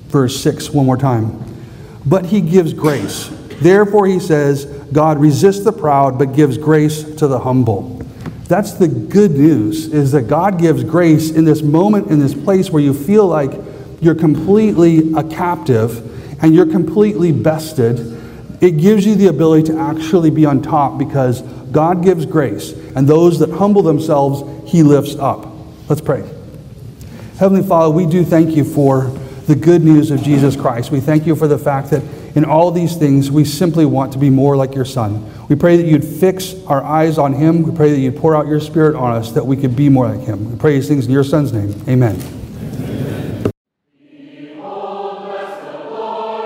verse 0.08 0.42
6, 0.42 0.70
one 0.72 0.86
more 0.86 0.98
time. 0.98 1.44
But 2.06 2.28
he 2.28 2.42
gives 2.42 2.74
grace. 2.74 3.30
Therefore, 3.60 4.08
he 4.08 4.20
says, 4.20 4.66
God 4.94 5.20
resists 5.20 5.64
the 5.64 5.74
proud, 5.74 6.18
but 6.18 6.34
gives 6.34 6.58
grace 6.58 7.04
to 7.04 7.28
the 7.28 7.40
humble. 7.40 8.02
That's 8.48 8.74
the 8.74 8.88
good 8.88 9.32
news, 9.32 9.92
is 9.94 10.14
that 10.14 10.24
God 10.24 10.60
gives 10.60 10.84
grace 10.84 11.32
in 11.32 11.44
this 11.44 11.62
moment, 11.62 12.08
in 12.08 12.20
this 12.20 12.34
place 12.34 12.70
where 12.70 12.82
you 12.82 12.94
feel 12.94 13.28
like 13.28 13.52
you're 14.00 14.16
completely 14.16 15.12
a 15.14 15.24
captive 15.24 16.42
and 16.42 16.56
you're 16.56 16.68
completely 16.68 17.32
bested. 17.32 18.00
It 18.62 18.78
gives 18.78 19.06
you 19.06 19.16
the 19.16 19.28
ability 19.28 19.64
to 19.72 19.78
actually 19.78 20.30
be 20.30 20.46
on 20.46 20.62
top 20.62 20.98
because 20.98 21.42
God 21.72 22.04
gives 22.04 22.26
grace, 22.26 22.72
and 22.96 23.08
those 23.08 23.40
that 23.40 23.50
humble 23.50 23.82
themselves, 23.82 24.72
He 24.72 24.82
lifts 24.82 25.16
up. 25.18 25.48
Let's 25.90 26.02
pray. 26.02 26.24
Heavenly 27.38 27.68
Father, 27.68 27.94
we 27.94 28.06
do 28.06 28.24
thank 28.24 28.56
you 28.56 28.64
for 28.64 29.12
the 29.48 29.56
good 29.56 29.84
news 29.84 30.12
of 30.12 30.22
Jesus 30.22 30.56
Christ. 30.56 30.92
We 30.92 31.00
thank 31.00 31.26
you 31.26 31.36
for 31.36 31.48
the 31.48 31.58
fact 31.58 31.90
that 31.92 32.04
in 32.36 32.46
all 32.46 32.70
these 32.70 32.96
things, 32.96 33.32
we 33.32 33.46
simply 33.46 33.86
want 33.86 34.14
to 34.14 34.20
be 34.20 34.30
more 34.30 34.56
like 34.56 34.76
your 34.76 34.86
Son. 34.86 35.48
We 35.48 35.56
pray 35.56 35.78
that 35.78 35.86
you'd 35.86 36.06
fix 36.06 36.54
our 36.68 36.84
eyes 36.84 37.18
on 37.18 37.34
Him. 37.34 37.64
We 37.64 37.76
pray 37.76 37.92
that 37.92 38.00
you'd 38.00 38.18
pour 38.18 38.36
out 38.36 38.48
your 38.48 38.60
Spirit 38.60 38.96
on 38.96 39.14
us 39.14 39.32
that 39.32 39.46
we 39.46 39.58
could 39.58 39.76
be 39.76 39.90
more 39.90 40.08
like 40.08 40.26
Him. 40.26 40.52
We 40.52 40.58
pray 40.58 40.74
these 40.74 40.88
things 40.88 41.06
in 41.06 41.12
your 41.12 41.24
Son's 41.24 41.54
name. 41.54 41.74
Amen. 41.88 42.16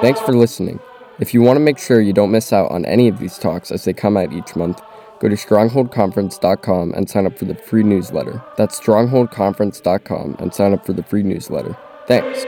Thanks 0.02 0.22
for 0.22 0.34
listening. 0.34 0.80
If 1.20 1.34
you 1.34 1.42
want 1.42 1.58
to 1.58 1.60
make 1.60 1.78
sure 1.78 2.02
you 2.02 2.14
don't 2.14 2.32
miss 2.32 2.54
out 2.54 2.72
on 2.72 2.86
any 2.86 3.08
of 3.08 3.20
these 3.20 3.38
talks 3.38 3.72
as 3.72 3.84
they 3.84 3.94
come 3.94 4.18
out 4.18 4.32
each 4.32 4.56
month, 4.56 4.82
Go 5.22 5.30
to 5.30 5.36
strongholdconference.com 5.36 6.94
and 6.96 7.08
sign 7.08 7.28
up 7.28 7.38
for 7.38 7.46
the 7.46 7.54
free 7.54 7.84
newsletter. 7.84 8.44
That's 8.58 8.80
strongholdconference.com 8.80 10.38
and 10.40 10.52
sign 10.52 10.74
up 10.74 10.84
for 10.84 10.94
the 10.94 11.04
free 11.04 11.22
newsletter. 11.22 11.78
Thanks. 12.08 12.44